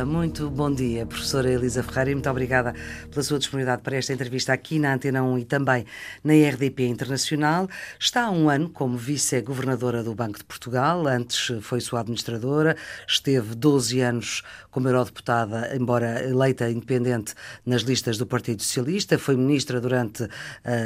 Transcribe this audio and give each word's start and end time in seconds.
Viva, 0.00 0.04
muito 0.04 0.48
bom 0.50 0.72
dia, 0.72 1.04
professora 1.04 1.50
Elisa 1.50 1.82
Ferreira, 1.82 2.10
e 2.10 2.14
muito 2.14 2.30
obrigada 2.30 2.74
pela 3.10 3.22
sua 3.22 3.38
disponibilidade 3.38 3.82
para 3.82 3.96
esta 3.96 4.12
entrevista 4.12 4.52
aqui 4.52 4.78
na 4.78 4.94
Antena 4.94 5.22
1 5.22 5.38
e 5.38 5.44
também 5.44 5.84
na 6.24 6.32
RDP 6.32 6.86
Internacional. 6.86 7.68
Está 7.98 8.24
há 8.24 8.30
um 8.30 8.48
ano 8.48 8.68
como 8.68 8.96
vice-governadora 8.96 10.02
do 10.02 10.14
Banco 10.14 10.38
de 10.38 10.44
Portugal, 10.44 11.06
antes 11.06 11.52
foi 11.62 11.80
sua 11.80 12.00
administradora, 12.00 12.76
esteve 13.06 13.54
12 13.54 14.00
anos 14.00 14.42
como 14.70 14.88
eurodeputada, 14.88 15.74
embora 15.76 16.22
eleita 16.22 16.70
independente 16.70 17.34
nas 17.64 17.82
listas 17.82 18.16
do 18.18 18.26
Partido 18.26 18.62
Socialista, 18.62 19.18
foi 19.18 19.36
ministra 19.36 19.80
durante 19.80 20.24
uh, 20.24 20.28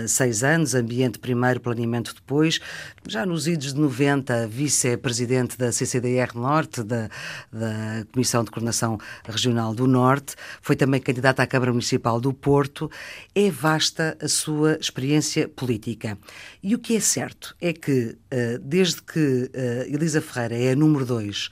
seis 0.08 0.42
anos, 0.42 0.74
Ambiente 0.74 1.18
primeiro, 1.18 1.60
Planeamento 1.60 2.14
depois, 2.14 2.60
já 3.06 3.26
nos 3.26 3.46
idos 3.46 3.74
de 3.74 3.80
90, 3.80 4.46
vice-presidente 4.48 5.58
da 5.58 5.70
CCDR 5.72 6.34
Norte, 6.34 6.82
da, 6.82 7.08
da 7.52 8.04
Comissão 8.12 8.42
de 8.44 8.50
Coordenação 8.50 8.98
Regional 9.26 9.74
do 9.74 9.86
Norte, 9.86 10.34
foi 10.62 10.76
também 10.76 11.00
candidata 11.00 11.42
à 11.42 11.46
Câmara 11.46 11.70
Municipal 11.70 12.20
do 12.20 12.32
Porto. 12.32 12.90
É 13.34 13.50
vasta 13.50 14.16
a 14.20 14.28
sua 14.28 14.78
experiência 14.80 15.48
política. 15.48 16.18
E 16.66 16.74
o 16.74 16.78
que 16.78 16.96
é 16.96 17.00
certo 17.00 17.54
é 17.60 17.74
que, 17.74 18.16
uh, 18.32 18.58
desde 18.58 19.02
que 19.02 19.18
uh, 19.18 19.94
Elisa 19.94 20.22
Ferreira 20.22 20.56
é 20.56 20.72
a 20.72 20.76
número 20.76 21.04
2 21.04 21.50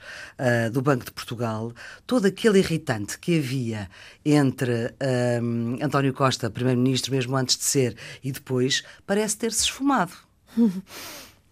do 0.71 0.81
Banco 0.81 1.05
de 1.05 1.11
Portugal, 1.11 1.71
todo 2.07 2.23
todo 2.23 2.27
aquele 2.27 2.59
irritante 2.59 3.19
que 3.19 3.37
havia 3.37 3.89
entre 4.23 4.93
um, 5.41 5.77
António 5.83 6.13
Costa, 6.13 6.49
Primeiro-Ministro, 6.49 7.11
mesmo 7.11 7.35
antes 7.35 7.57
de 7.57 7.65
ser, 7.65 7.97
e 8.23 8.31
depois, 8.31 8.81
parece 9.05 9.37
ter-se 9.37 9.63
esfumado. 9.63 10.13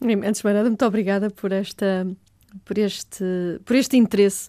Antes 0.01 0.41
de 0.41 0.45
mais 0.45 0.55
nada, 0.55 0.69
muito 0.69 0.85
obrigada 0.85 1.29
por, 1.29 1.51
esta, 1.51 2.07
por, 2.63 2.77
este, 2.77 3.25
por 3.65 3.75
este 3.75 3.97
interesse, 3.97 4.47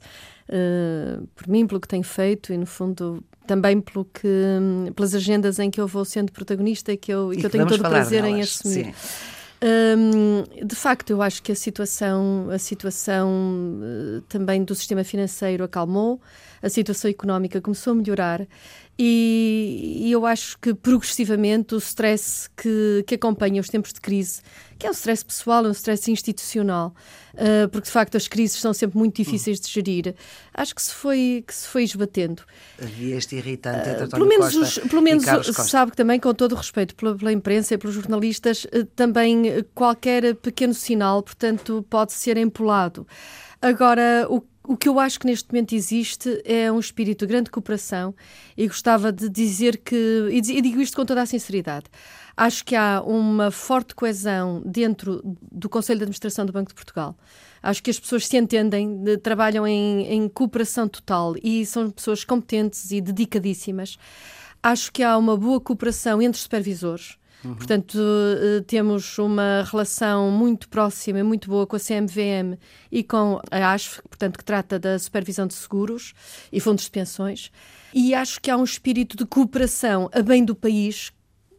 uh, 0.49 1.27
por 1.35 1.49
mim, 1.49 1.67
pelo 1.67 1.81
que 1.81 1.89
tenho 1.89 2.05
feito 2.05 2.53
e, 2.53 2.57
no 2.57 2.67
fundo, 2.67 3.25
também 3.47 3.81
pelo 3.81 4.05
que, 4.05 4.29
pelas 4.95 5.15
agendas 5.15 5.59
em 5.59 5.71
que 5.71 5.81
eu 5.81 5.87
vou 5.87 6.05
sendo 6.05 6.33
protagonista 6.33 6.93
e 6.93 6.97
que 6.97 7.13
eu, 7.13 7.33
e 7.33 7.37
que 7.37 7.47
eu 7.47 7.51
tenho 7.51 7.67
todo 7.67 7.81
o 7.81 7.89
prazer 7.89 8.23
delas, 8.23 8.39
em 8.39 8.43
assumir. 8.43 8.85
Sim. 8.87 8.93
Um, 9.65 10.67
de 10.67 10.75
facto, 10.75 11.11
eu 11.11 11.23
acho 11.23 11.41
que 11.41 11.53
a 11.53 11.55
situação, 11.55 12.49
a 12.51 12.59
situação 12.59 13.31
uh, 13.81 14.21
também 14.23 14.65
do 14.65 14.75
sistema 14.75 15.05
financeiro 15.05 15.63
acalmou, 15.63 16.21
a 16.63 16.69
situação 16.69 17.11
económica 17.11 17.61
começou 17.61 17.93
a 17.93 17.97
melhorar 17.97 18.47
e, 18.99 20.11
eu 20.11 20.27
acho 20.27 20.59
que 20.59 20.75
progressivamente 20.75 21.75
o 21.75 21.79
stress 21.79 22.49
que, 22.57 23.03
que 23.07 23.15
acompanha 23.15 23.61
os 23.61 23.69
tempos 23.69 23.93
de 23.93 24.01
crise, 24.01 24.43
que 24.79 24.87
é 24.87 24.91
um 24.91 24.93
stress 24.93 25.25
pessoal, 25.25 25.65
é 25.65 25.69
um 25.69 25.73
stress 25.73 26.11
institucional, 26.11 26.95
uh, 27.35 27.69
porque 27.71 27.87
de 27.87 27.91
facto 27.91 28.17
as 28.17 28.29
crises 28.29 28.61
são 28.61 28.75
sempre 28.75 28.99
muito 28.99 29.17
difíceis 29.17 29.59
de 29.59 29.69
gerir, 29.69 30.15
acho 30.53 30.75
que 30.75 30.83
se 30.83 30.93
foi, 30.93 31.43
que 31.47 31.55
se 31.55 31.67
foi 31.67 31.85
esbatendo. 31.85 32.43
Havia 32.81 33.17
este 33.17 33.37
irritante 33.37 33.89
entre 33.89 34.05
uh, 34.05 34.09
pelo 34.09 34.27
menos 34.27 34.55
Costa 34.55 34.83
os, 34.83 34.91
Pelo 34.91 35.03
menos 35.03 35.25
sabe 35.57 35.93
que 35.93 35.97
também, 35.97 36.21
com 36.21 36.35
todo 36.35 36.53
o 36.53 36.57
respeito 36.57 36.95
pela, 36.95 37.17
pela 37.17 37.33
imprensa 37.33 37.75
e 37.75 37.79
pelos 37.79 37.95
jornalistas, 37.95 38.65
uh, 38.65 38.85
também 38.95 39.65
qualquer 39.75 40.35
pequeno 40.37 40.75
sinal, 40.75 41.23
portanto, 41.23 41.85
pode 41.89 42.13
ser 42.13 42.37
empolado. 42.37 43.07
Agora, 43.61 44.27
o 44.29 44.41
o 44.65 44.77
que 44.77 44.89
eu 44.89 45.01
acho 45.01 45.19
que 45.19 45.27
neste 45.27 45.51
momento 45.51 45.75
existe 45.75 46.41
é 46.45 46.71
um 46.71 46.79
espírito 46.79 47.27
de 47.27 47.33
grande 47.33 47.51
cooperação 47.51 48.15
e 48.57 48.67
gostava 48.69 49.11
de 49.13 49.29
dizer 49.29 49.79
que, 49.79 50.29
e 50.31 50.41
digo 50.41 50.81
isto 50.81 50.97
com 50.97 51.05
toda 51.05 51.21
a 51.21 51.27
sinceridade, 51.27 51.87
acho 52.37 52.65
que 52.65 52.77
há 52.77 53.03
uma 53.03 53.51
forte 53.51 53.95
coesão 53.95 54.63
dentro 54.65 55.21
do 55.51 55.69
Conselho 55.69 55.99
de 55.99 56.05
Administração 56.05 56.47
do 56.47 56.53
Banco 56.53 56.69
de 56.69 56.75
Portugal. 56.75 57.17
Acho 57.63 57.83
que 57.83 57.91
as 57.91 57.99
pessoas 57.99 58.27
se 58.27 58.37
entendem, 58.37 59.03
trabalham 59.23 59.67
em, 59.67 60.07
em 60.07 60.29
cooperação 60.29 60.89
total 60.89 61.35
e 61.43 61.67
são 61.67 61.91
pessoas 61.91 62.25
competentes 62.25 62.91
e 62.93 63.01
dedicadíssimas. 63.01 63.99
Acho 64.63 64.93
que 64.93 65.03
há 65.03 65.19
uma 65.19 65.37
boa 65.37 65.61
cooperação 65.61 66.23
entre 66.23 66.41
supervisores. 66.41 67.17
Uhum. 67.45 67.55
Portanto, 67.55 67.95
uh, 67.95 68.63
temos 68.63 69.19
uma 69.19 69.65
relação 69.71 70.31
muito 70.31 70.69
próxima 70.69 71.19
e 71.19 71.23
muito 71.23 71.49
boa 71.49 71.67
com 71.67 71.77
a 71.77 71.81
CMVM 71.81 72.57
e 72.91 73.03
com 73.03 73.41
a 73.51 73.73
ASF, 73.73 74.03
portanto, 74.03 74.39
que 74.39 74.45
trata 74.45 74.79
da 74.79 74.99
supervisão 74.99 75.47
de 75.47 75.55
seguros 75.55 76.15
e 76.53 76.61
fundos 76.61 76.85
de 76.85 76.91
pensões. 76.91 77.51
E 77.93 78.15
acho 78.15 78.41
que 78.41 78.51
há 78.51 78.57
um 78.57 78.65
espírito 78.65 79.17
de 79.17 79.27
cooperação 79.27 80.09
a 80.13 80.23
bem 80.23 80.45
do 80.45 80.55
país 80.55 81.13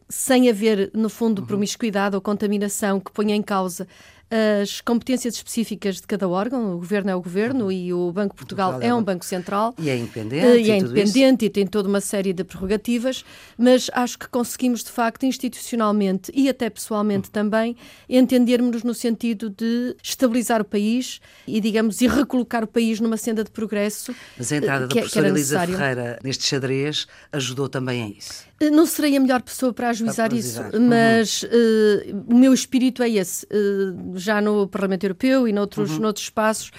sem 0.08 0.48
haver, 0.48 0.90
no 0.94 1.08
fundo, 1.08 1.40
uhum. 1.40 1.46
promiscuidade 1.46 2.14
ou 2.14 2.20
contaminação 2.20 3.00
que 3.00 3.10
ponha 3.10 3.34
em 3.34 3.42
causa 3.42 3.88
as 4.30 4.80
competências 4.80 5.34
específicas 5.34 5.96
de 5.96 6.02
cada 6.02 6.28
órgão. 6.28 6.74
O 6.74 6.78
governo 6.78 7.10
é 7.10 7.14
o 7.14 7.20
governo 7.20 7.66
uhum. 7.66 7.72
e 7.72 7.92
o 7.92 8.10
Banco 8.12 8.34
de 8.34 8.38
Portugal, 8.38 8.72
Portugal 8.72 8.90
é 8.90 8.94
um 8.94 9.02
banco 9.02 9.24
central. 9.24 9.74
E 9.78 9.88
é 9.88 9.96
independente. 9.96 10.46
Uh, 10.46 10.56
e 10.56 10.70
é 10.70 10.78
independente 10.78 11.44
e 11.44 11.50
tem 11.50 11.66
toda 11.66 11.88
uma 11.88 12.00
série 12.00 12.32
de 12.32 12.42
prerrogativas, 12.42 13.24
mas 13.56 13.90
acho 13.92 14.18
que 14.18 14.28
conseguimos, 14.28 14.82
de 14.82 14.90
facto, 14.90 15.24
institucionalmente 15.24 16.32
e 16.34 16.48
até 16.48 16.68
pessoalmente 16.68 17.28
uhum. 17.28 17.32
também, 17.32 17.76
entendermos-nos 18.08 18.82
no 18.82 18.94
sentido 18.94 19.50
de 19.50 19.96
estabilizar 20.02 20.60
o 20.60 20.64
país 20.64 21.20
e, 21.46 21.60
digamos, 21.60 22.00
e 22.00 22.06
recolocar 22.06 22.64
o 22.64 22.66
país 22.66 23.00
numa 23.00 23.16
senda 23.16 23.44
de 23.44 23.50
progresso. 23.50 24.14
Mas 24.36 24.52
a 24.52 24.56
entrada 24.56 24.88
que, 24.88 24.94
da 24.94 25.00
professora 25.00 25.28
Elisa 25.28 25.66
Ferreira 25.66 26.18
neste 26.22 26.44
xadrez 26.44 27.06
ajudou 27.32 27.68
também 27.68 28.02
a 28.02 28.08
isso. 28.08 28.54
Eh, 28.60 28.70
não 28.70 28.86
serei 28.86 29.16
a 29.16 29.20
melhor 29.20 29.42
pessoa 29.42 29.72
para 29.72 29.90
ajuizar 29.90 30.28
para 30.28 30.38
isso, 30.38 30.60
uhum. 30.60 30.88
mas 30.88 31.42
uh, 31.42 32.24
o 32.28 32.34
meu 32.34 32.54
espírito 32.54 33.02
é 33.02 33.10
esse. 33.10 33.44
Uh, 33.46 34.13
já 34.14 34.40
no 34.40 34.68
Parlamento 34.68 35.04
Europeu 35.04 35.48
e 35.48 35.52
noutros, 35.52 35.92
uhum. 35.92 36.00
noutros 36.00 36.26
espaços, 36.26 36.70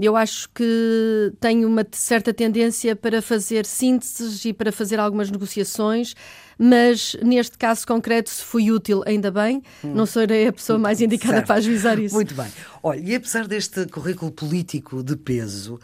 eu 0.00 0.16
acho 0.16 0.48
que 0.50 1.32
tenho 1.40 1.66
uma 1.66 1.86
certa 1.92 2.34
tendência 2.34 2.94
para 2.94 3.22
fazer 3.22 3.64
sínteses 3.64 4.44
e 4.44 4.52
para 4.52 4.70
fazer 4.70 5.00
algumas 5.00 5.30
negociações, 5.30 6.14
mas 6.58 7.16
neste 7.22 7.56
caso 7.56 7.86
concreto, 7.86 8.28
se 8.28 8.42
fui 8.42 8.70
útil, 8.70 9.02
ainda 9.06 9.30
bem, 9.30 9.62
hum. 9.82 9.94
não 9.94 10.04
serei 10.04 10.48
a 10.48 10.52
pessoa 10.52 10.78
mais 10.78 11.00
indicada 11.00 11.34
certo. 11.34 11.46
para 11.46 11.56
ajuizar 11.56 11.98
isso. 11.98 12.14
Muito 12.14 12.34
bem. 12.34 12.48
Olha, 12.82 13.00
e 13.00 13.14
apesar 13.14 13.46
deste 13.46 13.86
currículo 13.86 14.30
político 14.30 15.02
de 15.02 15.16
peso, 15.16 15.80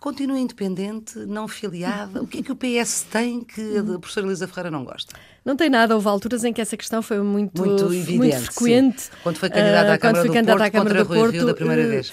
continua 0.00 0.38
independente, 0.38 1.18
não 1.20 1.48
filiada. 1.48 2.22
O 2.22 2.26
que 2.26 2.38
é 2.38 2.42
que 2.42 2.52
o 2.52 2.56
PS 2.56 3.06
tem 3.10 3.40
que 3.40 3.78
a 3.78 3.98
professora 3.98 4.26
Elisa 4.26 4.46
Ferreira 4.46 4.70
não 4.70 4.84
gosta? 4.84 5.14
Não 5.44 5.56
tem 5.56 5.68
nada. 5.68 5.94
Houve 5.94 6.08
alturas 6.08 6.44
em 6.44 6.52
que 6.52 6.60
essa 6.60 6.76
questão 6.76 7.02
foi 7.02 7.20
muito, 7.20 7.64
muito, 7.64 7.84
evidente, 7.86 8.18
muito 8.18 8.40
frequente. 8.52 9.02
Sim. 9.02 9.10
Quando 9.22 9.36
foi 9.36 9.50
candidata 9.50 9.92
à 9.92 9.96
uh, 9.96 9.98
Câmara, 9.98 10.24
do, 10.24 10.32
Porto, 10.32 10.62
à 10.62 10.70
Câmara 10.70 11.04
do 11.04 11.06
Porto, 11.06 11.32
Rio 11.32 11.46
da 11.46 11.54
primeira 11.54 11.84
uh, 11.84 11.88
vez. 11.88 12.12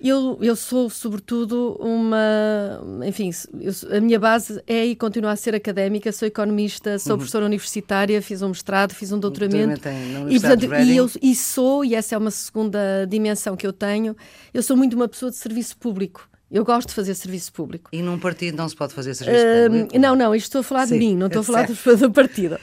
Eu, 0.00 0.38
eu 0.42 0.54
sou, 0.54 0.90
sobretudo, 0.90 1.78
uma. 1.80 2.80
Enfim, 3.06 3.30
eu, 3.58 3.96
a 3.96 4.00
minha 4.00 4.18
base 4.18 4.62
é 4.66 4.84
e 4.84 4.94
continua 4.94 5.32
a 5.32 5.36
ser 5.36 5.54
académica. 5.54 6.12
Sou 6.12 6.28
economista, 6.28 6.98
sou 6.98 7.12
uhum. 7.12 7.18
professora 7.18 7.46
universitária, 7.46 8.20
fiz 8.20 8.42
um 8.42 8.48
mestrado, 8.48 8.92
fiz 8.92 9.12
um 9.12 9.18
doutoramento. 9.18 9.80
E, 10.28 10.38
portanto, 10.38 10.66
e, 10.74 10.96
eu, 10.96 11.10
e 11.22 11.34
sou, 11.34 11.84
e 11.84 11.94
essa 11.94 12.14
é 12.14 12.18
uma 12.18 12.30
segunda 12.30 13.06
dimensão 13.08 13.56
que 13.56 13.66
eu 13.66 13.72
tenho, 13.72 14.14
eu 14.52 14.62
sou 14.62 14.76
muito 14.76 14.94
uma 14.94 15.08
pessoa 15.08 15.30
de 15.30 15.36
serviço 15.38 15.76
público. 15.78 16.28
Eu 16.50 16.64
gosto 16.64 16.88
de 16.88 16.94
fazer 16.94 17.14
serviço 17.14 17.52
público. 17.52 17.90
E 17.92 18.02
num 18.02 18.18
partido 18.18 18.56
não 18.56 18.68
se 18.68 18.76
pode 18.76 18.94
fazer 18.94 19.14
serviço 19.14 19.44
uh, 19.44 19.70
público? 19.70 19.98
Não, 19.98 20.14
não, 20.14 20.34
isto 20.34 20.46
estou 20.46 20.60
a 20.60 20.62
falar 20.64 20.86
Sim, 20.86 20.94
de 20.94 20.98
mim, 21.00 21.16
não 21.16 21.26
estou 21.26 21.40
a 21.40 21.44
falar 21.44 21.66
do, 21.66 21.74
do 21.96 22.10
partido. 22.12 22.58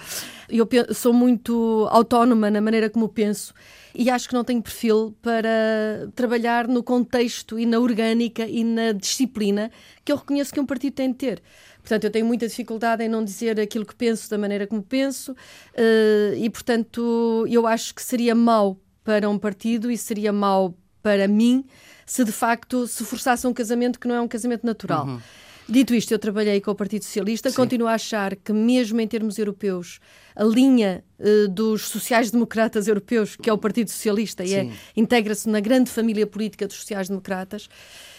Eu 0.50 0.68
sou 0.94 1.14
muito 1.14 1.88
autónoma 1.90 2.52
na 2.52 2.59
maneira 2.62 2.90
como 2.90 3.08
penso 3.08 3.53
e 3.96 4.09
acho 4.09 4.28
que 4.28 4.34
não 4.34 4.44
tenho 4.44 4.62
perfil 4.62 5.16
para 5.22 6.09
trabalhar 6.16 6.67
no 6.67 6.84
contexto 6.84 7.59
e 7.59 7.66
na 7.66 7.79
orgânica 7.79 8.46
e 8.46 8.64
na 8.64 8.91
disciplina 8.91 9.72
que 10.03 10.11
eu 10.11 10.17
reconheço 10.17 10.53
que 10.53 10.59
um 10.59 10.66
partido 10.66 10.94
tem 10.94 11.09
de 11.11 11.17
ter. 11.17 11.41
Portanto, 11.82 12.03
eu 12.03 12.11
tenho 12.11 12.26
muita 12.26 12.47
dificuldade 12.47 13.03
em 13.03 13.09
não 13.09 13.23
dizer 13.23 13.59
aquilo 13.59 13.85
que 13.85 13.96
penso 13.96 14.29
da 14.29 14.38
maneira 14.38 14.67
como 14.67 14.84
penso 14.84 15.32
uh, 15.32 16.35
e, 16.35 16.50
portanto, 16.50 17.46
eu 17.50 17.66
acho 17.66 17.96
que 17.96 18.02
seria 18.02 18.35
mau 18.35 18.78
para 19.03 19.29
um 19.29 19.38
partido 19.38 19.90
e 19.90 19.97
seria 19.97 20.32
mau 20.32 20.76
para 21.02 21.28
mim 21.28 21.66
se 22.11 22.25
de 22.25 22.31
facto 22.34 22.87
se 22.87 23.05
forçasse 23.05 23.47
um 23.47 23.53
casamento 23.53 23.97
que 23.97 24.05
não 24.05 24.16
é 24.16 24.19
um 24.19 24.28
casamento 24.28 24.66
natural. 24.66 25.05
Uhum. 25.05 25.22
Dito 25.69 25.96
isto, 25.96 26.11
eu 26.11 26.19
trabalhei 26.19 26.59
com 26.59 26.69
o 26.69 26.75
Partido 26.75 27.05
Socialista, 27.05 27.49
Sim. 27.49 27.55
continuo 27.55 27.87
a 27.87 27.93
achar 27.93 28.35
que, 28.35 28.52
mesmo 28.52 28.99
em 28.99 29.08
termos 29.08 29.40
europeus, 29.40 30.02
a 30.35 30.43
linha 30.43 31.05
uh, 31.17 31.47
dos 31.47 31.87
sociais-democratas 31.87 32.90
europeus, 32.90 33.37
que 33.37 33.49
é 33.49 33.53
o 33.53 33.58
Partido 33.58 33.90
Socialista, 33.90 34.46
Sim. 34.46 34.52
e 34.52 34.55
é, 34.55 34.69
integra-se 34.97 35.47
na 35.47 35.61
grande 35.61 35.90
família 35.90 36.28
política 36.28 36.67
dos 36.67 36.75
sociais-democratas, 36.75 37.69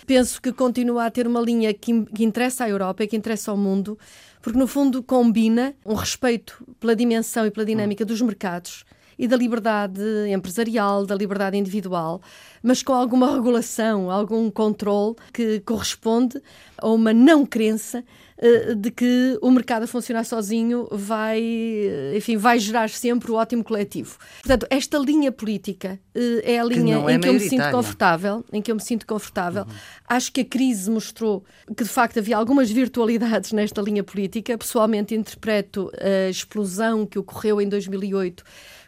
penso 0.06 0.40
que 0.40 0.54
continua 0.54 1.04
a 1.04 1.10
ter 1.10 1.26
uma 1.26 1.42
linha 1.42 1.74
que, 1.74 2.06
que 2.06 2.24
interessa 2.24 2.64
à 2.64 2.70
Europa 2.70 3.04
e 3.04 3.06
que 3.06 3.14
interessa 3.14 3.50
ao 3.50 3.58
mundo, 3.58 3.98
porque, 4.40 4.58
no 4.58 4.66
fundo, 4.66 5.02
combina 5.02 5.74
um 5.84 5.92
respeito 5.92 6.66
pela 6.80 6.96
dimensão 6.96 7.44
e 7.44 7.50
pela 7.50 7.66
dinâmica 7.66 8.06
dos 8.06 8.22
mercados 8.22 8.86
e 9.18 9.28
da 9.28 9.36
liberdade 9.36 10.02
empresarial, 10.28 11.06
da 11.06 11.14
liberdade 11.14 11.56
individual, 11.56 12.20
mas 12.62 12.82
com 12.82 12.92
alguma 12.92 13.34
regulação, 13.34 14.10
algum 14.10 14.50
controle 14.50 15.16
que 15.32 15.60
corresponde 15.60 16.40
a 16.78 16.88
uma 16.88 17.12
não 17.12 17.44
crença 17.46 18.04
eh, 18.44 18.74
de 18.74 18.90
que 18.90 19.38
o 19.40 19.52
mercado 19.52 19.84
a 19.84 19.86
funcionar 19.86 20.24
sozinho 20.24 20.88
vai, 20.90 21.40
eh, 21.40 22.14
enfim, 22.16 22.36
vai 22.36 22.58
gerar 22.58 22.90
sempre 22.90 23.30
o 23.30 23.36
ótimo 23.36 23.62
coletivo. 23.62 24.18
Portanto, 24.42 24.66
esta 24.68 24.98
linha 24.98 25.30
política 25.30 26.00
eh, 26.12 26.54
é 26.54 26.58
a 26.58 26.64
linha 26.64 27.00
que 27.00 27.12
em 27.12 27.14
é 27.14 27.18
que 27.20 27.28
eu 27.28 27.34
me 27.34 27.40
sinto 27.40 27.70
confortável, 27.70 28.44
em 28.52 28.60
que 28.60 28.72
eu 28.72 28.74
me 28.74 28.82
sinto 28.82 29.06
confortável. 29.06 29.62
Uhum. 29.62 29.74
Acho 30.08 30.32
que 30.32 30.40
a 30.40 30.44
crise 30.44 30.90
mostrou 30.90 31.44
que 31.68 31.84
de 31.84 31.88
facto 31.88 32.18
havia 32.18 32.36
algumas 32.36 32.68
virtualidades 32.68 33.52
nesta 33.52 33.80
linha 33.80 34.02
política. 34.02 34.58
Pessoalmente 34.58 35.14
interpreto 35.14 35.88
a 36.00 36.28
explosão 36.28 37.06
que 37.06 37.20
ocorreu 37.20 37.60
em 37.60 37.68
2008 37.68 38.42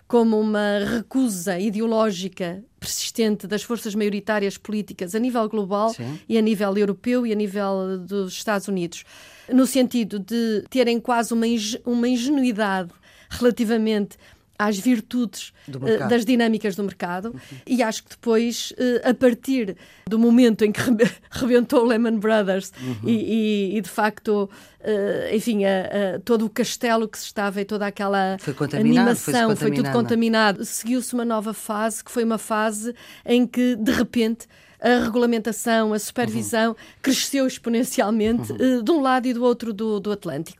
como 0.06 0.38
uma 0.38 0.78
recusa 0.96 1.58
ideológica 1.58 2.62
persistente 2.78 3.46
das 3.46 3.62
forças 3.62 3.94
maioritárias 3.94 4.58
políticas 4.58 5.14
a 5.14 5.18
nível 5.18 5.48
global 5.48 5.90
Sim. 5.90 6.18
e 6.28 6.36
a 6.36 6.42
nível 6.42 6.76
europeu 6.76 7.26
e 7.26 7.32
a 7.32 7.34
nível 7.34 7.98
dos 7.98 8.34
Estados 8.34 8.68
Unidos 8.68 9.04
no 9.50 9.66
sentido 9.66 10.18
de 10.18 10.64
terem 10.70 11.00
quase 11.00 11.32
uma, 11.32 11.46
uma 11.84 12.08
ingenuidade 12.08 12.90
relativamente 13.30 14.16
às 14.58 14.78
virtudes 14.78 15.52
uh, 15.68 16.08
das 16.08 16.24
dinâmicas 16.24 16.76
do 16.76 16.82
mercado 16.84 17.28
uhum. 17.28 17.58
e 17.66 17.82
acho 17.82 18.04
que 18.04 18.10
depois, 18.10 18.72
uh, 18.72 19.10
a 19.10 19.14
partir 19.14 19.76
do 20.06 20.18
momento 20.18 20.64
em 20.64 20.70
que 20.70 20.80
rebentou 21.30 21.82
o 21.82 21.86
Lehman 21.86 22.18
Brothers 22.18 22.72
uhum. 22.80 23.08
e, 23.08 23.72
e, 23.72 23.78
e, 23.78 23.80
de 23.80 23.88
facto, 23.88 24.48
uh, 24.80 25.34
enfim, 25.34 25.64
a, 25.64 26.16
a, 26.16 26.18
todo 26.20 26.46
o 26.46 26.50
castelo 26.50 27.08
que 27.08 27.18
se 27.18 27.26
estava 27.26 27.60
e 27.60 27.64
toda 27.64 27.86
aquela 27.86 28.36
animação 28.74 29.56
foi, 29.56 29.68
foi 29.68 29.76
tudo 29.76 29.90
contaminado, 29.90 30.64
seguiu-se 30.64 31.12
uma 31.14 31.24
nova 31.24 31.52
fase 31.52 32.04
que 32.04 32.10
foi 32.10 32.24
uma 32.24 32.38
fase 32.38 32.94
em 33.26 33.46
que, 33.46 33.74
de 33.76 33.92
repente, 33.92 34.46
a 34.80 35.02
regulamentação, 35.02 35.94
a 35.94 35.98
supervisão 35.98 36.70
uhum. 36.72 36.76
cresceu 37.00 37.46
exponencialmente 37.46 38.52
uhum. 38.52 38.78
uh, 38.78 38.82
de 38.82 38.90
um 38.90 39.00
lado 39.00 39.26
e 39.26 39.32
do 39.32 39.42
outro 39.42 39.72
do, 39.72 39.98
do 39.98 40.12
Atlântico. 40.12 40.58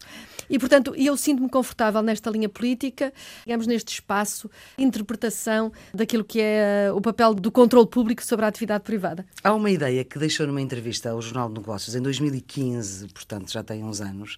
E, 0.48 0.58
portanto, 0.58 0.94
eu 0.96 1.16
sinto-me 1.16 1.48
confortável 1.48 2.02
nesta 2.02 2.30
linha 2.30 2.48
política, 2.48 3.12
digamos, 3.44 3.66
neste 3.66 3.94
espaço 3.94 4.50
interpretação 4.78 5.72
daquilo 5.92 6.24
que 6.24 6.40
é 6.40 6.90
uh, 6.90 6.96
o 6.96 7.00
papel 7.00 7.34
do 7.34 7.50
controle 7.50 7.86
público 7.86 8.24
sobre 8.24 8.44
a 8.44 8.48
atividade 8.48 8.84
privada. 8.84 9.24
Há 9.42 9.52
uma 9.52 9.70
ideia 9.70 10.04
que 10.04 10.18
deixou 10.18 10.46
numa 10.46 10.60
entrevista 10.60 11.10
ao 11.10 11.20
Jornal 11.20 11.48
de 11.48 11.54
Negócios 11.54 11.94
em 11.94 12.02
2015, 12.02 13.08
portanto 13.08 13.52
já 13.52 13.62
tem 13.62 13.82
uns 13.84 14.00
anos. 14.00 14.36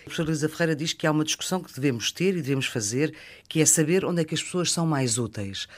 A 0.00 0.04
professora 0.04 0.28
Luísa 0.28 0.48
Ferreira 0.48 0.74
diz 0.74 0.92
que 0.92 1.06
há 1.06 1.12
uma 1.12 1.24
discussão 1.24 1.60
que 1.60 1.72
devemos 1.72 2.10
ter 2.10 2.30
e 2.30 2.42
devemos 2.42 2.66
fazer, 2.66 3.14
que 3.48 3.60
é 3.60 3.64
saber 3.64 4.04
onde 4.04 4.20
é 4.20 4.24
que 4.24 4.34
as 4.34 4.42
pessoas 4.42 4.72
são 4.72 4.84
mais 4.84 5.16
úteis. 5.16 5.68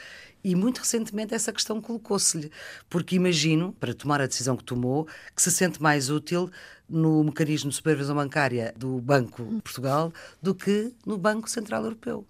E 0.45 0.55
muito 0.55 0.79
recentemente 0.79 1.35
essa 1.35 1.51
questão 1.53 1.81
colocou-se-lhe, 1.81 2.53
porque 2.91 3.17
imagino, 3.17 3.73
para 3.81 3.95
tomar 3.95 4.21
a 4.21 4.27
decisão 4.27 4.59
que 4.59 4.63
tomou, 4.63 5.09
que 5.35 5.41
se 5.41 5.51
sente 5.51 5.83
mais 5.83 6.11
útil 6.11 6.51
no 6.87 7.25
mecanismo 7.25 7.71
de 7.71 7.77
supervisão 7.77 8.15
bancária 8.15 8.75
do 8.77 9.01
Banco 9.01 9.43
de 9.43 9.63
Portugal 9.63 10.13
do 10.43 10.55
que 10.55 10.93
no 11.07 11.17
Banco 11.17 11.49
Central 11.49 11.83
Europeu. 11.85 12.27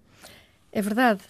É 0.75 0.81
verdade. 0.81 1.21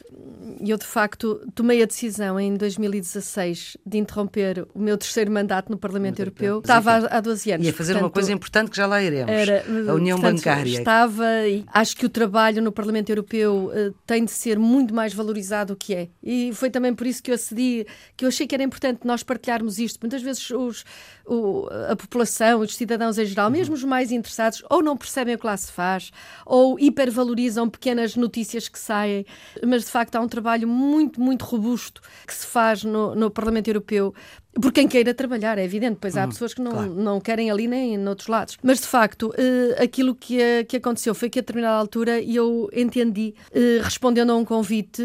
Eu, 0.59 0.75
de 0.75 0.85
facto, 0.85 1.39
tomei 1.53 1.83
a 1.83 1.85
decisão 1.85 2.39
em 2.39 2.55
2016 2.55 3.77
de 3.85 3.99
interromper 3.99 4.67
o 4.73 4.79
meu 4.79 4.97
terceiro 4.97 5.31
mandato 5.31 5.71
no 5.71 5.77
Parlamento 5.77 6.19
Europeu. 6.19 6.59
Estava 6.59 7.07
há 7.07 7.21
12 7.21 7.51
anos. 7.51 7.67
E 7.67 7.69
a 7.69 7.73
fazer 7.73 7.93
portanto, 7.93 8.05
uma 8.05 8.09
coisa 8.09 8.33
importante 8.33 8.71
que 8.71 8.77
já 8.77 8.87
lá 8.87 9.03
iremos: 9.03 9.31
era, 9.31 9.63
a 9.87 9.93
União 9.93 10.19
portanto, 10.19 10.37
Bancária. 10.37 10.79
Estava 10.79 11.47
e 11.47 11.63
acho 11.71 11.95
que 11.95 12.07
o 12.07 12.09
trabalho 12.09 12.59
no 12.59 12.71
Parlamento 12.71 13.11
Europeu 13.11 13.69
uh, 13.71 13.93
tem 14.07 14.25
de 14.25 14.31
ser 14.31 14.57
muito 14.57 14.95
mais 14.95 15.13
valorizado 15.13 15.75
do 15.75 15.77
que 15.77 15.93
é. 15.93 16.07
E 16.23 16.51
foi 16.55 16.71
também 16.71 16.95
por 16.95 17.05
isso 17.05 17.21
que 17.21 17.29
eu 17.29 17.35
acedi, 17.35 17.85
que 18.17 18.25
eu 18.25 18.29
achei 18.29 18.47
que 18.47 18.55
era 18.55 18.63
importante 18.63 19.01
nós 19.05 19.21
partilharmos 19.21 19.77
isto. 19.77 19.99
Muitas 20.01 20.23
vezes 20.23 20.49
os, 20.49 20.83
o, 21.23 21.67
a 21.87 21.95
população, 21.95 22.61
os 22.61 22.75
cidadãos 22.75 23.19
em 23.19 23.25
geral, 23.25 23.45
uhum. 23.45 23.51
mesmo 23.51 23.75
os 23.75 23.83
mais 23.83 24.11
interessados, 24.11 24.63
ou 24.71 24.81
não 24.81 24.97
percebem 24.97 25.35
o 25.35 25.37
que 25.37 25.45
lá 25.45 25.55
se 25.55 25.71
faz, 25.71 26.11
ou 26.47 26.79
hipervalorizam 26.79 27.69
pequenas 27.69 28.15
notícias 28.15 28.67
que 28.67 28.79
saem 28.79 29.23
mas 29.65 29.85
de 29.85 29.91
facto 29.91 30.15
há 30.15 30.19
um 30.19 30.27
trabalho 30.27 30.67
muito, 30.67 31.19
muito 31.19 31.45
robusto 31.45 32.01
que 32.25 32.33
se 32.33 32.45
faz 32.45 32.83
no, 32.83 33.15
no 33.15 33.29
Parlamento 33.29 33.67
Europeu 33.67 34.13
por 34.61 34.71
quem 34.71 34.87
queira 34.87 35.13
trabalhar, 35.13 35.57
é 35.57 35.63
evidente, 35.63 35.97
pois 35.99 36.15
há 36.15 36.23
uhum, 36.23 36.29
pessoas 36.29 36.53
que 36.53 36.61
não, 36.61 36.71
claro. 36.71 36.93
não 36.93 37.19
querem 37.19 37.51
ali 37.51 37.67
nem 37.67 37.97
noutros 37.97 38.27
lados. 38.27 38.57
Mas 38.63 38.79
de 38.79 38.87
facto, 38.87 39.27
uh, 39.29 39.83
aquilo 39.83 40.15
que, 40.15 40.37
uh, 40.37 40.65
que 40.67 40.77
aconteceu 40.77 41.13
foi 41.13 41.29
que 41.29 41.39
a 41.39 41.41
determinada 41.41 41.77
altura 41.77 42.21
eu 42.21 42.69
entendi, 42.73 43.35
uh, 43.51 43.83
respondendo 43.83 44.31
a 44.31 44.35
um 44.35 44.45
convite 44.45 45.03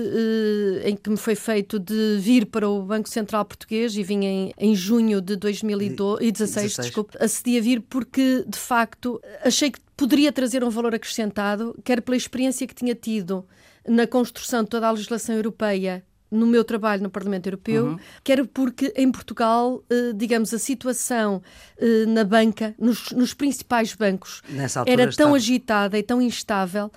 em 0.85 0.97
que 0.97 1.11
me 1.11 1.17
foi 1.17 1.35
feito 1.35 1.79
de 1.79 2.19
vir 2.21 2.47
para 2.47 2.69
o 2.69 2.83
Banco 2.83 3.09
Central 3.09 3.45
Português 3.45 3.97
e 3.97 4.03
vim 4.03 4.25
em, 4.25 4.53
em 4.57 4.75
junho 4.75 5.21
de 5.21 5.37
2016, 5.37 6.77
desculpe, 6.77 7.17
acedi 7.21 7.59
a 7.59 7.61
vir 7.61 7.81
porque 7.81 8.45
de 8.47 8.59
facto 8.59 9.21
achei 9.45 9.71
que 9.71 9.81
poderia 9.97 10.33
trazer 10.33 10.63
um 10.63 10.71
valor 10.71 10.95
acrescentado, 10.95 11.77
quer 11.85 12.01
pela 12.01 12.17
experiência 12.17 12.67
que 12.67 12.75
tinha 12.75 12.95
tido 12.95 13.45
na 13.87 14.07
construção 14.07 14.63
de 14.63 14.71
toda 14.71 14.89
a 14.89 14.91
legislação 14.91 15.35
europeia 15.35 16.05
no 16.31 16.47
meu 16.47 16.63
trabalho 16.63 17.03
no 17.03 17.11
Parlamento 17.11 17.49
Europeu, 17.49 17.87
uhum. 17.87 17.99
quer 18.23 18.47
porque 18.47 18.93
em 18.97 19.11
Portugal, 19.11 19.83
eh, 19.91 20.13
digamos, 20.15 20.55
a 20.55 20.59
situação 20.59 21.43
eh, 21.77 22.07
na 22.07 22.23
banca, 22.23 22.73
nos, 22.79 23.11
nos 23.11 23.35
principais 23.35 23.95
bancos, 23.95 24.41
era 24.87 25.11
tão 25.11 25.35
agitada 25.35 25.99
e 25.99 26.03
tão 26.05 26.23
instável 26.23 26.91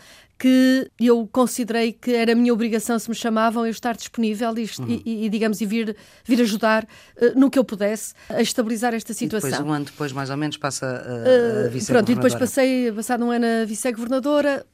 que 0.44 0.92
eu 1.00 1.26
considerei 1.32 1.94
que 1.94 2.12
era 2.12 2.34
a 2.34 2.36
minha 2.36 2.52
obrigação, 2.52 3.00
se 3.00 3.10
me 3.10 3.16
chamavam, 3.16 3.66
eu 3.66 3.72
estar 3.72 3.96
disponível 3.96 4.54
e, 4.58 4.70
uhum. 4.78 5.02
e, 5.06 5.26
e 5.26 5.30
digamos, 5.30 5.62
e 5.62 5.66
vir, 5.66 5.96
vir 6.26 6.42
ajudar 6.42 6.84
uh, 6.84 7.40
no 7.40 7.50
que 7.50 7.58
eu 7.58 7.64
pudesse 7.64 8.14
a 8.28 8.42
estabilizar 8.42 8.94
esta 8.94 9.14
situação. 9.14 9.48
E 9.48 9.52
depois, 9.54 9.70
um 9.70 9.72
ano 9.72 9.86
depois, 9.86 10.12
mais 10.12 10.30
ou 10.30 10.36
menos, 10.36 10.58
passa 10.58 10.86
a, 10.86 10.90
a 10.90 11.68
uh, 11.68 11.72
vice-governadora. 11.72 11.94
Pronto, 11.94 12.12
e 12.12 12.16
depois 12.16 12.36
passei, 12.36 12.92
passado 12.92 13.24
um 13.24 13.32
ano 13.32 13.46
a 13.46 13.66
vice-governadora 13.66 14.66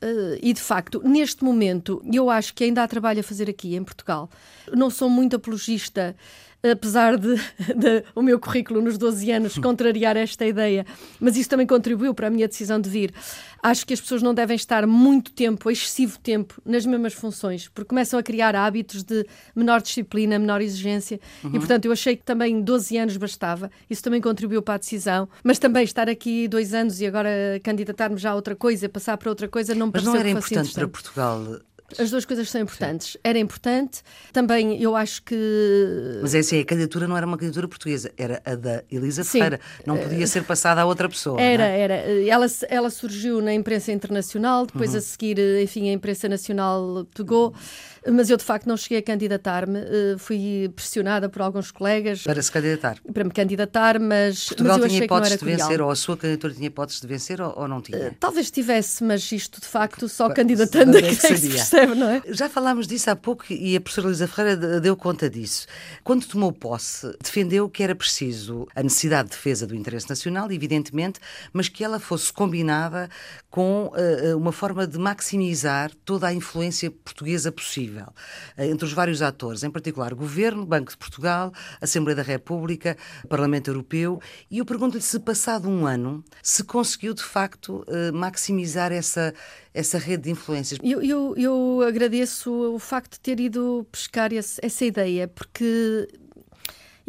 e, 0.41 0.53
de 0.53 0.61
facto, 0.61 1.03
neste 1.05 1.43
momento, 1.43 2.01
eu 2.11 2.31
acho 2.31 2.55
que 2.55 2.63
ainda 2.63 2.81
há 2.81 2.87
trabalho 2.87 3.19
a 3.19 3.23
fazer 3.23 3.47
aqui 3.47 3.75
em 3.75 3.83
Portugal. 3.83 4.27
Não 4.73 4.89
sou 4.89 5.07
muito 5.07 5.35
apologista 5.35 6.15
apesar 6.63 7.17
de, 7.17 7.35
de, 7.75 8.03
o 8.15 8.21
meu 8.21 8.39
currículo 8.39 8.81
nos 8.81 8.97
12 8.97 9.31
anos 9.31 9.57
contrariar 9.57 10.17
esta 10.17 10.45
ideia, 10.45 10.85
mas 11.19 11.37
isso 11.37 11.49
também 11.49 11.65
contribuiu 11.65 12.13
para 12.13 12.27
a 12.27 12.29
minha 12.29 12.47
decisão 12.47 12.79
de 12.79 12.89
vir. 12.89 13.13
Acho 13.61 13.85
que 13.85 13.93
as 13.93 13.99
pessoas 13.99 14.21
não 14.21 14.33
devem 14.33 14.55
estar 14.55 14.87
muito 14.87 15.31
tempo, 15.31 15.69
excessivo 15.69 16.17
tempo, 16.19 16.61
nas 16.65 16.85
mesmas 16.85 17.13
funções, 17.13 17.67
porque 17.67 17.89
começam 17.89 18.17
a 18.17 18.23
criar 18.23 18.55
hábitos 18.55 19.03
de 19.03 19.25
menor 19.55 19.81
disciplina, 19.81 20.39
menor 20.39 20.61
exigência, 20.61 21.19
uhum. 21.43 21.51
e 21.53 21.59
portanto 21.59 21.85
eu 21.85 21.91
achei 21.91 22.15
que 22.15 22.23
também 22.23 22.61
12 22.61 22.97
anos 22.97 23.17
bastava, 23.17 23.69
isso 23.89 24.01
também 24.01 24.21
contribuiu 24.21 24.61
para 24.61 24.75
a 24.75 24.77
decisão, 24.77 25.27
mas 25.43 25.59
também 25.59 25.83
estar 25.83 26.09
aqui 26.09 26.47
dois 26.47 26.73
anos 26.73 27.01
e 27.01 27.05
agora 27.05 27.29
candidatar-me 27.63 28.17
já 28.17 28.31
a 28.31 28.35
outra 28.35 28.55
coisa, 28.55 28.87
passar 28.87 29.17
para 29.17 29.29
outra 29.29 29.47
coisa, 29.47 29.75
não 29.75 29.89
Mas 29.93 30.03
não 30.03 30.15
era 30.15 30.29
importante 30.29 30.73
para 30.73 30.87
Portugal 30.87 31.59
as 31.97 32.11
duas 32.11 32.25
coisas 32.25 32.49
são 32.49 32.61
importantes. 32.61 33.13
Sim. 33.13 33.19
Era 33.23 33.39
importante. 33.39 34.01
Também 34.31 34.81
eu 34.81 34.95
acho 34.95 35.23
que. 35.23 35.35
Mas 36.21 36.35
é 36.35 36.39
assim, 36.39 36.59
a 36.59 36.65
candidatura 36.65 37.07
não 37.07 37.17
era 37.17 37.25
uma 37.25 37.37
candidatura 37.37 37.67
portuguesa, 37.67 38.11
era 38.17 38.41
a 38.45 38.55
da 38.55 38.83
Elisa 38.91 39.23
Sim. 39.23 39.39
Ferreira. 39.39 39.59
Não 39.85 39.97
podia 39.97 40.27
ser 40.27 40.43
passada 40.43 40.81
a 40.81 40.85
outra 40.85 41.09
pessoa. 41.09 41.39
Era, 41.41 41.67
é? 41.67 41.79
era. 41.79 41.95
Ela, 41.95 42.45
ela 42.69 42.89
surgiu 42.89 43.41
na 43.41 43.53
imprensa 43.53 43.91
internacional, 43.91 44.65
depois 44.65 44.91
uhum. 44.91 44.97
a 44.97 45.01
seguir, 45.01 45.39
enfim, 45.61 45.89
a 45.89 45.93
imprensa 45.93 46.29
nacional 46.29 47.07
pegou. 47.15 47.53
Mas 48.07 48.29
eu, 48.29 48.37
de 48.37 48.43
facto, 48.43 48.65
não 48.67 48.77
cheguei 48.77 48.99
a 48.99 49.01
candidatar-me. 49.01 49.79
Eh, 49.79 50.15
fui 50.17 50.71
pressionada 50.75 51.27
por 51.27 51.41
alguns 51.41 51.71
colegas. 51.71 52.23
Para 52.23 52.41
se 52.41 52.51
candidatar? 52.51 52.97
Para 53.13 53.23
me 53.23 53.31
candidatar, 53.31 53.99
mas. 53.99 54.45
Portugal 54.45 54.77
mas 54.77 54.83
eu 54.83 54.89
tinha 54.89 55.05
hipóteses 55.05 55.37
de 55.37 55.45
vencer, 55.45 55.81
ou 55.81 55.91
a 55.91 55.95
sua 55.95 56.17
candidatura 56.17 56.53
tinha 56.53 56.67
hipóteses 56.67 57.01
de 57.01 57.07
vencer, 57.07 57.41
ou, 57.41 57.53
ou 57.57 57.67
não 57.67 57.81
tinha? 57.81 58.09
Uh, 58.09 58.15
talvez 58.19 58.49
tivesse, 58.49 59.03
mas 59.03 59.31
isto, 59.31 59.59
de 59.59 59.67
facto, 59.67 60.07
só 60.07 60.29
candidatando 60.29 60.97
é 60.97 61.01
que, 61.01 61.15
que 61.15 61.37
se 61.37 61.49
percebe, 61.49 61.95
não 61.95 62.09
é? 62.09 62.21
Já 62.29 62.47
falámos 62.49 62.87
disso 62.87 63.09
há 63.09 63.15
pouco 63.15 63.45
e 63.49 63.75
a 63.75 63.81
professora 63.81 64.07
Elisa 64.07 64.27
Ferreira 64.27 64.79
deu 64.79 64.95
conta 64.95 65.29
disso. 65.29 65.67
Quando 66.03 66.25
tomou 66.25 66.51
posse, 66.51 67.11
defendeu 67.21 67.69
que 67.69 67.83
era 67.83 67.95
preciso 67.95 68.67
a 68.75 68.83
necessidade 68.83 69.29
de 69.29 69.35
defesa 69.35 69.67
do 69.67 69.75
interesse 69.75 70.09
nacional, 70.09 70.51
evidentemente, 70.51 71.19
mas 71.51 71.67
que 71.67 71.83
ela 71.83 71.99
fosse 71.99 72.31
combinada 72.31 73.09
com 73.49 73.91
uh, 73.93 74.37
uma 74.37 74.51
forma 74.51 74.87
de 74.87 74.97
maximizar 74.97 75.91
toda 76.05 76.27
a 76.27 76.33
influência 76.33 76.89
portuguesa 76.91 77.51
possível 77.51 77.88
uh, 77.97 78.61
entre 78.61 78.85
os 78.85 78.93
vários 78.93 79.21
atores, 79.21 79.63
em 79.63 79.71
particular 79.71 80.13
Governo, 80.13 80.65
Banco 80.65 80.91
de 80.91 80.97
Portugal, 80.97 81.51
Assembleia 81.81 82.15
da 82.15 82.23
República, 82.23 82.97
Parlamento 83.27 83.69
Europeu. 83.69 84.21
E 84.49 84.59
eu 84.59 84.65
pergunto-lhe 84.65 85.01
se, 85.01 85.19
passado 85.19 85.69
um 85.69 85.85
ano, 85.85 86.23
se 86.41 86.63
conseguiu 86.63 87.13
de 87.13 87.23
facto 87.23 87.85
uh, 87.87 88.13
maximizar 88.13 88.91
essa 88.91 89.33
essa 89.71 89.97
rede 89.97 90.23
de 90.23 90.31
influências. 90.31 90.79
Eu, 90.83 91.01
eu, 91.01 91.35
eu 91.37 91.81
agradeço 91.87 92.51
o 92.51 92.79
facto 92.79 93.13
de 93.13 93.19
ter 93.19 93.39
ido 93.39 93.85
pescar 93.91 94.33
esse, 94.33 94.59
essa 94.63 94.83
ideia, 94.83 95.27
porque 95.27 96.07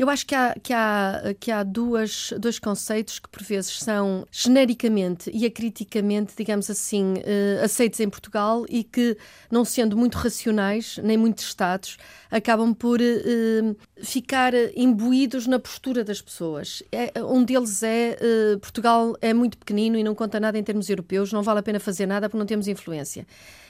Eu 0.01 0.09
acho 0.09 0.27
que 0.27 0.35
há, 0.35 0.57
que 0.63 0.73
há, 0.73 1.35
que 1.39 1.51
há 1.51 1.63
duas, 1.63 2.33
dois 2.39 2.59
conceitos 2.59 3.19
que, 3.19 3.29
por 3.29 3.43
vezes, 3.43 3.81
são 3.81 4.27
genericamente 4.31 5.31
e 5.31 5.45
acriticamente, 5.45 6.33
digamos 6.35 6.71
assim, 6.71 7.17
uh, 7.19 7.63
aceitos 7.63 8.01
em 8.01 8.09
Portugal 8.09 8.65
e 8.71 8.83
que, 8.83 9.15
não 9.51 9.63
sendo 9.63 9.99
muito 9.99 10.15
racionais 10.17 10.99
nem 11.03 11.19
muito 11.19 11.43
testados, 11.43 11.99
acabam 12.31 12.73
por 12.73 12.99
uh, 12.99 13.77
ficar 14.03 14.55
imbuídos 14.75 15.47
na 15.47 15.59
postura 15.59 16.03
das 16.03 16.23
pessoas. 16.23 16.83
É, 16.91 17.23
um 17.23 17.45
deles 17.45 17.83
é 17.83 18.17
uh, 18.55 18.59
Portugal 18.59 19.15
é 19.21 19.35
muito 19.35 19.59
pequenino 19.59 19.99
e 19.99 20.03
não 20.03 20.15
conta 20.15 20.41
nada 20.41 20.59
em 20.59 20.63
termos 20.63 20.89
europeus, 20.89 21.31
não 21.31 21.43
vale 21.43 21.61
a 21.61 21.63
pena 21.63 21.79
fazer 21.79 22.07
nada 22.07 22.27
porque 22.27 22.39
não 22.39 22.47
temos 22.47 22.69
influência. 22.69 23.27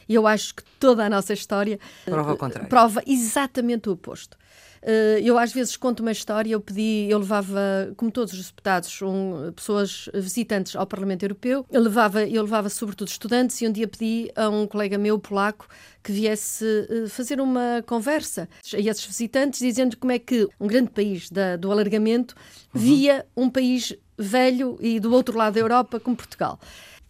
E 0.08 0.14
eu 0.14 0.28
acho 0.28 0.54
que 0.54 0.62
toda 0.78 1.04
a 1.04 1.10
nossa 1.10 1.32
história 1.32 1.80
prova, 2.04 2.36
prova 2.68 3.02
exatamente 3.04 3.88
o 3.88 3.92
oposto. 3.94 4.38
Eh, 4.82 5.20
eu 5.22 5.38
às 5.38 5.52
vezes 5.52 5.76
conto 5.76 6.00
uma 6.00 6.12
história, 6.12 6.52
eu 6.52 6.60
pedi, 6.60 7.06
eu 7.08 7.18
levava, 7.18 7.92
como 7.96 8.10
todos 8.10 8.32
os 8.32 8.46
deputados, 8.46 9.00
um, 9.02 9.52
pessoas 9.54 10.08
visitantes 10.14 10.74
ao 10.74 10.86
Parlamento 10.86 11.22
Europeu, 11.22 11.66
eu 11.70 11.80
levava, 11.80 12.24
eu 12.24 12.42
levava 12.42 12.68
sobretudo 12.68 13.08
estudantes 13.08 13.60
e 13.60 13.68
um 13.68 13.72
dia 13.72 13.86
pedi 13.86 14.30
a 14.34 14.48
um 14.48 14.66
colega 14.66 14.96
meu 14.96 15.18
polaco 15.18 15.68
que 16.02 16.12
viesse 16.12 16.64
uh, 16.64 17.08
fazer 17.10 17.40
uma 17.40 17.82
conversa 17.86 18.48
a 18.72 18.78
esses 18.78 19.04
visitantes, 19.04 19.60
dizendo 19.60 19.96
como 19.98 20.12
é 20.12 20.18
que 20.18 20.48
um 20.58 20.66
grande 20.66 20.90
país 20.90 21.30
da, 21.30 21.56
do 21.56 21.70
alargamento 21.70 22.34
uhum. 22.74 22.80
via 22.80 23.26
um 23.36 23.50
país 23.50 23.94
velho 24.16 24.78
e 24.80 24.98
do 24.98 25.12
outro 25.12 25.36
lado 25.36 25.54
da 25.54 25.60
Europa 25.60 26.00
como 26.00 26.16
Portugal. 26.16 26.58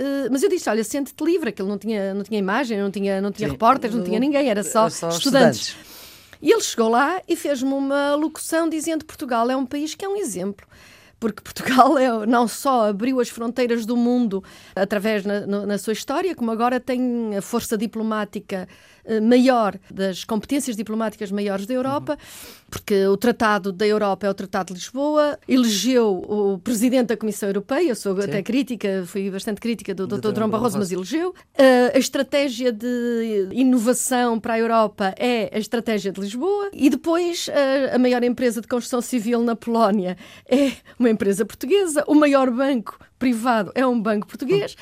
Uh, 0.01 0.27
mas 0.31 0.43
eu 0.43 0.49
disse: 0.49 0.69
olha, 0.69 0.83
sente-te 0.83 1.23
livre, 1.23 1.51
aquilo 1.51 1.69
não 1.69 1.79
tinha, 1.79 2.15
não 2.15 2.25
tinha 2.25 2.39
imagem, 2.39 2.79
não 2.81 2.91
tinha, 2.91 3.21
não 3.21 3.31
tinha 3.31 3.49
repórteres, 3.49 3.95
não 3.95 4.03
tinha 4.03 4.19
ninguém, 4.19 4.49
era 4.49 4.65
só, 4.65 4.89
só 4.89 5.11
estudantes. 5.11 5.69
estudantes. 5.69 6.01
E 6.43 6.51
ele 6.51 6.63
chegou 6.63 6.89
lá 6.89 7.21
e 7.29 7.37
fez-me 7.37 7.73
uma 7.73 8.15
locução 8.15 8.69
dizendo 8.69 9.01
que 9.01 9.07
Portugal 9.07 9.51
é 9.51 9.57
um 9.57 9.67
país 9.67 9.95
que 9.95 10.05
é 10.05 10.09
um 10.09 10.17
exemplo 10.17 10.67
porque 11.21 11.43
Portugal 11.43 11.99
é, 11.99 12.27
não 12.27 12.49
só 12.49 12.89
abriu 12.89 13.21
as 13.21 13.29
fronteiras 13.29 13.85
do 13.85 13.97
mundo 13.97 14.43
através 14.75 15.25
na, 15.25 15.47
na, 15.47 15.79
sua 15.79 15.93
história, 15.93 16.35
como 16.35 16.51
agora 16.51 16.81
tem 16.81 17.37
a 17.37 17.43
força 17.43 17.77
diplomática 17.77 18.67
eh, 19.05 19.21
maior, 19.21 19.79
das 19.91 20.25
competências 20.25 20.77
diplomáticas 20.77 21.31
maiores 21.31 21.67
da 21.67 21.75
Europa, 21.75 22.19
porque 22.71 23.07
o 23.07 23.17
Tratado 23.17 23.73
da 23.73 23.87
Europa 23.87 24.27
é 24.27 24.31
o 24.31 24.35
Tratado 24.35 24.69
de 24.69 24.75
Lisboa, 24.75 25.39
elegeu 25.47 26.25
o 26.29 26.59
Presidente 26.59 27.09
da 27.09 27.17
Comissão 27.17 27.49
Europeia, 27.49 27.89
eu 27.89 27.95
sou 27.97 28.17
Sim. 28.17 28.29
até 28.29 28.43
crítica, 28.43 29.05
fui 29.07 29.31
bastante 29.31 29.61
crítica 29.61 29.95
do 29.95 30.07
Dr. 30.07 30.33
Durão 30.33 30.49
Barroso, 30.49 30.79
mas 30.79 30.91
elegeu. 30.91 31.35
Eh, 31.55 31.93
a 31.95 31.99
estratégia 31.99 32.73
de 32.73 33.49
inovação 33.53 34.39
para 34.41 34.55
a 34.55 34.59
Europa 34.59 35.15
é 35.19 35.51
a 35.53 35.59
estratégia 35.59 36.13
de 36.13 36.21
Lisboa, 36.21 36.71
e 36.73 36.89
depois 36.89 37.49
a, 37.49 37.97
a 37.97 37.99
maior 37.99 38.23
empresa 38.23 38.61
de 38.61 38.69
construção 38.69 39.01
civil 39.01 39.43
na 39.43 39.57
Polónia 39.57 40.17
é 40.49 40.73
uma 40.99 41.10
empresa 41.11 41.45
portuguesa, 41.45 42.05
o 42.07 42.15
maior 42.15 42.51
banco 42.51 42.99
privado 43.19 43.73
é 43.75 43.87
um 43.87 44.01
banco 44.01 44.27
português. 44.27 44.77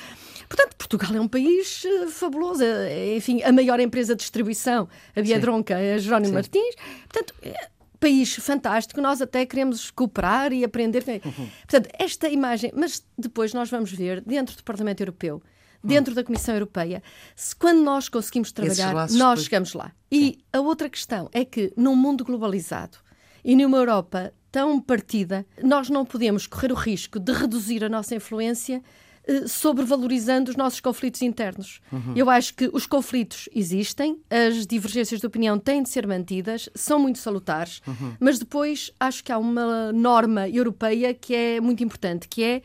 Portanto, 0.49 0.76
Portugal 0.76 1.14
é 1.14 1.20
um 1.20 1.28
país 1.28 1.85
uh, 1.85 2.08
fabuloso. 2.08 2.62
É, 2.64 3.16
enfim, 3.16 3.42
a 3.42 3.52
maior 3.52 3.78
empresa 3.80 4.14
de 4.14 4.20
distribuição, 4.20 4.88
a 5.14 5.20
Biedronca, 5.20 5.75
é 5.75 5.94
a 5.94 5.99
Jerónimo 5.99 6.28
Sim. 6.28 6.35
Martins. 6.35 6.75
Portanto, 7.08 7.35
é 7.42 7.68
país 8.00 8.35
fantástico, 8.37 9.00
nós 9.00 9.20
até 9.20 9.44
queremos 9.44 9.90
cooperar 9.90 10.52
e 10.52 10.64
aprender. 10.64 11.04
Uhum. 11.25 11.49
Portanto, 11.68 11.88
esta 11.99 12.28
imagem, 12.28 12.73
mas 12.75 13.04
depois 13.16 13.52
nós 13.52 13.68
vamos 13.70 13.92
ver 13.92 14.20
dentro 14.20 14.56
do 14.56 14.62
Parlamento 14.62 15.00
Europeu, 15.00 15.42
dentro 15.82 16.12
uhum. 16.12 16.16
da 16.16 16.25
Comissão 16.25 16.54
Europeia, 16.54 17.02
se 17.35 17.54
quando 17.54 17.82
nós 17.82 18.08
conseguimos 18.08 18.52
trabalhar, 18.52 18.94
nós 18.94 19.12
depois... 19.12 19.42
chegamos 19.44 19.75
lá. 19.75 19.92
E 20.11 20.25
Sim. 20.25 20.37
a 20.52 20.61
outra 20.61 20.88
questão 20.88 21.28
é 21.32 21.44
que 21.44 21.73
num 21.76 21.97
mundo 21.97 22.25
globalizado 22.25 22.99
e 23.44 23.56
numa 23.56 23.76
Europa 23.76 24.32
tão 24.50 24.81
partida, 24.81 25.47
nós 25.62 25.88
não 25.90 26.05
podemos 26.05 26.47
correr 26.47 26.73
o 26.73 26.75
risco 26.75 27.19
de 27.19 27.33
reduzir 27.33 27.85
a 27.85 27.88
nossa 27.88 28.14
influência 28.14 28.83
eh, 29.28 29.47
sobrevalorizando 29.47 30.50
os 30.50 30.57
nossos 30.57 30.81
conflitos 30.81 31.21
internos. 31.21 31.81
Uhum. 31.93 32.14
Eu 32.17 32.31
acho 32.31 32.55
que 32.55 32.71
os 32.73 32.87
conflitos 32.87 33.47
existem, 33.55 34.19
as 34.31 34.67
divergências 34.67 35.21
de 35.21 35.26
opinião 35.26 35.59
têm 35.59 35.83
de 35.83 35.90
ser 35.90 36.07
mantidas, 36.07 36.71
são 36.75 36.99
muito 36.99 37.19
salutares, 37.19 37.83
uhum. 37.87 38.14
mas 38.19 38.38
depois 38.38 38.90
acho 38.99 39.23
que 39.23 39.31
há 39.31 39.37
uma 39.37 39.93
norma 39.93 40.49
europeia 40.49 41.12
que 41.12 41.35
é 41.35 41.61
muito 41.61 41.85
importante, 41.85 42.26
que 42.26 42.43
é 42.43 42.62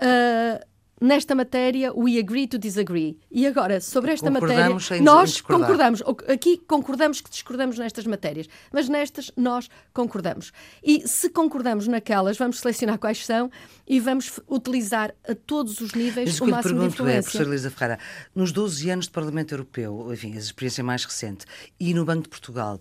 uh, 0.00 0.66
nesta 1.00 1.34
matéria 1.34 1.92
we 1.94 2.18
agree 2.18 2.46
to 2.46 2.58
disagree. 2.58 3.18
E 3.30 3.46
agora, 3.46 3.80
sobre 3.80 4.12
esta 4.12 4.30
matéria, 4.30 4.68
nós 5.02 5.40
concordamos. 5.40 6.02
Aqui 6.28 6.58
concordamos 6.66 7.20
que 7.20 7.30
discordamos 7.30 7.78
nestas 7.78 8.06
matérias, 8.06 8.48
mas 8.72 8.88
nestas 8.88 9.30
nós 9.36 9.68
concordamos. 9.92 10.52
E 10.82 11.06
se 11.06 11.30
concordamos 11.30 11.86
naquelas, 11.86 12.36
vamos 12.36 12.60
selecionar 12.60 12.98
quais 12.98 13.24
são 13.24 13.50
e 13.86 14.00
vamos 14.00 14.40
utilizar 14.48 15.14
a 15.28 15.34
todos 15.34 15.80
os 15.80 15.92
níveis 15.94 16.30
mas 16.30 16.40
o, 16.40 16.44
o 16.44 16.48
máximo 16.48 16.78
de 16.80 16.84
é, 16.84 16.88
influência. 16.88 17.18
É, 17.18 17.22
professora 17.22 17.48
Elisa 17.48 17.70
Ferreira, 17.70 17.98
nos 18.34 18.52
12 18.52 18.90
anos 18.90 19.04
de 19.06 19.12
Parlamento 19.12 19.52
Europeu, 19.54 20.12
enfim, 20.12 20.34
a 20.34 20.38
experiência 20.38 20.82
mais 20.82 21.04
recente, 21.04 21.46
e 21.78 21.94
no 21.94 22.04
Banco 22.04 22.22
de 22.22 22.28
Portugal, 22.28 22.80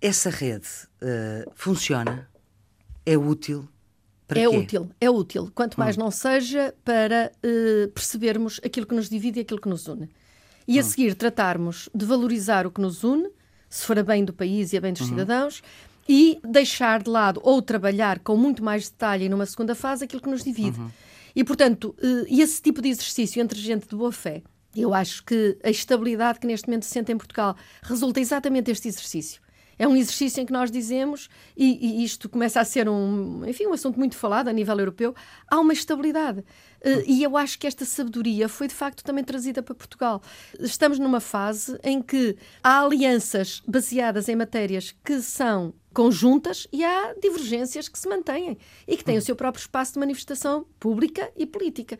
essa 0.00 0.30
rede 0.30 0.68
uh, 1.02 1.50
funciona? 1.54 2.28
É 3.04 3.16
útil? 3.16 3.68
Para 4.26 4.40
é 4.40 4.48
quê? 4.48 4.56
útil, 4.56 4.90
é 5.00 5.08
útil. 5.08 5.50
Quanto 5.54 5.78
mais 5.78 5.96
hum. 5.96 6.00
não 6.00 6.10
seja 6.10 6.74
para 6.84 7.32
uh, 7.36 7.88
percebermos 7.92 8.60
aquilo 8.64 8.86
que 8.86 8.94
nos 8.94 9.08
divide 9.08 9.40
e 9.40 9.42
aquilo 9.42 9.60
que 9.60 9.68
nos 9.68 9.86
une. 9.86 10.08
E 10.66 10.78
a 10.78 10.82
hum. 10.82 10.84
seguir 10.84 11.14
tratarmos 11.14 11.88
de 11.94 12.04
valorizar 12.04 12.66
o 12.66 12.70
que 12.70 12.80
nos 12.80 13.04
une, 13.04 13.28
se 13.68 13.84
for 13.84 13.98
a 13.98 14.02
bem 14.02 14.24
do 14.24 14.32
país 14.32 14.72
e 14.72 14.76
a 14.76 14.80
bem 14.80 14.92
dos 14.92 15.02
uhum. 15.02 15.08
cidadãos, 15.08 15.62
e 16.08 16.38
deixar 16.44 17.02
de 17.02 17.10
lado 17.10 17.40
ou 17.42 17.60
trabalhar 17.60 18.20
com 18.20 18.36
muito 18.36 18.62
mais 18.62 18.88
detalhe 18.88 19.28
numa 19.28 19.46
segunda 19.46 19.74
fase 19.74 20.04
aquilo 20.04 20.22
que 20.22 20.28
nos 20.28 20.42
divide. 20.42 20.78
Uhum. 20.78 20.90
E, 21.34 21.44
portanto, 21.44 21.94
uh, 22.02 22.26
esse 22.28 22.62
tipo 22.62 22.80
de 22.80 22.88
exercício 22.88 23.40
entre 23.40 23.58
gente 23.58 23.88
de 23.88 23.94
boa 23.94 24.12
fé, 24.12 24.42
eu 24.74 24.92
acho 24.92 25.24
que 25.24 25.56
a 25.62 25.70
estabilidade 25.70 26.38
que 26.38 26.46
neste 26.46 26.66
momento 26.66 26.84
se 26.84 26.90
sente 26.90 27.12
em 27.12 27.16
Portugal 27.16 27.56
resulta 27.82 28.20
exatamente 28.20 28.66
deste 28.66 28.88
exercício. 28.88 29.40
É 29.78 29.86
um 29.86 29.96
exercício 29.96 30.40
em 30.40 30.46
que 30.46 30.52
nós 30.52 30.70
dizemos, 30.70 31.28
e, 31.56 32.00
e, 32.00 32.04
isto 32.04 32.28
começa 32.28 32.60
a 32.60 32.64
ser 32.64 32.88
um, 32.88 33.44
enfim, 33.46 33.66
um 33.66 33.72
assunto 33.72 33.98
muito 33.98 34.16
falado 34.16 34.48
a 34.48 34.52
nível 34.52 34.78
europeu, 34.78 35.14
há 35.48 35.58
uma 35.58 35.72
estabilidade. 35.72 36.40
Uh, 36.40 37.02
e 37.06 37.22
eu 37.22 37.36
acho 37.36 37.58
que 37.58 37.66
esta 37.66 37.84
sabedoria 37.84 38.48
foi 38.48 38.68
de 38.68 38.74
facto 38.74 39.02
também 39.02 39.24
trazida 39.24 39.62
para 39.62 39.74
Portugal. 39.74 40.22
Estamos 40.60 40.98
numa 40.98 41.20
fase 41.20 41.78
em 41.82 42.00
que 42.00 42.36
há 42.62 42.80
alianças 42.80 43.62
baseadas 43.66 44.28
em 44.28 44.36
matérias 44.36 44.94
que 45.04 45.20
são 45.20 45.74
conjuntas 45.96 46.68
e 46.70 46.84
há 46.84 47.14
divergências 47.14 47.88
que 47.88 47.98
se 47.98 48.06
mantêm 48.06 48.58
e 48.86 48.98
que 48.98 49.02
têm 49.02 49.16
o 49.16 49.22
seu 49.22 49.34
próprio 49.34 49.62
espaço 49.62 49.94
de 49.94 49.98
manifestação 49.98 50.66
pública 50.78 51.32
e 51.34 51.46
política. 51.46 51.98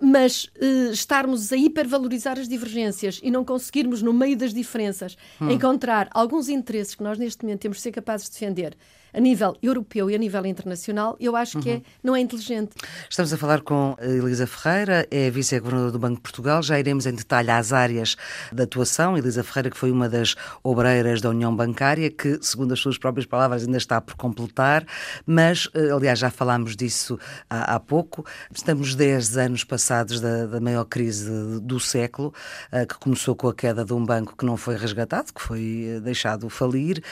Mas 0.00 0.44
uh, 0.44 0.90
estarmos 0.90 1.52
a 1.52 1.56
hipervalorizar 1.56 2.38
as 2.38 2.48
divergências 2.48 3.20
e 3.22 3.30
não 3.30 3.44
conseguirmos, 3.44 4.00
no 4.00 4.14
meio 4.14 4.34
das 4.34 4.54
diferenças, 4.54 5.14
hum. 5.38 5.50
encontrar 5.50 6.08
alguns 6.14 6.48
interesses 6.48 6.94
que 6.94 7.02
nós 7.02 7.18
neste 7.18 7.42
momento 7.44 7.60
temos 7.60 7.76
de 7.76 7.82
ser 7.82 7.92
capazes 7.92 8.30
de 8.30 8.32
defender 8.32 8.74
a 9.14 9.20
nível 9.20 9.56
europeu 9.62 10.10
e 10.10 10.14
a 10.14 10.18
nível 10.18 10.44
internacional, 10.44 11.16
eu 11.20 11.36
acho 11.36 11.60
que 11.60 11.70
é, 11.70 11.74
uhum. 11.74 11.78
é, 11.78 11.82
não 12.02 12.16
é 12.16 12.20
inteligente. 12.20 12.72
Estamos 13.08 13.32
a 13.32 13.38
falar 13.38 13.60
com 13.62 13.96
Elisa 14.00 14.46
Ferreira, 14.46 15.06
é 15.10 15.30
vice-governadora 15.30 15.92
do 15.92 15.98
Banco 15.98 16.16
de 16.16 16.22
Portugal. 16.22 16.62
Já 16.62 16.78
iremos 16.78 17.06
em 17.06 17.14
detalhe 17.14 17.50
às 17.50 17.72
áreas 17.72 18.16
da 18.52 18.64
atuação. 18.64 19.16
Elisa 19.16 19.42
Ferreira, 19.42 19.70
que 19.70 19.76
foi 19.76 19.90
uma 19.90 20.08
das 20.08 20.34
obreiras 20.62 21.20
da 21.20 21.30
União 21.30 21.54
Bancária, 21.54 22.10
que, 22.10 22.38
segundo 22.42 22.72
as 22.72 22.80
suas 22.80 22.98
próprias 22.98 23.26
palavras, 23.26 23.64
ainda 23.64 23.78
está 23.78 24.00
por 24.00 24.16
completar, 24.16 24.86
mas, 25.26 25.68
eh, 25.74 25.90
aliás, 25.90 26.18
já 26.18 26.30
falámos 26.30 26.76
disso 26.76 27.18
há, 27.48 27.74
há 27.74 27.80
pouco. 27.80 28.24
Estamos 28.52 28.94
10 28.94 29.36
anos 29.36 29.64
passados 29.64 30.20
da, 30.20 30.46
da 30.46 30.60
maior 30.60 30.84
crise 30.84 31.30
do 31.60 31.78
século, 31.78 32.32
eh, 32.72 32.86
que 32.86 32.98
começou 32.98 33.34
com 33.36 33.48
a 33.48 33.54
queda 33.54 33.84
de 33.84 33.92
um 33.92 34.04
banco 34.04 34.36
que 34.36 34.44
não 34.44 34.56
foi 34.56 34.76
resgatado, 34.76 35.32
que 35.32 35.40
foi 35.40 35.94
eh, 35.96 36.00
deixado 36.00 36.48
falir, 36.48 37.02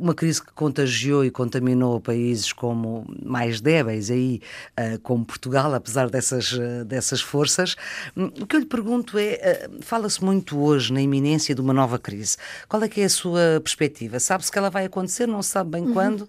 uma 0.00 0.14
crise 0.14 0.42
que 0.42 0.52
contagiou 0.52 1.24
e 1.24 1.30
contaminou 1.40 1.98
países 1.98 2.52
como 2.52 3.06
mais 3.24 3.62
débeis 3.62 4.10
aí, 4.10 4.42
uh, 4.78 5.00
como 5.00 5.24
Portugal, 5.24 5.72
apesar 5.72 6.10
dessas, 6.10 6.52
uh, 6.52 6.84
dessas 6.84 7.22
forças. 7.22 7.76
Hum, 8.14 8.30
o 8.42 8.46
que 8.46 8.56
eu 8.56 8.60
lhe 8.60 8.66
pergunto 8.66 9.16
é, 9.16 9.66
uh, 9.66 9.82
fala-se 9.82 10.22
muito 10.22 10.60
hoje 10.60 10.92
na 10.92 11.00
iminência 11.00 11.54
de 11.54 11.60
uma 11.62 11.72
nova 11.72 11.98
crise. 11.98 12.36
Qual 12.68 12.82
é 12.82 12.88
que 12.90 13.00
é 13.00 13.04
a 13.04 13.08
sua 13.08 13.58
perspectiva? 13.64 14.20
Sabe-se 14.20 14.52
que 14.52 14.58
ela 14.58 14.68
vai 14.68 14.84
acontecer, 14.84 15.26
não 15.26 15.40
se 15.40 15.48
sabe 15.48 15.70
bem 15.70 15.86
uhum. 15.86 15.94
quando? 15.94 16.28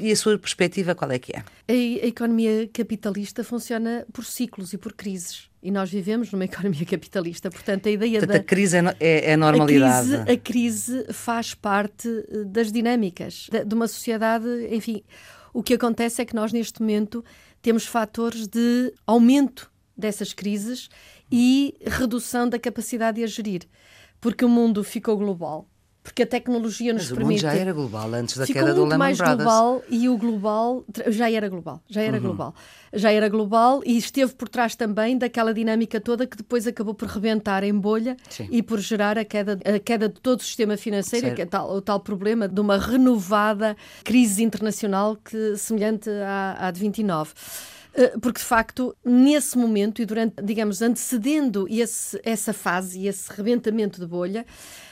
E 0.00 0.12
a 0.12 0.16
sua 0.16 0.38
perspectiva 0.38 0.94
qual 0.94 1.10
é 1.10 1.18
que 1.18 1.32
é? 1.34 1.38
A, 1.38 2.04
a, 2.04 2.06
economia 2.06 2.68
capitalista 2.72 3.42
funciona 3.42 4.06
por 4.12 4.24
ciclos 4.24 4.72
e 4.72 4.78
por 4.78 4.92
crises. 4.92 5.48
E 5.62 5.70
nós 5.70 5.90
vivemos 5.90 6.30
numa 6.30 6.44
economia 6.46 6.84
capitalista. 6.84 7.50
Portanto, 7.50 7.88
a 7.88 7.90
ideia 7.90 8.18
Portanto, 8.18 8.36
da. 8.36 8.40
A 8.40 8.44
crise 8.44 8.76
é, 8.76 8.96
é, 9.00 9.30
é 9.32 9.36
normalidade. 9.36 10.14
A 10.14 10.24
crise, 10.24 10.32
a 10.32 10.36
crise, 10.36 11.06
faz 11.12 11.54
parte 11.54 12.08
eh, 12.08 12.44
das 12.44 12.70
dinâmicas 12.70 13.48
de, 13.50 13.64
de 13.64 13.74
uma 13.74 13.88
sociedade. 13.88 14.46
Enfim, 14.70 15.02
o 15.52 15.62
que 15.62 15.74
acontece 15.74 16.20
é 16.20 16.24
que 16.24 16.34
nós, 16.34 16.52
neste 16.52 16.80
momento, 16.80 17.24
temos 17.62 17.86
fatores 17.86 18.46
de 18.46 18.92
aumento 19.06 19.70
dessas 19.96 20.32
crises 20.32 20.88
e 21.30 21.74
redução 21.86 22.48
da 22.48 22.58
capacidade 22.58 23.18
de 23.18 23.24
a 23.24 23.26
gerir. 23.26 23.62
Porque 24.20 24.44
o 24.44 24.48
mundo 24.48 24.84
ficou 24.84 25.16
global 25.16 25.66
porque 26.02 26.22
a 26.22 26.26
tecnologia 26.26 26.92
nos 26.94 27.02
Mas 27.02 27.18
permite. 27.18 27.26
o 27.42 27.46
mundo 27.46 27.54
já 27.54 27.60
era 27.60 27.72
global 27.72 28.14
antes 28.14 28.36
da 28.36 28.46
Ficou 28.46 28.62
queda 28.62 28.74
do 28.74 28.82
Lehman 28.84 28.98
mais 28.98 29.18
Brothers. 29.18 29.36
global 29.44 29.82
e 29.88 30.08
o 30.08 30.16
global 30.16 30.84
já 31.08 31.30
era 31.30 31.48
global, 31.48 31.82
já 31.88 32.00
era 32.02 32.18
global. 32.18 32.54
Já 32.92 33.12
era 33.12 33.28
global 33.28 33.82
e 33.86 33.96
esteve 33.98 34.34
por 34.34 34.48
trás 34.48 34.74
também 34.74 35.16
daquela 35.16 35.54
dinâmica 35.54 36.00
toda 36.00 36.26
que 36.26 36.36
depois 36.36 36.66
acabou 36.66 36.92
por 36.94 37.06
rebentar 37.06 37.62
em 37.62 37.72
bolha 37.72 38.16
Sim. 38.28 38.48
e 38.50 38.62
por 38.62 38.80
gerar 38.80 39.16
a 39.18 39.24
queda, 39.24 39.60
a 39.64 39.78
queda 39.78 40.08
de 40.08 40.20
todo 40.20 40.40
o 40.40 40.42
sistema 40.42 40.76
financeiro, 40.76 41.26
Certo. 41.26 41.36
que 41.36 41.42
é 41.42 41.46
tal, 41.46 41.70
o 41.70 41.80
tal 41.80 42.00
problema 42.00 42.48
de 42.48 42.60
uma 42.60 42.78
renovada 42.78 43.76
crise 44.02 44.42
internacional 44.42 45.16
que 45.16 45.56
semelhante 45.56 46.08
à, 46.10 46.66
à 46.66 46.70
de 46.70 46.80
29. 46.80 47.32
Eh, 47.94 48.14
Porque, 48.20 48.38
de 48.40 48.44
facto, 48.46 48.96
nesse 49.04 49.56
momento 49.58 50.00
e 50.00 50.06
durante, 50.06 50.42
digamos, 50.42 50.80
antecedendo 50.82 51.66
esse, 51.68 52.20
essa 52.22 52.52
fase 52.52 53.00
e 53.00 53.08
esse 53.08 53.30
rebentamento 53.32 54.00
de 54.00 54.06
bolha, 54.06 54.46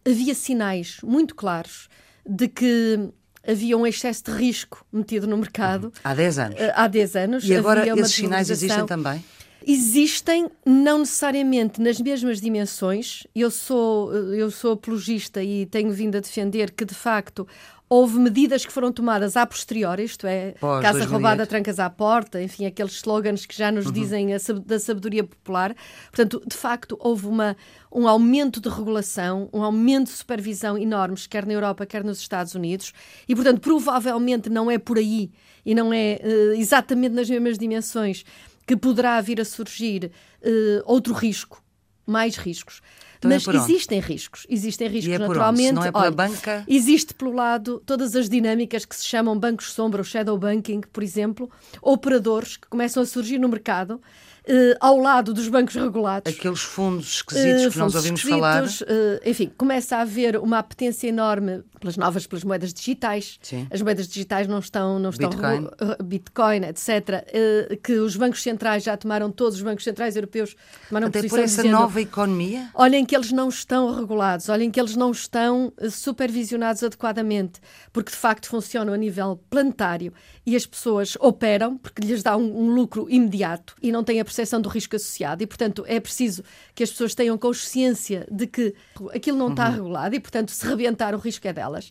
havia 0.07 0.35
sinais 0.35 0.99
muito 1.03 1.35
claros 1.35 1.89
de 2.29 2.49
que 2.49 3.11
havia 3.47 3.77
um 3.79 3.87
excesso 3.87 4.25
de 4.25 4.33
risco 4.33 4.85
metido 4.93 5.27
no 5.27 5.37
mercado 5.39 5.93
Há 6.05 6.13
10 6.15 6.39
anos. 6.39 6.61
eh, 6.61 6.73
há 6.75 6.87
10 6.89 7.17
anos. 7.17 7.45
E 7.49 7.55
agora 7.55 7.87
esses 7.99 8.15
sinais 8.15 8.51
existem 8.51 8.85
também? 8.87 9.25
Existem, 9.67 10.49
não 10.65 11.01
necessariamente 11.01 11.81
nas 11.81 12.01
mesmas 12.01 12.41
dimensões. 12.41 13.27
Eu 13.35 13.51
sou, 13.51 14.15
eu 14.15 14.51
sou 14.51 14.73
apologista 14.73 15.43
e 15.43 15.67
tenho 15.67 15.91
vindo 15.93 16.17
a 16.17 16.21
defender 16.21 16.71
que, 16.71 16.85
de 16.85 16.95
facto, 16.95 17.47
houve 17.89 18.19
medidas 18.19 18.67
que 18.67 18.73
foram 18.73 18.93
tomadas 18.93 19.37
a 19.37 19.47
posteriori, 19.47 20.05
isto 20.05 20.27
é, 20.27 20.53
Pós 20.53 20.83
casa 20.83 20.99
2008. 20.99 21.11
roubada, 21.11 21.47
trancas 21.47 21.79
à 21.79 21.89
porta, 21.89 22.43
enfim, 22.43 22.67
aqueles 22.67 22.93
slogans 22.93 23.47
que 23.47 23.57
já 23.57 23.73
nos 23.73 23.91
dizem 23.91 24.35
a 24.35 24.39
da 24.65 24.79
sabedoria 24.79 25.25
popular. 25.25 25.75
Portanto, 26.11 26.43
de 26.47 26.57
facto, 26.57 26.97
houve 27.01 27.27
uma, 27.27 27.57
um 27.91 28.07
aumento 28.07 28.61
de 28.61 28.69
regulação, 28.69 29.49
um 29.53 29.63
aumento 29.63 30.09
de 30.09 30.13
supervisão 30.13 30.77
enormes, 30.77 31.27
quer 31.27 31.47
na 31.47 31.55
Europa, 31.55 31.87
quer 31.87 32.05
nos 32.05 32.19
Estados 32.19 32.55
Unidos, 32.55 32.93
e, 33.27 33.35
portanto, 33.35 33.61
provavelmente 33.61 34.51
não 34.51 34.71
é 34.71 34.79
por 34.79 34.99
aí 34.99 35.31
e 35.65 35.75
não 35.75 35.93
é 35.93 36.19
eh, 36.21 36.55
exatamente 36.57 37.15
nas 37.15 37.29
mesmas 37.29 37.59
dimensões 37.59 38.25
que 38.67 38.77
poderá 38.77 39.21
vir 39.21 39.41
a 39.41 39.45
surgir 39.45 40.11
eh, 40.43 40.83
outro 40.85 41.15
risco, 41.15 41.63
mais 42.07 42.37
riscos. 42.37 42.83
Então 43.19 43.31
é 43.31 43.35
Mas 43.35 43.49
onde? 43.49 43.59
existem 43.59 44.01
riscos, 44.01 44.47
existem 44.49 44.89
riscos 44.89 45.15
é 45.15 45.19
naturalmente. 45.19 45.73
Não 45.73 45.85
é 45.85 45.91
pela 45.91 46.05
Olha, 46.05 46.11
banca? 46.13 46.65
Existe 46.69 47.13
pelo 47.15 47.33
lado 47.33 47.83
todas 47.85 48.15
as 48.15 48.29
dinâmicas 48.29 48.85
que 48.85 48.95
se 48.95 49.05
chamam 49.05 49.39
bancos 49.39 49.73
sombra, 49.73 50.01
o 50.01 50.05
shadow 50.05 50.39
banking, 50.39 50.81
por 50.93 51.03
exemplo, 51.03 51.51
operadores 51.83 52.57
que 52.57 52.69
começam 52.69 53.03
a 53.03 53.07
surgir 53.07 53.39
no 53.39 53.49
mercado 53.49 54.01
eh, 54.49 54.77
ao 54.81 54.97
lado 54.99 55.33
dos 55.35 55.47
bancos 55.49 55.75
regulados. 55.75 56.33
Aqueles 56.33 56.61
fundos 56.61 57.17
esquisitos 57.17 57.65
Eh, 57.67 57.71
que 57.71 57.79
nós 57.79 57.95
ouvimos 57.95 58.23
falar. 58.23 58.65
eh, 58.65 59.21
enfim, 59.31 59.51
começa 59.57 59.97
a 59.97 60.01
haver 60.01 60.37
uma 60.39 60.59
apetência 60.59 61.07
enorme 61.09 61.63
pelas 61.79 61.97
novas, 61.97 62.27
pelas 62.27 62.43
moedas 62.43 62.73
digitais. 62.75 63.39
Sim. 63.43 63.67
As 63.71 63.83
moedas 63.83 64.09
digitais 64.09 64.47
não 64.49 64.59
estão, 64.59 64.99
não 64.99 65.11
estão 65.11 65.29
Bitcoin. 65.31 65.69
eh, 65.81 66.03
Bitcoin, 66.03 66.65
etc. 66.65 67.25
eh, 67.33 67.79
que 67.83 67.93
os 67.99 68.17
bancos 68.17 68.43
centrais 68.43 68.83
já 68.83 68.97
tomaram, 68.97 69.31
todos 69.31 69.57
os 69.59 69.63
bancos 69.63 69.85
centrais 69.85 70.17
europeus 70.17 70.57
tomaram 70.89 71.09
Até 71.09 71.21
por 71.21 71.29
posição 71.29 71.45
essa 71.45 71.63
dizendo, 71.63 71.79
nova 71.81 72.01
economia. 72.01 72.71
Olhem 72.75 73.05
que 73.05 73.15
eles 73.15 73.31
não 73.31 73.49
estão 73.51 73.95
regulados, 73.95 74.49
olhem 74.49 74.71
que 74.71 74.81
eles 74.81 74.97
não 74.97 75.11
estão 75.11 75.73
supervisionados 75.91 76.83
adequadamente, 76.83 77.61
porque 77.93 78.11
de 78.11 78.17
facto 78.17 78.49
funcionam 78.49 78.95
a 78.95 78.97
nível 78.97 79.39
planetário 79.51 80.13
e 80.47 80.57
as 80.57 80.65
pessoas 80.65 81.17
operam 81.21 81.77
porque 81.77 82.01
lhes 82.03 82.23
dá 82.23 82.37
um, 82.37 82.63
um 82.65 82.75
lucro 82.75 83.07
imediato 83.11 83.75
e 83.83 83.93
não 83.93 84.03
têm 84.03 84.19
a 84.21 84.25
percepção 84.25 84.38
do 84.61 84.69
risco 84.69 84.97
associado. 84.97 85.43
E, 85.43 85.47
portanto, 85.47 85.85
é 85.87 85.99
preciso 86.01 86.43
que 86.75 86.83
as 86.83 86.91
pessoas 86.91 87.15
tenham 87.15 87.37
consciência 87.39 88.27
de 88.31 88.47
que 88.47 88.75
aquilo 89.15 89.39
não 89.39 89.51
está 89.51 89.69
regulado 89.69 90.15
e, 90.15 90.21
portanto, 90.21 90.51
se 90.51 90.67
rebentar, 90.67 91.15
o 91.15 91.19
risco 91.19 91.47
é 91.47 91.53
delas. 91.53 91.91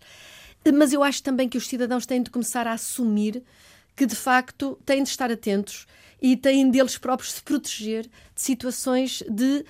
Mas 0.74 0.94
eu 0.94 1.04
acho 1.04 1.24
também 1.24 1.48
que 1.48 1.58
os 1.58 1.68
cidadãos 1.68 2.06
têm 2.06 2.22
de 2.22 2.30
começar 2.30 2.68
a 2.68 2.74
assumir 2.74 3.44
que 3.96 4.06
de 4.06 4.16
facto 4.16 4.78
têm 4.86 5.02
de 5.02 5.10
estar 5.10 5.32
atentos 5.32 5.88
e 6.22 6.36
têm 6.36 6.70
deles 6.70 6.98
próprios 6.98 7.34
se 7.34 7.42
proteger 7.42 8.04
de 8.04 8.42
situações 8.42 9.24
de 9.30 9.66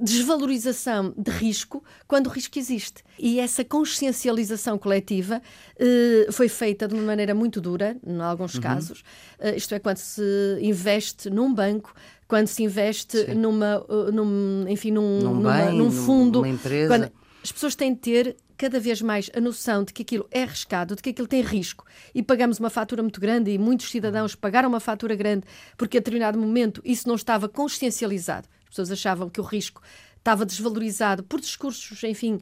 desvalorização 0.00 1.12
de 1.16 1.30
risco 1.30 1.84
quando 2.08 2.26
o 2.28 2.30
risco 2.30 2.58
existe. 2.58 3.02
E 3.18 3.38
essa 3.40 3.64
consciencialização 3.64 4.78
coletiva 4.78 5.40
eh, 5.78 6.28
foi 6.32 6.48
feita 6.48 6.88
de 6.88 6.94
uma 6.94 7.02
maneira 7.02 7.34
muito 7.34 7.60
dura, 7.60 7.96
em 8.06 8.20
alguns 8.20 8.58
casos, 8.58 9.02
Eh, 9.38 9.56
isto 9.56 9.74
é, 9.74 9.78
quando 9.78 9.98
se 9.98 10.22
investe 10.62 11.28
num 11.28 11.52
banco, 11.52 11.94
quando 12.26 12.46
se 12.46 12.62
investe 12.62 13.34
numa, 13.34 13.84
eh, 13.88 14.10
num, 14.12 14.64
enfim, 14.68 14.90
num, 14.90 15.20
Num 15.20 15.34
numa- 15.34 15.52
bem, 15.66 15.76
num 15.78 15.84
num- 15.84 15.90
fundo. 15.90 16.38
numa 16.40 16.48
empresa. 16.48 16.88
Quando- 16.92 17.12
as 17.44 17.52
pessoas 17.52 17.74
têm 17.74 17.92
de 17.92 18.00
ter 18.00 18.36
cada 18.56 18.80
vez 18.80 19.02
mais 19.02 19.30
a 19.36 19.40
noção 19.40 19.84
de 19.84 19.92
que 19.92 20.00
aquilo 20.02 20.26
é 20.30 20.42
arriscado, 20.42 20.96
de 20.96 21.02
que 21.02 21.10
aquilo 21.10 21.28
tem 21.28 21.42
risco. 21.42 21.84
E 22.14 22.22
pagamos 22.22 22.58
uma 22.58 22.70
fatura 22.70 23.02
muito 23.02 23.20
grande 23.20 23.50
e 23.50 23.58
muitos 23.58 23.90
cidadãos 23.90 24.34
pagaram 24.34 24.68
uma 24.70 24.80
fatura 24.80 25.14
grande 25.14 25.44
porque 25.76 25.98
a 25.98 26.00
determinado 26.00 26.38
momento 26.38 26.80
isso 26.84 27.06
não 27.06 27.14
estava 27.14 27.46
consciencializado. 27.48 28.48
As 28.76 28.88
pessoas 28.88 28.92
achavam 28.92 29.30
que 29.30 29.40
o 29.40 29.44
risco 29.44 29.80
estava 30.18 30.44
desvalorizado 30.44 31.22
por 31.22 31.40
discursos, 31.40 32.02
enfim, 32.04 32.40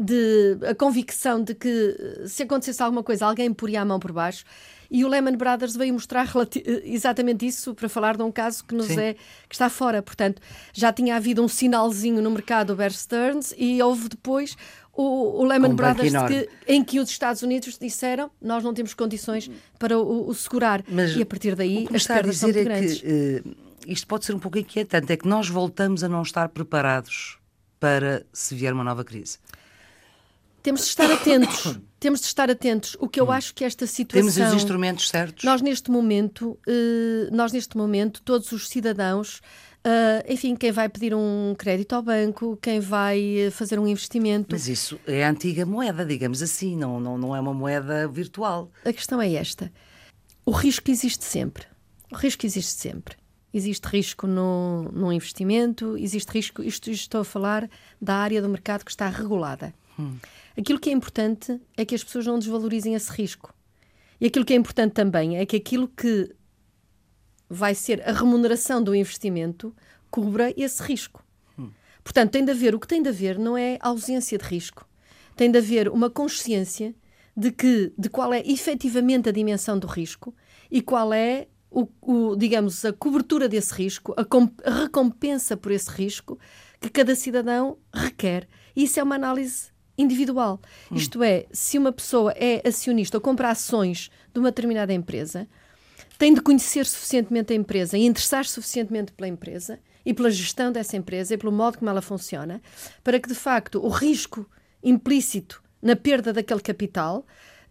de 0.00 0.58
a 0.68 0.74
convicção 0.74 1.42
de 1.42 1.54
que 1.54 1.96
eh, 1.98 2.26
se 2.26 2.42
acontecesse 2.42 2.82
alguma 2.82 3.02
coisa 3.02 3.26
alguém 3.26 3.52
poria 3.52 3.80
a 3.82 3.84
mão 3.84 4.00
por 4.00 4.12
baixo. 4.12 4.44
E 4.90 5.04
o 5.04 5.08
Lehman 5.08 5.36
Brothers 5.36 5.76
veio 5.76 5.92
mostrar 5.92 6.26
eh, 6.26 6.82
exatamente 6.84 7.46
isso 7.46 7.74
para 7.74 7.88
falar 7.88 8.16
de 8.16 8.22
um 8.22 8.32
caso 8.32 8.64
que 8.64 8.74
nos 8.74 8.86
Sim. 8.86 9.00
é 9.00 9.14
que 9.48 9.54
está 9.54 9.68
fora. 9.68 10.02
Portanto, 10.02 10.40
já 10.72 10.92
tinha 10.92 11.16
havido 11.16 11.42
um 11.42 11.48
sinalzinho 11.48 12.20
no 12.20 12.30
mercado 12.30 12.68
do 12.68 12.76
Bear 12.76 12.92
Stearns 12.92 13.54
e 13.56 13.80
houve 13.82 14.08
depois 14.08 14.56
o, 14.92 15.42
o 15.42 15.44
Lehman 15.44 15.70
Um 15.72 15.76
Brothers 15.76 16.12
que, 16.28 16.48
em 16.66 16.82
que 16.82 16.98
os 16.98 17.10
Estados 17.10 17.42
Unidos 17.42 17.78
disseram 17.78 18.30
nós 18.40 18.64
não 18.64 18.72
temos 18.72 18.94
condições 18.94 19.50
para 19.78 19.98
o, 19.98 20.28
o 20.28 20.34
segurar. 20.34 20.82
Mas 20.88 21.14
e 21.14 21.22
a 21.22 21.26
partir 21.26 21.54
daí 21.54 21.86
as 21.94 22.06
perdas 22.06 22.38
são 22.38 22.48
dizer 22.48 22.64
muito 22.64 22.72
é 22.72 22.80
grandes. 22.80 23.00
que 23.00 23.06
eh, 23.06 23.65
isto 23.86 24.06
pode 24.06 24.24
ser 24.24 24.34
um 24.34 24.38
pouco 24.38 24.58
inquietante, 24.58 25.12
é 25.12 25.16
que 25.16 25.28
nós 25.28 25.48
voltamos 25.48 26.02
a 26.02 26.08
não 26.08 26.22
estar 26.22 26.48
preparados 26.48 27.38
para 27.78 28.24
se 28.32 28.54
vier 28.54 28.72
uma 28.72 28.84
nova 28.84 29.04
crise. 29.04 29.38
Temos 30.62 30.82
de 30.82 30.88
estar 30.88 31.10
atentos. 31.10 31.78
Temos 32.00 32.20
de 32.20 32.26
estar 32.26 32.50
atentos. 32.50 32.96
O 33.00 33.08
que 33.08 33.20
eu 33.20 33.30
acho 33.30 33.54
que 33.54 33.64
esta 33.64 33.86
situação... 33.86 34.32
Temos 34.32 34.52
os 34.52 34.54
instrumentos 34.54 35.08
certos? 35.08 35.44
Nós 35.44 35.62
neste 35.62 35.90
momento, 35.90 36.58
eh, 36.66 37.28
nós 37.32 37.52
neste 37.52 37.76
momento, 37.76 38.20
todos 38.22 38.52
os 38.52 38.68
cidadãos, 38.68 39.40
eh, 39.82 40.24
enfim, 40.28 40.56
quem 40.56 40.72
vai 40.72 40.88
pedir 40.88 41.14
um 41.14 41.54
crédito 41.56 41.94
ao 41.94 42.02
banco, 42.02 42.58
quem 42.60 42.80
vai 42.80 43.38
eh, 43.38 43.50
fazer 43.50 43.78
um 43.78 43.86
investimento, 43.86 44.48
Mas 44.50 44.66
isso 44.66 44.98
é 45.06 45.24
a 45.24 45.30
antiga 45.30 45.64
moeda, 45.64 46.04
digamos 46.04 46.42
assim, 46.42 46.76
não, 46.76 46.98
não, 46.98 47.16
não 47.16 47.36
é 47.36 47.40
uma 47.40 47.54
moeda 47.54 48.08
virtual. 48.08 48.70
a 48.84 48.92
questão 48.92 49.22
é 49.22 49.32
esta: 49.32 49.72
o 50.44 50.50
risco 50.50 50.90
existe 50.90 51.24
sempre. 51.24 51.64
O 52.12 52.16
risco 52.16 52.44
existe 52.44 52.72
sempre. 52.72 53.16
Existe 53.56 53.86
risco 53.86 54.26
no, 54.26 54.82
no 54.92 55.10
investimento, 55.10 55.96
existe 55.96 56.30
risco. 56.30 56.62
Isto, 56.62 56.90
estou 56.90 57.22
a 57.22 57.24
falar 57.24 57.70
da 57.98 58.16
área 58.16 58.42
do 58.42 58.50
mercado 58.50 58.84
que 58.84 58.90
está 58.90 59.08
regulada. 59.08 59.72
Aquilo 60.58 60.78
que 60.78 60.90
é 60.90 60.92
importante 60.92 61.58
é 61.74 61.82
que 61.82 61.94
as 61.94 62.04
pessoas 62.04 62.26
não 62.26 62.38
desvalorizem 62.38 62.94
esse 62.94 63.10
risco. 63.10 63.54
E 64.20 64.26
aquilo 64.26 64.44
que 64.44 64.52
é 64.52 64.56
importante 64.56 64.92
também 64.92 65.38
é 65.38 65.46
que 65.46 65.56
aquilo 65.56 65.88
que 65.88 66.34
vai 67.48 67.74
ser 67.74 68.06
a 68.06 68.12
remuneração 68.12 68.82
do 68.82 68.94
investimento 68.94 69.74
cubra 70.10 70.52
esse 70.54 70.82
risco. 70.82 71.24
Portanto, 72.04 72.32
tem 72.32 72.44
de 72.44 72.50
haver, 72.50 72.74
o 72.74 72.78
que 72.78 72.86
tem 72.86 73.02
de 73.02 73.08
haver 73.08 73.38
não 73.38 73.56
é 73.56 73.78
ausência 73.80 74.36
de 74.36 74.44
risco. 74.44 74.86
Tem 75.34 75.50
de 75.50 75.56
haver 75.56 75.88
uma 75.88 76.10
consciência 76.10 76.94
de 77.34 77.50
que 77.50 77.90
de 77.96 78.10
qual 78.10 78.34
é 78.34 78.40
efetivamente 78.46 79.30
a 79.30 79.32
dimensão 79.32 79.78
do 79.78 79.86
risco 79.86 80.34
e 80.70 80.82
qual 80.82 81.12
é 81.14 81.48
o, 81.70 81.88
o, 82.00 82.36
digamos 82.36 82.84
a 82.84 82.92
cobertura 82.92 83.48
desse 83.48 83.74
risco, 83.74 84.14
a, 84.16 84.24
com- 84.24 84.50
a 84.64 84.70
recompensa 84.70 85.56
por 85.56 85.72
esse 85.72 85.90
risco 85.90 86.38
que 86.80 86.88
cada 86.88 87.14
cidadão 87.14 87.78
requer. 87.92 88.46
E 88.74 88.84
isso 88.84 89.00
é 89.00 89.02
uma 89.02 89.14
análise 89.14 89.70
individual. 89.98 90.60
Isto 90.92 91.22
é, 91.22 91.46
se 91.50 91.78
uma 91.78 91.90
pessoa 91.92 92.32
é 92.36 92.66
acionista 92.66 93.16
ou 93.16 93.20
compra 93.20 93.50
ações 93.50 94.10
de 94.32 94.38
uma 94.38 94.50
determinada 94.50 94.92
empresa, 94.92 95.48
tem 96.18 96.34
de 96.34 96.40
conhecer 96.40 96.86
suficientemente 96.86 97.52
a 97.52 97.56
empresa 97.56 97.96
e 97.96 98.04
interessar-se 98.04 98.52
suficientemente 98.52 99.12
pela 99.12 99.28
empresa 99.28 99.78
e 100.04 100.14
pela 100.14 100.30
gestão 100.30 100.70
dessa 100.70 100.96
empresa 100.96 101.34
e 101.34 101.36
pelo 101.38 101.52
modo 101.52 101.78
como 101.78 101.90
ela 101.90 102.02
funciona, 102.02 102.62
para 103.02 103.18
que 103.18 103.28
de 103.28 103.34
facto 103.34 103.84
o 103.84 103.88
risco 103.88 104.48
implícito 104.82 105.62
na 105.82 105.96
perda 105.96 106.32
daquele 106.32 106.60
capital, 106.60 107.26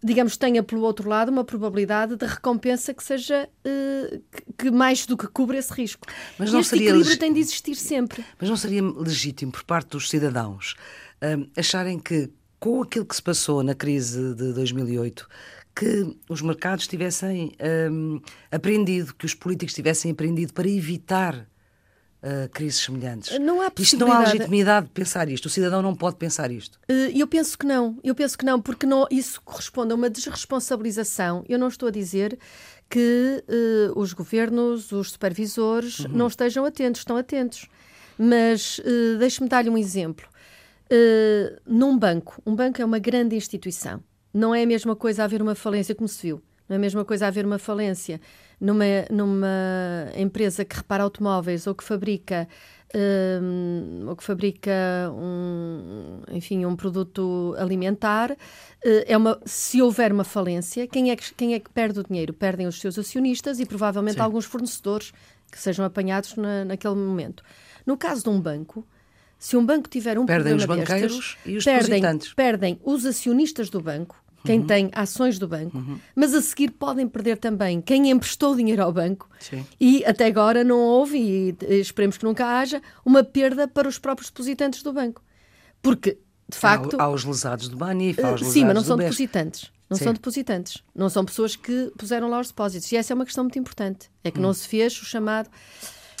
digamos, 0.06 0.36
tenha 0.36 0.62
pelo 0.62 0.82
outro 0.82 1.08
lado 1.08 1.30
uma 1.30 1.44
probabilidade 1.44 2.16
de 2.16 2.24
recompensa 2.24 2.94
que 2.94 3.02
seja 3.04 3.48
eh, 3.64 4.20
que- 4.32 4.44
que 4.64 4.70
mais 4.70 5.04
do 5.06 5.16
que 5.16 5.26
cubra 5.26 5.58
esse 5.58 5.72
risco. 5.72 6.06
Mas 6.38 6.52
não 6.52 6.60
este 6.60 6.70
seria 6.70 6.84
equilíbrio 6.84 7.08
legi- 7.08 7.18
tem 7.20 7.32
de 7.32 7.40
existir 7.40 7.74
sempre. 7.74 8.24
Mas 8.40 8.48
não 8.48 8.56
seria 8.56 8.82
legítimo 8.82 9.52
por 9.52 9.64
parte 9.64 9.88
dos 9.90 10.08
cidadãos 10.08 10.74
hum, 11.22 11.48
acharem 11.56 11.98
que, 11.98 12.30
com 12.58 12.82
aquilo 12.82 13.04
que 13.04 13.16
se 13.16 13.22
passou 13.22 13.62
na 13.62 13.74
crise 13.74 14.34
de 14.34 14.52
2008, 14.52 15.28
que 15.74 16.16
os 16.28 16.40
mercados 16.40 16.86
tivessem 16.86 17.52
hum, 17.90 18.20
aprendido, 18.50 19.14
que 19.14 19.26
os 19.26 19.34
políticos 19.34 19.74
tivessem 19.74 20.10
aprendido 20.10 20.52
para 20.54 20.68
evitar 20.68 21.46
uh, 22.26 22.48
crises 22.50 22.80
semelhantes. 22.80 23.38
Não 23.38 23.60
há 23.60 23.70
Isto 23.78 23.96
não 23.96 24.10
há 24.10 24.18
legitimidade 24.20 24.86
de 24.86 24.92
pensar 24.92 25.28
isto. 25.28 25.46
O 25.46 25.48
cidadão 25.48 25.80
não 25.80 25.94
pode 25.94 26.16
pensar 26.16 26.50
isto. 26.50 26.78
Uh, 26.90 27.16
eu 27.16 27.26
penso 27.26 27.56
que 27.56 27.64
não. 27.64 27.98
Eu 28.02 28.14
penso 28.14 28.36
que 28.36 28.44
não, 28.44 28.60
porque 28.60 28.84
não, 28.84 29.06
isso 29.10 29.40
corresponde 29.44 29.92
a 29.92 29.94
uma 29.94 30.10
desresponsabilização. 30.10 31.44
Eu 31.48 31.58
não 31.58 31.68
estou 31.68 31.88
a 31.88 31.92
dizer 31.92 32.38
que 32.90 33.44
uh, 33.48 33.98
os 33.98 34.12
governos, 34.12 34.92
os 34.92 35.12
supervisores, 35.12 36.00
uhum. 36.00 36.08
não 36.08 36.26
estejam 36.26 36.64
atentos, 36.64 37.00
estão 37.00 37.16
atentos. 37.16 37.66
Mas 38.18 38.78
uh, 38.78 39.18
deixe-me 39.18 39.48
dar-lhe 39.48 39.70
um 39.70 39.78
exemplo. 39.78 40.26
Uh, 40.90 41.60
num 41.66 41.98
banco, 41.98 42.40
um 42.46 42.54
banco 42.54 42.80
é 42.80 42.84
uma 42.84 42.98
grande 42.98 43.36
instituição. 43.36 44.02
Não 44.32 44.54
é 44.54 44.62
a 44.62 44.66
mesma 44.66 44.94
coisa 44.94 45.24
haver 45.24 45.40
uma 45.40 45.54
falência, 45.54 45.94
como 45.94 46.08
se 46.08 46.26
viu. 46.26 46.42
Não 46.68 46.74
é 46.74 46.76
a 46.76 46.80
mesma 46.80 47.04
coisa 47.04 47.26
haver 47.26 47.44
uma 47.46 47.58
falência 47.58 48.20
numa, 48.60 48.84
numa 49.10 50.10
empresa 50.16 50.64
que 50.64 50.76
repara 50.76 51.02
automóveis 51.04 51.66
ou 51.66 51.74
que 51.74 51.84
fabrica 51.84 52.48
um, 52.94 54.08
ou 54.08 54.16
que 54.16 54.24
fabrica 54.24 54.72
um, 55.12 56.22
enfim, 56.30 56.64
um 56.64 56.76
produto 56.76 57.54
alimentar, 57.58 58.30
uh, 58.30 58.36
é 59.06 59.16
uma, 59.16 59.38
se 59.44 59.82
houver 59.82 60.12
uma 60.12 60.24
falência, 60.24 60.86
quem 60.86 61.10
é, 61.10 61.16
que, 61.16 61.34
quem 61.34 61.54
é 61.54 61.60
que 61.60 61.70
perde 61.70 62.00
o 62.00 62.04
dinheiro? 62.04 62.32
Perdem 62.32 62.66
os 62.66 62.80
seus 62.80 62.98
acionistas 62.98 63.60
e 63.60 63.66
provavelmente 63.66 64.16
Sim. 64.16 64.22
alguns 64.22 64.44
fornecedores 64.44 65.12
que 65.50 65.58
sejam 65.58 65.84
apanhados 65.84 66.36
na, 66.36 66.64
naquele 66.64 66.94
momento. 66.94 67.42
No 67.84 67.96
caso 67.96 68.22
de 68.22 68.28
um 68.30 68.40
banco, 68.40 68.86
se 69.38 69.56
um 69.56 69.64
banco 69.64 69.88
tiver 69.88 70.18
um 70.18 70.26
perdem 70.26 70.56
problema 70.56 70.74
os 70.74 70.86
banqueiros 70.86 71.16
destes, 71.16 71.38
e 71.44 71.56
os 71.56 71.64
perdem, 71.64 72.02
perdem 72.34 72.80
os 72.82 73.04
acionistas 73.04 73.68
do 73.68 73.80
banco, 73.80 74.16
quem 74.46 74.60
uhum. 74.60 74.66
tem 74.66 74.90
ações 74.92 75.38
do 75.38 75.48
banco, 75.48 75.76
uhum. 75.76 75.98
mas 76.14 76.32
a 76.34 76.40
seguir 76.40 76.70
podem 76.70 77.06
perder 77.08 77.36
também 77.36 77.80
quem 77.80 78.10
emprestou 78.10 78.54
dinheiro 78.54 78.82
ao 78.82 78.92
banco. 78.92 79.28
Sim. 79.40 79.66
E 79.80 80.04
até 80.04 80.26
agora 80.26 80.64
não 80.64 80.78
houve, 80.78 81.18
e 81.18 81.56
esperemos 81.80 82.16
que 82.16 82.24
nunca 82.24 82.46
haja, 82.46 82.80
uma 83.04 83.22
perda 83.22 83.66
para 83.66 83.88
os 83.88 83.98
próprios 83.98 84.30
depositantes 84.30 84.82
do 84.82 84.92
banco. 84.92 85.22
Porque, 85.82 86.18
de 86.48 86.56
facto. 86.56 86.96
Há, 86.98 87.04
há 87.04 87.10
os 87.10 87.24
lesados 87.24 87.68
do 87.68 87.76
Banif, 87.76 88.22
há 88.22 88.32
os 88.32 88.40
Sim, 88.46 88.64
mas 88.64 88.74
não 88.74 88.84
são 88.84 88.96
depositantes. 88.96 89.70
Não 89.88 89.96
Sim. 89.96 90.04
são 90.04 90.12
depositantes. 90.12 90.82
Não 90.94 91.08
são 91.08 91.24
pessoas 91.24 91.54
que 91.54 91.92
puseram 91.96 92.28
lá 92.28 92.40
os 92.40 92.48
depósitos. 92.48 92.90
E 92.90 92.96
essa 92.96 93.12
é 93.12 93.14
uma 93.14 93.24
questão 93.24 93.44
muito 93.44 93.58
importante. 93.58 94.10
É 94.24 94.30
que 94.30 94.38
hum. 94.38 94.42
não 94.42 94.52
se 94.52 94.66
fez 94.66 95.00
o 95.00 95.04
chamado 95.04 95.48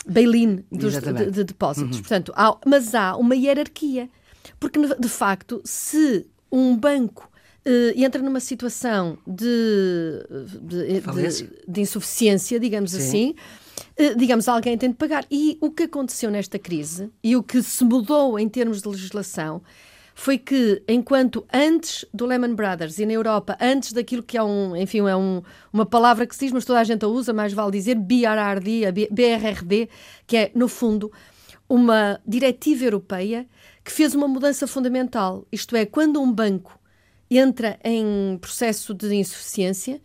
bail-in 0.06 0.64
de, 0.70 1.30
de, 1.30 1.44
depósitos. 1.44 1.96
Uhum. 1.96 2.02
Portanto, 2.02 2.32
há, 2.36 2.56
mas 2.64 2.94
há 2.94 3.16
uma 3.16 3.34
hierarquia. 3.34 4.08
Porque, 4.60 4.78
de 4.78 5.08
facto, 5.08 5.60
se 5.64 6.26
um 6.50 6.76
banco 6.76 7.28
uh, 7.66 7.92
entra 7.96 8.22
numa 8.22 8.40
situação 8.40 9.18
de, 9.26 10.24
de, 10.62 11.00
de, 11.00 11.50
de 11.66 11.80
insuficiência, 11.80 12.60
digamos 12.60 12.92
Sim. 12.92 12.98
assim, 12.98 13.34
uh, 13.98 14.16
digamos, 14.16 14.48
alguém 14.48 14.78
tem 14.78 14.90
de 14.90 14.96
pagar. 14.96 15.26
E 15.30 15.58
o 15.60 15.70
que 15.70 15.84
aconteceu 15.84 16.30
nesta 16.30 16.58
crise 16.58 17.10
e 17.22 17.36
o 17.36 17.42
que 17.42 17.62
se 17.62 17.84
mudou 17.84 18.38
em 18.38 18.48
termos 18.48 18.80
de 18.80 18.88
legislação 18.88 19.60
foi 20.18 20.38
que, 20.38 20.82
enquanto 20.88 21.46
antes 21.52 22.06
do 22.14 22.24
Lehman 22.24 22.54
Brothers 22.54 22.98
e 22.98 23.04
na 23.04 23.12
Europa, 23.12 23.54
antes 23.60 23.92
daquilo 23.92 24.22
que 24.22 24.38
é 24.38 24.42
um, 24.42 24.74
enfim, 24.74 25.00
é 25.00 25.14
um, 25.14 25.42
uma 25.70 25.84
palavra 25.84 26.26
que 26.26 26.34
se 26.34 26.46
diz, 26.46 26.52
mas 26.52 26.64
toda 26.64 26.80
a 26.80 26.84
gente 26.84 27.04
a 27.04 27.08
usa, 27.08 27.34
mais 27.34 27.52
vale 27.52 27.72
dizer 27.72 27.96
BRRD, 27.96 28.86
a 28.86 28.92
BRRD, 28.92 29.90
que 30.26 30.38
é, 30.38 30.50
no 30.54 30.68
fundo, 30.68 31.12
uma 31.68 32.18
diretiva 32.26 32.84
europeia 32.84 33.46
que 33.84 33.92
fez 33.92 34.14
uma 34.14 34.26
mudança 34.26 34.66
fundamental. 34.66 35.46
Isto 35.52 35.76
é, 35.76 35.84
quando 35.84 36.18
um 36.18 36.32
banco 36.32 36.80
entra 37.30 37.78
em 37.84 38.38
processo 38.40 38.94
de 38.94 39.14
insuficiência, 39.14 40.00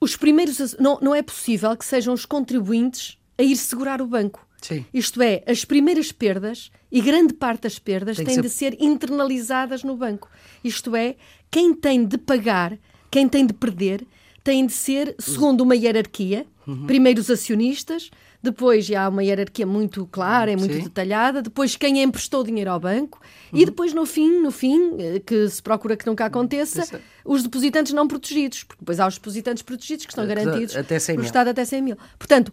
os 0.00 0.16
primeiros 0.16 0.76
não, 0.78 0.98
não 1.00 1.14
é 1.14 1.22
possível 1.22 1.76
que 1.76 1.84
sejam 1.84 2.14
os 2.14 2.24
contribuintes 2.24 3.18
a 3.36 3.42
ir 3.42 3.56
segurar 3.56 4.00
o 4.00 4.06
banco. 4.06 4.46
Sim. 4.60 4.84
Isto 4.92 5.22
é, 5.22 5.42
as 5.46 5.64
primeiras 5.64 6.12
perdas 6.12 6.70
e 6.92 7.00
grande 7.00 7.32
parte 7.32 7.62
das 7.62 7.78
perdas 7.78 8.16
tem 8.16 8.26
têm 8.26 8.34
ser... 8.34 8.42
de 8.42 8.50
ser 8.50 8.76
internalizadas 8.78 9.82
no 9.82 9.96
banco. 9.96 10.28
Isto 10.62 10.94
é, 10.94 11.16
quem 11.50 11.74
tem 11.74 12.04
de 12.04 12.18
pagar, 12.18 12.78
quem 13.10 13.28
tem 13.28 13.46
de 13.46 13.54
perder, 13.54 14.06
tem 14.44 14.66
de 14.66 14.72
ser 14.72 15.14
segundo 15.18 15.62
uma 15.62 15.74
hierarquia. 15.74 16.46
Uhum. 16.66 16.86
Primeiro 16.86 17.20
os 17.20 17.30
acionistas, 17.30 18.10
depois 18.42 18.86
já 18.86 19.04
há 19.04 19.08
uma 19.08 19.22
hierarquia 19.22 19.66
muito 19.66 20.06
clara, 20.06 20.50
é 20.50 20.56
muito 20.56 20.74
Sim. 20.74 20.82
detalhada, 20.82 21.42
depois 21.42 21.76
quem 21.76 22.02
emprestou 22.02 22.42
dinheiro 22.42 22.70
ao 22.70 22.80
banco 22.80 23.20
uhum. 23.52 23.58
e 23.58 23.66
depois 23.66 23.92
no 23.92 24.06
fim, 24.06 24.40
no 24.40 24.50
fim, 24.50 24.96
eh, 24.98 25.20
que 25.20 25.48
se 25.48 25.62
procura 25.62 25.96
que 25.96 26.06
nunca 26.06 26.24
aconteça, 26.24 27.00
os 27.24 27.42
depositantes 27.42 27.92
não 27.92 28.08
protegidos, 28.08 28.64
porque 28.64 28.80
depois 28.80 28.98
há 28.98 29.06
os 29.06 29.14
depositantes 29.14 29.62
protegidos 29.62 30.06
que 30.06 30.12
estão 30.12 30.26
garantidos 30.26 30.74
até 30.74 30.98
100 30.98 31.16
mil. 31.16 31.24
Estado 31.26 31.48
até 31.48 31.64
100 31.64 31.82
mil. 31.82 31.96
Portanto, 32.18 32.52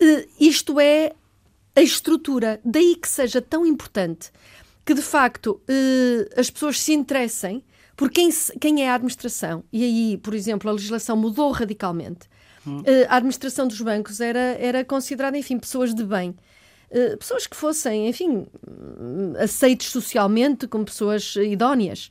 eh, 0.00 0.26
isto 0.40 0.80
é 0.80 1.12
a 1.76 1.82
estrutura, 1.82 2.60
daí 2.64 2.96
que 2.96 3.08
seja 3.08 3.40
tão 3.40 3.64
importante 3.64 4.32
que 4.84 4.92
de 4.94 5.02
facto 5.02 5.60
eh, 5.68 6.28
as 6.36 6.50
pessoas 6.50 6.80
se 6.80 6.92
interessem 6.92 7.62
por 7.94 8.10
quem, 8.10 8.30
quem 8.60 8.82
é 8.82 8.90
a 8.90 8.94
administração. 8.94 9.62
E 9.72 9.84
aí, 9.84 10.16
por 10.16 10.34
exemplo, 10.34 10.70
a 10.70 10.72
legislação 10.72 11.16
mudou 11.16 11.50
radicalmente 11.50 12.28
Hum. 12.66 12.82
a 13.08 13.16
administração 13.16 13.68
dos 13.68 13.80
bancos 13.80 14.20
era, 14.20 14.56
era 14.58 14.84
considerada, 14.84 15.38
enfim, 15.38 15.58
pessoas 15.58 15.94
de 15.94 16.04
bem. 16.04 16.34
Uh, 16.90 17.16
pessoas 17.18 17.46
que 17.46 17.56
fossem, 17.56 18.08
enfim, 18.08 18.46
aceites 19.38 19.90
socialmente 19.90 20.66
como 20.66 20.84
pessoas 20.84 21.36
idóneas. 21.36 22.10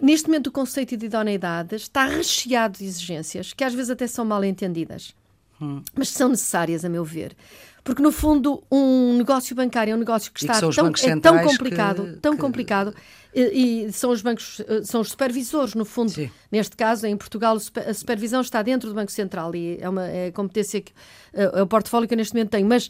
Neste 0.00 0.28
momento, 0.28 0.48
o 0.48 0.52
conceito 0.52 0.96
de 0.96 1.06
idoneidade 1.06 1.76
está 1.76 2.06
recheado 2.06 2.78
de 2.78 2.84
exigências 2.84 3.52
que 3.52 3.62
às 3.62 3.74
vezes 3.74 3.90
até 3.90 4.06
são 4.06 4.24
mal 4.24 4.44
entendidas, 4.44 5.14
hum. 5.60 5.82
mas 5.94 6.08
são 6.08 6.28
necessárias, 6.28 6.84
a 6.84 6.88
meu 6.88 7.04
ver. 7.04 7.36
Porque, 7.84 8.00
no 8.00 8.12
fundo, 8.12 8.62
um 8.70 9.16
negócio 9.16 9.56
bancário 9.56 9.92
é 9.92 9.94
um 9.94 9.98
negócio 9.98 10.30
que 10.32 10.40
está 10.40 10.54
que 10.54 10.74
tão, 10.74 10.88
é 10.88 11.20
tão 11.20 11.42
complicado, 11.42 12.04
que, 12.04 12.16
tão 12.20 12.34
que... 12.34 12.40
complicado, 12.40 12.94
e, 13.34 13.86
e, 13.86 13.92
são 13.92 14.10
os 14.10 14.22
bancos, 14.22 14.60
eh, 14.60 14.82
são 14.84 15.00
os 15.00 15.10
supervisores, 15.10 15.74
no 15.74 15.84
fundo. 15.84 16.10
Sim. 16.10 16.30
Neste 16.50 16.76
caso, 16.76 17.06
em 17.06 17.16
Portugal, 17.16 17.56
a 17.56 17.94
supervisão 17.94 18.40
está 18.40 18.62
dentro 18.62 18.88
do 18.88 18.94
Banco 18.94 19.10
Central 19.10 19.54
e 19.54 19.78
é 19.80 19.88
uma 19.88 20.06
é 20.06 20.30
competência 20.30 20.80
que 20.80 20.92
eh, 21.32 21.50
é 21.54 21.62
o 21.62 21.66
portfólio 21.66 22.06
que 22.06 22.14
eu 22.14 22.18
neste 22.18 22.34
momento 22.34 22.50
tenho. 22.50 22.66
Mas 22.66 22.88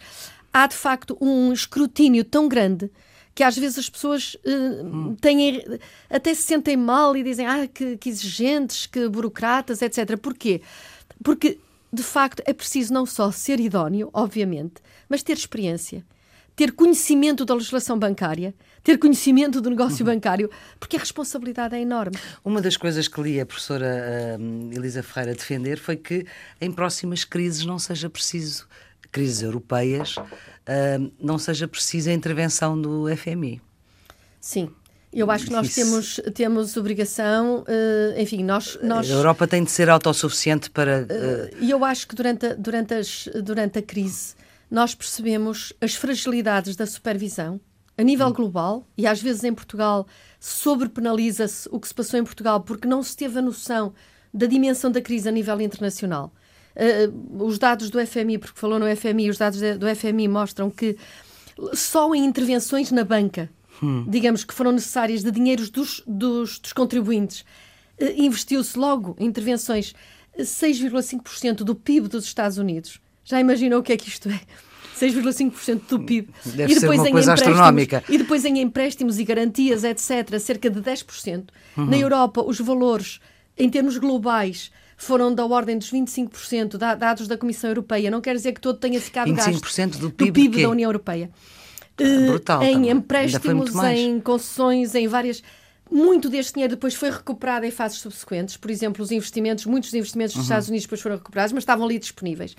há, 0.53 0.67
de 0.67 0.75
facto, 0.75 1.17
um 1.21 1.53
escrutínio 1.53 2.25
tão 2.25 2.49
grande 2.49 2.91
que 3.35 3.43
às 3.43 3.57
vezes 3.57 3.79
as 3.79 3.89
pessoas 3.89 4.35
uh, 4.45 4.85
hum. 4.85 5.17
têm, 5.19 5.65
até 6.11 6.35
se 6.35 6.43
sentem 6.43 6.77
mal 6.77 7.17
e 7.17 7.23
dizem 7.23 7.47
ah, 7.47 7.67
que, 7.67 7.97
que 7.97 8.11
exigentes, 8.11 8.85
que 8.85 9.09
burocratas, 9.09 9.81
etc. 9.81 10.19
Porquê? 10.19 10.61
Porque 11.25 11.59
de 11.93 12.03
facto, 12.03 12.43
é 12.47 12.55
preciso 12.55 12.95
não 12.95 13.05
só 13.05 13.31
ser 13.31 13.61
idóneo, 13.61 14.09
obviamente, 14.15 14.77
mas 15.09 15.23
ter 15.23 15.35
experiência, 15.35 16.03
ter 16.57 16.73
conhecimento 16.73 17.45
da 17.45 17.55
legislação 17.55 17.99
bancária, 17.99 18.55
ter 18.83 18.99
conhecimento 18.99 19.61
do 19.61 19.71
negócio 19.71 20.05
uhum. 20.05 20.13
bancário, 20.13 20.51
porque 20.79 20.97
a 20.97 21.01
responsabilidade 21.01 21.75
é 21.75 21.81
enorme. 21.81 22.17
Uma 22.45 22.61
das 22.61 22.77
coisas 22.77 23.09
que 23.09 23.21
li 23.21 23.41
a 23.41 23.47
professora 23.47 24.39
uh, 24.39 24.73
Elisa 24.73 25.03
Ferreira 25.03 25.35
defender 25.35 25.79
foi 25.79 25.97
que 25.97 26.27
em 26.61 26.71
próximas 26.71 27.25
crises 27.25 27.65
não 27.65 27.79
seja 27.79 28.11
preciso, 28.11 28.67
crises 29.11 29.43
europeias, 29.43 30.17
uh, 30.17 31.13
não 31.21 31.39
seja 31.39 31.69
preciso 31.69 32.11
a 32.11 32.13
intervenção 32.13 32.81
do 32.81 33.05
FMI. 33.17 33.61
Sim, 34.41 34.71
eu 35.13 35.31
acho 35.31 35.45
que 35.47 35.53
nós 35.53 35.69
Isso. 35.69 35.75
temos, 35.77 36.21
temos 36.35 36.77
obrigação, 36.77 37.61
uh, 37.61 38.21
enfim, 38.21 38.43
nós, 38.43 38.79
nós... 38.83 39.09
A 39.09 39.15
Europa 39.15 39.47
tem 39.47 39.63
de 39.63 39.71
ser 39.71 39.89
autossuficiente 39.89 40.71
para... 40.71 41.03
Uh... 41.03 41.57
E 41.61 41.71
eu 41.71 41.85
acho 41.85 42.09
que 42.09 42.17
durante 42.17 42.47
a, 42.47 42.55
durante, 42.55 42.95
as, 42.95 43.29
durante 43.45 43.79
a 43.79 43.83
crise 43.83 44.35
nós 44.71 44.95
percebemos 44.95 45.73
as 45.83 45.95
fragilidades 45.95 46.75
da 46.75 46.87
supervisão 46.87 47.61
a 47.97 48.03
nível 48.03 48.33
global 48.33 48.87
e 48.97 49.07
às 49.07 49.21
vezes 49.21 49.45
em 49.45 49.53
Portugal 49.55 50.07
sobrepenaliza-se 50.41 51.69
o 51.71 51.79
que 51.79 51.89
se 51.89 51.95
passou 51.95 52.19
em 52.19 52.25
Portugal 52.25 52.61
porque 52.61 52.89
não 52.89 53.03
se 53.03 53.17
teve 53.17 53.39
a 53.39 53.43
noção 53.43 53.93
da 54.33 54.47
dimensão 54.47 54.91
da 54.91 55.01
crise 55.01 55.29
a 55.29 55.33
nível 55.33 55.61
internacional. 55.61 56.33
Uh, 56.75 57.45
os 57.45 57.59
dados 57.59 57.91
do 57.91 58.05
FMI, 58.05 58.39
porque 58.39 58.59
falou 58.59 58.79
no 58.79 58.97
FMI, 58.97 59.29
os 59.29 59.37
dados 59.37 59.61
do 59.61 59.95
FMI 59.95 60.27
mostram 60.27 60.71
que 60.71 60.97
só 61.75 62.15
em 62.15 62.25
intervenções 62.25 62.91
na 62.91 63.05
banca 63.05 63.51
hum. 63.83 64.05
digamos, 64.09 64.45
que 64.45 64.55
foram 64.55 64.73
necessárias 64.73 65.23
de 65.23 65.31
dinheiros 65.31 65.69
dos, 65.69 66.03
dos, 66.07 66.59
dos 66.59 66.73
contribuintes, 66.73 67.41
uh, 68.01 68.05
investiu-se 68.17 68.79
logo 68.79 69.17
em 69.19 69.27
intervenções 69.27 69.95
6,5% 70.39 71.57
do 71.57 71.75
PIB 71.75 72.09
dos 72.09 72.25
Estados 72.25 72.59
Unidos. 72.59 73.01
Já 73.25 73.41
imaginou 73.41 73.81
o 73.81 73.83
que 73.83 73.93
é 73.93 73.97
que 73.97 74.09
isto 74.09 74.29
é? 74.29 74.41
6,5% 75.03 75.83
do 75.89 76.01
PIB. 76.01 76.29
Deve 76.45 76.73
e 76.73 76.75
depois 76.79 77.01
ser 77.01 77.07
uma 77.07 77.11
coisa 77.11 77.33
astronómica. 77.33 78.05
E 78.09 78.19
depois 78.19 78.45
em 78.45 78.61
empréstimos 78.61 79.19
e 79.19 79.25
garantias, 79.25 79.83
etc., 79.83 80.39
cerca 80.39 80.71
de 80.71 80.81
10%. 80.81 81.49
Uhum. 81.77 81.87
Na 81.87 81.99
Europa, 81.99 82.43
os 82.43 82.61
valores, 82.61 83.21
em 83.59 83.69
termos 83.69 83.99
globais, 83.99 84.71
foram 84.97 85.35
da 85.35 85.45
ordem 85.45 85.77
dos 85.77 85.91
25%, 85.91 86.77
dados 86.77 87.27
da 87.27 87.37
Comissão 87.37 87.71
Europeia. 87.71 88.11
Não 88.11 88.21
quer 88.21 88.35
dizer 88.37 88.53
que 88.53 88.61
todo 88.61 88.79
tenha 88.79 89.01
ficado 89.01 89.29
25% 89.29 89.35
gasto 89.35 89.99
do 89.99 90.11
PIB, 90.11 90.31
do 90.31 90.35
PIB 90.35 90.63
da 90.63 90.69
União 90.69 90.89
Europeia. 90.89 91.31
É 91.99 92.27
brutal, 92.27 92.63
em 92.63 92.73
também. 92.75 92.91
empréstimos, 92.91 93.75
em 93.85 94.21
concessões, 94.21 94.95
em 94.95 95.07
várias. 95.07 95.43
Muito 95.93 96.31
deste 96.31 96.55
dinheiro 96.55 96.75
depois 96.75 96.95
foi 96.95 97.11
recuperado 97.11 97.67
em 97.67 97.71
fases 97.71 97.99
subsequentes. 97.99 98.57
Por 98.57 98.71
exemplo, 98.71 99.03
os 99.03 99.11
investimentos, 99.11 99.67
muitos 99.67 99.91
dos 99.91 99.99
investimentos 99.99 100.33
dos 100.33 100.41
uhum. 100.41 100.45
Estados 100.45 100.69
Unidos 100.69 100.87
depois 100.87 101.01
foram 101.03 101.17
recuperados, 101.17 101.53
mas 101.53 101.63
estavam 101.63 101.85
ali 101.85 101.99
disponíveis. 101.99 102.57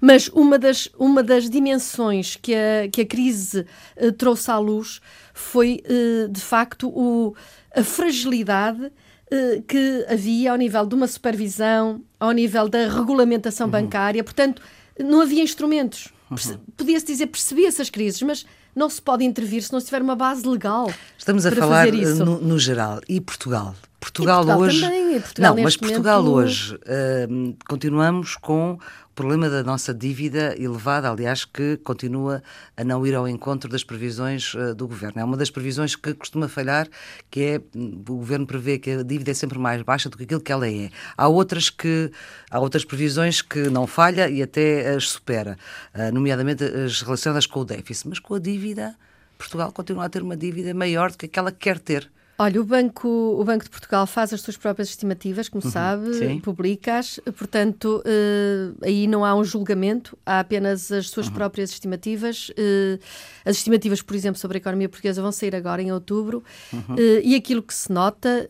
Mas 0.00 0.28
uma 0.28 0.58
das, 0.58 0.88
uma 0.98 1.22
das 1.22 1.48
dimensões 1.48 2.36
que 2.36 2.54
a, 2.54 2.88
que 2.92 3.00
a 3.00 3.06
crise 3.06 3.64
uh, 3.96 4.12
trouxe 4.12 4.50
à 4.50 4.58
luz 4.58 5.00
foi, 5.32 5.82
uh, 5.84 6.28
de 6.28 6.40
facto, 6.40 6.88
o, 6.88 7.34
a 7.74 7.82
fragilidade 7.82 8.84
uh, 8.84 9.62
que 9.66 10.04
havia 10.08 10.52
ao 10.52 10.58
nível 10.58 10.84
de 10.84 10.94
uma 10.94 11.06
supervisão, 11.06 12.02
ao 12.20 12.32
nível 12.32 12.68
da 12.68 12.86
regulamentação 12.88 13.66
uhum. 13.66 13.72
bancária. 13.72 14.22
Portanto, 14.22 14.60
não 14.98 15.22
havia 15.22 15.42
instrumentos. 15.42 16.12
Uhum. 16.30 16.58
Podia-se 16.76 17.06
dizer, 17.06 17.28
percebia-se 17.28 17.80
as 17.80 17.88
crises, 17.88 18.20
mas 18.20 18.44
não 18.78 18.88
se 18.88 19.02
pode 19.02 19.24
intervir 19.24 19.62
se 19.62 19.72
não 19.72 19.80
se 19.80 19.86
tiver 19.86 20.00
uma 20.00 20.14
base 20.14 20.46
legal. 20.46 20.90
Estamos 21.18 21.44
a 21.44 21.50
falar 21.50 21.92
no, 21.92 22.38
no, 22.38 22.58
geral. 22.58 23.00
E 23.08 23.20
Portugal? 23.20 23.74
Portugal, 24.08 24.44
Portugal 24.44 24.60
hoje. 24.60 24.80
Também, 24.80 25.20
Portugal 25.20 25.54
não, 25.54 25.62
mas 25.62 25.76
Portugal 25.76 26.22
momento... 26.22 26.36
hoje 26.36 26.74
uh, 26.74 27.56
continuamos 27.68 28.36
com 28.36 28.72
o 28.72 29.14
problema 29.14 29.50
da 29.50 29.62
nossa 29.62 29.92
dívida 29.92 30.54
elevada, 30.56 31.10
aliás, 31.10 31.44
que 31.44 31.76
continua 31.78 32.42
a 32.76 32.84
não 32.84 33.06
ir 33.06 33.14
ao 33.14 33.28
encontro 33.28 33.68
das 33.68 33.84
previsões 33.84 34.54
uh, 34.54 34.74
do 34.74 34.88
governo. 34.88 35.20
É 35.20 35.24
uma 35.24 35.36
das 35.36 35.50
previsões 35.50 35.94
que 35.94 36.14
costuma 36.14 36.48
falhar, 36.48 36.88
que 37.30 37.40
é 37.42 37.60
o 37.74 38.16
governo 38.16 38.46
prevê 38.46 38.78
que 38.78 38.90
a 38.90 39.02
dívida 39.02 39.32
é 39.32 39.34
sempre 39.34 39.58
mais 39.58 39.82
baixa 39.82 40.08
do 40.08 40.16
que 40.16 40.24
aquilo 40.24 40.40
que 40.40 40.52
ela 40.52 40.68
é. 40.68 40.90
Há 41.16 41.28
outras 41.28 41.68
que 41.68 42.10
há 42.50 42.58
outras 42.58 42.84
previsões 42.84 43.42
que 43.42 43.68
não 43.68 43.86
falha 43.86 44.28
e 44.30 44.42
até 44.42 44.94
as 44.94 45.10
supera, 45.10 45.58
uh, 45.94 46.12
nomeadamente 46.12 46.64
as 46.64 47.02
relacionadas 47.02 47.46
com 47.46 47.60
o 47.60 47.64
déficit, 47.64 48.08
mas 48.08 48.18
com 48.18 48.34
a 48.34 48.38
dívida 48.38 48.96
Portugal 49.36 49.70
continua 49.72 50.04
a 50.04 50.08
ter 50.08 50.22
uma 50.22 50.36
dívida 50.36 50.74
maior 50.74 51.10
do 51.12 51.18
que 51.18 51.26
aquela 51.26 51.52
que 51.52 51.58
quer 51.58 51.78
ter. 51.78 52.10
Olha, 52.40 52.60
o 52.60 52.64
Banco, 52.64 53.08
o 53.08 53.42
Banco 53.42 53.64
de 53.64 53.70
Portugal 53.70 54.06
faz 54.06 54.32
as 54.32 54.40
suas 54.40 54.56
próprias 54.56 54.90
estimativas, 54.90 55.48
como 55.48 55.64
uhum, 55.64 55.72
sabe, 55.72 56.40
publica-as, 56.40 57.18
portanto, 57.36 58.00
uh, 58.06 58.76
aí 58.80 59.08
não 59.08 59.24
há 59.24 59.34
um 59.34 59.42
julgamento, 59.42 60.16
há 60.24 60.38
apenas 60.38 60.92
as 60.92 61.10
suas 61.10 61.26
uhum. 61.26 61.32
próprias 61.32 61.70
estimativas. 61.70 62.50
Uh, 62.50 63.00
as 63.44 63.56
estimativas, 63.56 64.02
por 64.02 64.14
exemplo, 64.14 64.40
sobre 64.40 64.58
a 64.58 64.60
economia 64.60 64.88
portuguesa 64.88 65.20
vão 65.20 65.32
sair 65.32 65.56
agora 65.56 65.82
em 65.82 65.90
outubro, 65.90 66.44
uhum. 66.72 66.94
uh, 66.94 67.20
e 67.24 67.34
aquilo 67.34 67.60
que 67.60 67.74
se 67.74 67.90
nota 67.90 68.46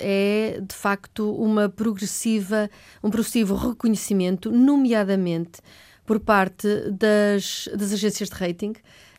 é, 0.00 0.58
de 0.66 0.74
facto, 0.74 1.30
uma 1.34 1.68
progressiva, 1.68 2.70
um 3.04 3.10
progressivo 3.10 3.54
reconhecimento, 3.54 4.50
nomeadamente 4.50 5.60
por 6.06 6.20
parte 6.20 6.66
das, 6.90 7.68
das 7.76 7.92
agências 7.92 8.30
de 8.30 8.34
rating 8.34 8.72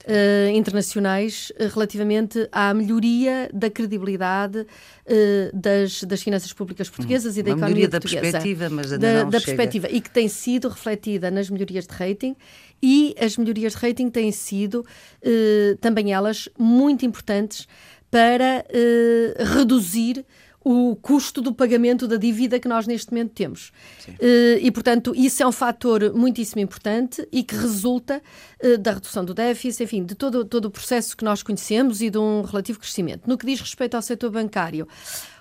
uh, 0.08 0.50
internacionais 0.50 1.52
uh, 1.52 1.68
relativamente 1.74 2.48
à 2.52 2.74
melhoria 2.74 3.50
da 3.54 3.70
credibilidade 3.70 4.60
uh, 4.60 4.66
das, 5.54 6.04
das 6.04 6.22
finanças 6.22 6.52
públicas 6.54 6.90
portuguesas 6.90 7.36
hum, 7.36 7.40
e 7.40 7.44
da 7.44 7.52
economia 7.52 7.88
da 7.88 8.00
portuguesa. 8.00 8.32
perspectiva, 8.32 8.70
mas 8.70 8.92
ainda 8.92 9.14
da, 9.14 9.24
não 9.24 9.30
da 9.30 9.42
perspectiva. 9.42 9.88
E 9.90 10.02
que 10.02 10.10
tem 10.10 10.28
sido 10.28 10.70
refletida 10.70 11.30
nas 11.32 11.50
melhorias 11.50 11.86
de 11.86 11.94
rating. 11.94 12.36
E 12.82 13.16
as 13.20 13.38
melhorias 13.38 13.74
de 13.74 13.80
rating 13.80 14.10
têm 14.10 14.32
sido 14.32 14.84
também 15.80 16.12
elas 16.14 16.50
muito 16.58 17.06
importantes 17.06 17.68
para 18.10 18.66
reduzir 19.54 20.26
o 20.64 20.96
custo 20.96 21.42
do 21.42 21.54
pagamento 21.54 22.08
da 22.08 22.18
dívida 22.18 22.60
que 22.60 22.68
nós 22.68 22.86
neste 22.86 23.12
momento 23.12 23.32
temos. 23.32 23.72
Uh, 24.08 24.60
e, 24.62 24.72
portanto, 24.72 25.12
isso 25.16 25.42
é 25.42 25.48
um 25.48 25.52
fator 25.52 26.14
muitíssimo 26.14 26.62
importante 26.62 27.28
e 27.32 27.44
que 27.44 27.56
resulta 27.56 28.22
uh, 28.64 28.78
da 28.78 28.94
redução 28.94 29.26
do 29.26 29.34
déficit, 29.34 29.84
enfim, 29.84 30.04
de 30.04 30.14
todo, 30.14 30.46
todo 30.46 30.66
o 30.66 30.72
processo 30.72 31.18
que 31.18 31.24
nós 31.24 31.42
conhecemos 31.42 32.02
e 32.02 32.10
de 32.10 32.18
um 32.18 32.44
relativo 32.44 32.80
crescimento. 32.80 33.28
No 33.28 33.38
que 33.38 33.46
diz 33.46 33.60
respeito 33.60 33.96
ao 33.96 34.02
setor 34.04 34.30
bancário, 34.30 34.88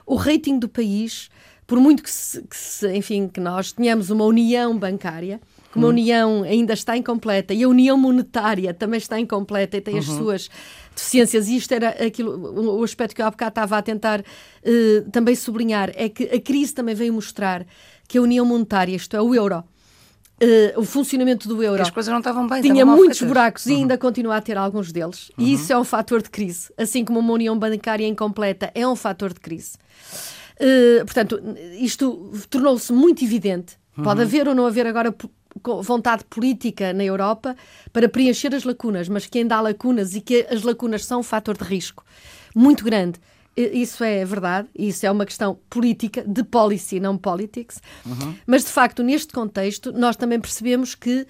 o 0.07 0.15
rating 0.15 0.59
do 0.59 0.69
país, 0.69 1.29
por 1.67 1.79
muito 1.79 2.03
que, 2.03 2.11
se, 2.11 2.43
que 2.43 2.57
se, 2.57 2.91
enfim, 2.97 3.29
que 3.29 3.41
nós 3.41 3.73
tenhamos 3.73 4.11
uma 4.11 4.25
união 4.25 4.77
bancária, 4.77 5.39
como 5.73 5.87
a 5.87 5.89
hum. 5.89 5.93
União 5.93 6.43
ainda 6.43 6.73
está 6.73 6.97
incompleta 6.97 7.55
e 7.55 7.63
a 7.63 7.69
União 7.69 7.97
Monetária 7.97 8.75
também 8.75 8.99
está 8.99 9.21
incompleta 9.21 9.77
e 9.77 9.81
tem 9.81 9.99
as 9.99 10.09
uhum. 10.09 10.19
suas 10.19 10.51
deficiências, 10.95 11.49
e 11.49 11.57
isto 11.57 11.73
era 11.73 11.91
aquilo, 12.05 12.79
o 12.79 12.83
aspecto 12.83 13.15
que 13.15 13.23
eu 13.23 13.27
há 13.27 13.31
bocado 13.31 13.51
estava 13.51 13.79
a 13.79 13.83
tentar 13.83 14.21
uh, 14.21 15.11
também 15.11 15.35
sublinhar, 15.35 15.91
é 15.95 16.09
que 16.09 16.25
a 16.25 16.41
crise 16.41 16.75
também 16.75 16.95
veio 16.95 17.13
mostrar 17.13 17.67
que 18.07 18.19
a 18.19 18.23
União 18.23 18.45
Monetária, 18.45 18.95
isto 18.95 19.17
é, 19.17 19.21
o 19.21 19.35
euro, 19.35 19.65
Uh, 20.43 20.81
o 20.81 20.85
funcionamento 20.87 21.47
do 21.47 21.63
euro. 21.63 21.83
as 21.83 21.91
coisas 21.91 22.11
não 22.11 22.21
estavam 22.21 22.49
bem. 22.49 22.63
Tinha 22.63 22.87
muitos 22.87 23.19
feitas. 23.19 23.29
buracos 23.29 23.67
uhum. 23.67 23.73
e 23.73 23.75
ainda 23.77 23.99
continua 23.99 24.37
a 24.37 24.41
ter 24.41 24.57
alguns 24.57 24.91
deles. 24.91 25.29
Uhum. 25.37 25.45
E 25.45 25.53
isso 25.53 25.71
é 25.71 25.79
um 25.79 25.85
fator 25.85 26.23
de 26.23 26.31
crise. 26.31 26.73
Assim 26.79 27.05
como 27.05 27.21
uma 27.21 27.35
união 27.35 27.59
bancária 27.59 28.07
incompleta 28.07 28.73
é 28.75 28.89
um 28.89 28.97
fator 28.97 29.35
de 29.35 29.41
crise. 29.41 29.73
Uh, 30.59 31.05
portanto, 31.05 31.39
isto 31.79 32.33
tornou-se 32.49 32.91
muito 32.91 33.23
evidente. 33.23 33.77
Uhum. 33.99 34.05
Pode 34.05 34.23
haver 34.23 34.49
ou 34.49 34.55
não 34.55 34.65
haver 34.65 34.87
agora 34.87 35.15
vontade 35.83 36.25
política 36.25 36.93
na 36.93 37.05
Europa 37.05 37.57
para 37.93 38.09
preencher 38.09 38.55
as 38.55 38.65
lacunas, 38.65 39.09
mas 39.09 39.27
que 39.27 39.39
ainda 39.39 39.57
há 39.57 39.61
lacunas 39.61 40.15
e 40.15 40.21
que 40.21 40.47
as 40.51 40.63
lacunas 40.63 41.05
são 41.05 41.21
um 41.21 41.23
fator 41.23 41.57
de 41.57 41.65
risco 41.65 42.05
muito 42.55 42.85
grande. 42.85 43.21
Isso 43.57 44.05
é 44.05 44.25
verdade, 44.25 44.69
isso 44.75 45.05
é 45.05 45.11
uma 45.11 45.27
questão 45.27 45.59
política, 45.69 46.23
de 46.27 46.43
policy, 46.45 47.01
não 47.01 47.19
politics. 47.19 47.81
Uhum. 48.07 48.35
Mas, 48.47 48.65
de 48.65 48.71
facto, 48.71 49.03
neste 49.03 49.33
contexto, 49.33 49.93
nós 49.93 50.17
também 50.17 50.41
percebemos 50.41 50.95
que 50.95 51.27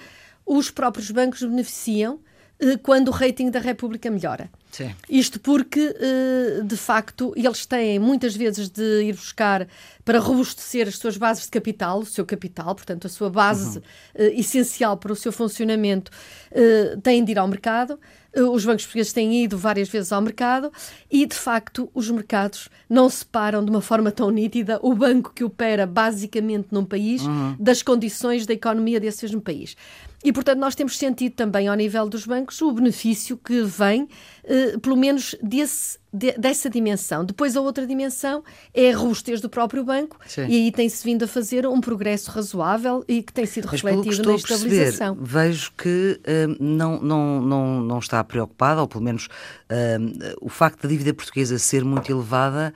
os 0.47 0.71
próprios 0.71 1.11
bancos 1.11 1.43
beneficiam 1.43 2.21
eh, 2.61 2.77
quando 2.77 3.09
o 3.09 3.11
rating 3.11 3.51
da 3.51 3.59
República 3.59 4.11
melhora. 4.11 4.51
Sim. 4.71 4.95
Isto 5.09 5.41
porque, 5.41 5.95
eh, 5.99 6.63
de 6.65 6.77
facto, 6.77 7.33
eles 7.37 7.67
têm 7.67 7.99
muitas 7.99 8.37
vezes 8.37 8.69
de 8.69 9.03
ir 9.03 9.15
buscar 9.15 9.67
para 10.05 10.19
robustecer 10.19 10.87
as 10.87 10.97
suas 10.97 11.17
bases 11.17 11.45
de 11.45 11.51
capital, 11.51 12.01
o 12.01 12.07
seu 12.07 12.25
capital, 12.25 12.75
portanto, 12.75 13.07
a 13.07 13.11
sua 13.11 13.29
base 13.29 13.79
uhum. 13.79 13.85
essencial 14.33 14.97
para 14.97 15.13
o 15.13 15.17
seu 15.17 15.33
funcionamento, 15.33 16.11
têm 17.03 17.25
de 17.25 17.33
ir 17.33 17.39
ao 17.39 17.47
mercado. 17.47 17.99
Os 18.53 18.65
bancos 18.65 18.85
portugueses 18.85 19.13
têm 19.13 19.45
ido 19.45 19.59
várias 19.59 19.89
vezes 19.89 20.13
ao 20.13 20.21
mercado 20.21 20.73
e, 21.11 21.27
de 21.27 21.35
facto, 21.35 21.91
os 21.93 22.09
mercados 22.11 22.69
não 22.89 23.09
separam 23.09 23.65
de 23.65 23.71
uma 23.71 23.81
forma 23.81 24.13
tão 24.13 24.31
nítida 24.31 24.79
o 24.83 24.95
banco 24.95 25.33
que 25.35 25.43
opera 25.43 25.87
basicamente 25.87 26.69
num 26.71 26.85
país 26.85 27.23
uhum. 27.23 27.57
das 27.59 27.83
condições 27.83 28.47
da 28.47 28.55
economia 28.55 29.01
desse 29.01 29.25
mesmo 29.25 29.41
país. 29.41 29.77
E, 30.23 30.33
portanto, 30.33 30.59
nós 30.59 30.75
temos 30.75 30.99
sentido 30.99 31.33
também, 31.33 31.67
ao 31.67 31.75
nível 31.75 32.09
dos 32.09 32.27
bancos, 32.27 32.61
o 32.61 32.71
benefício 32.73 33.39
que 33.39 33.63
vem, 33.63 34.07
eh, 34.45 34.77
pelo 34.77 34.97
menos, 34.97 35.35
desse, 35.43 35.99
de, 36.13 36.33
dessa 36.33 36.69
dimensão. 36.69 37.25
Depois, 37.25 37.57
a 37.57 37.61
outra 37.63 37.87
dimensão 37.87 38.45
é 38.75 38.93
a 38.93 38.97
robustez 38.97 39.41
do 39.41 39.49
próprio 39.49 39.83
banco, 39.83 40.19
Sim. 40.27 40.47
e 40.47 40.55
aí 40.57 40.73
tem-se 40.73 41.03
vindo 41.03 41.25
a 41.25 41.27
fazer 41.27 41.67
um 41.67 41.81
progresso 41.81 42.31
razoável 42.31 43.03
e 43.09 43.23
que 43.23 43.33
tem 43.33 43.47
sido 43.47 43.69
Mas 43.73 43.81
refletido 43.81 44.29
na 44.29 44.37
estabilização. 44.37 45.17
Perceber, 45.17 45.49
vejo 45.49 45.73
que 45.73 46.21
eh, 46.25 46.47
não, 46.61 47.01
não, 47.01 47.41
não, 47.41 47.81
não 47.81 47.99
está 47.99 48.23
preocupada, 48.23 48.83
ou 48.83 48.89
pelo 48.89 49.03
menos 49.03 49.27
eh, 49.71 49.99
o 50.43 50.51
facto 50.51 50.83
da 50.83 50.89
dívida 50.89 51.15
portuguesa 51.15 51.59
ser 51.59 51.83
muito 51.83 52.13
elevada 52.13 52.75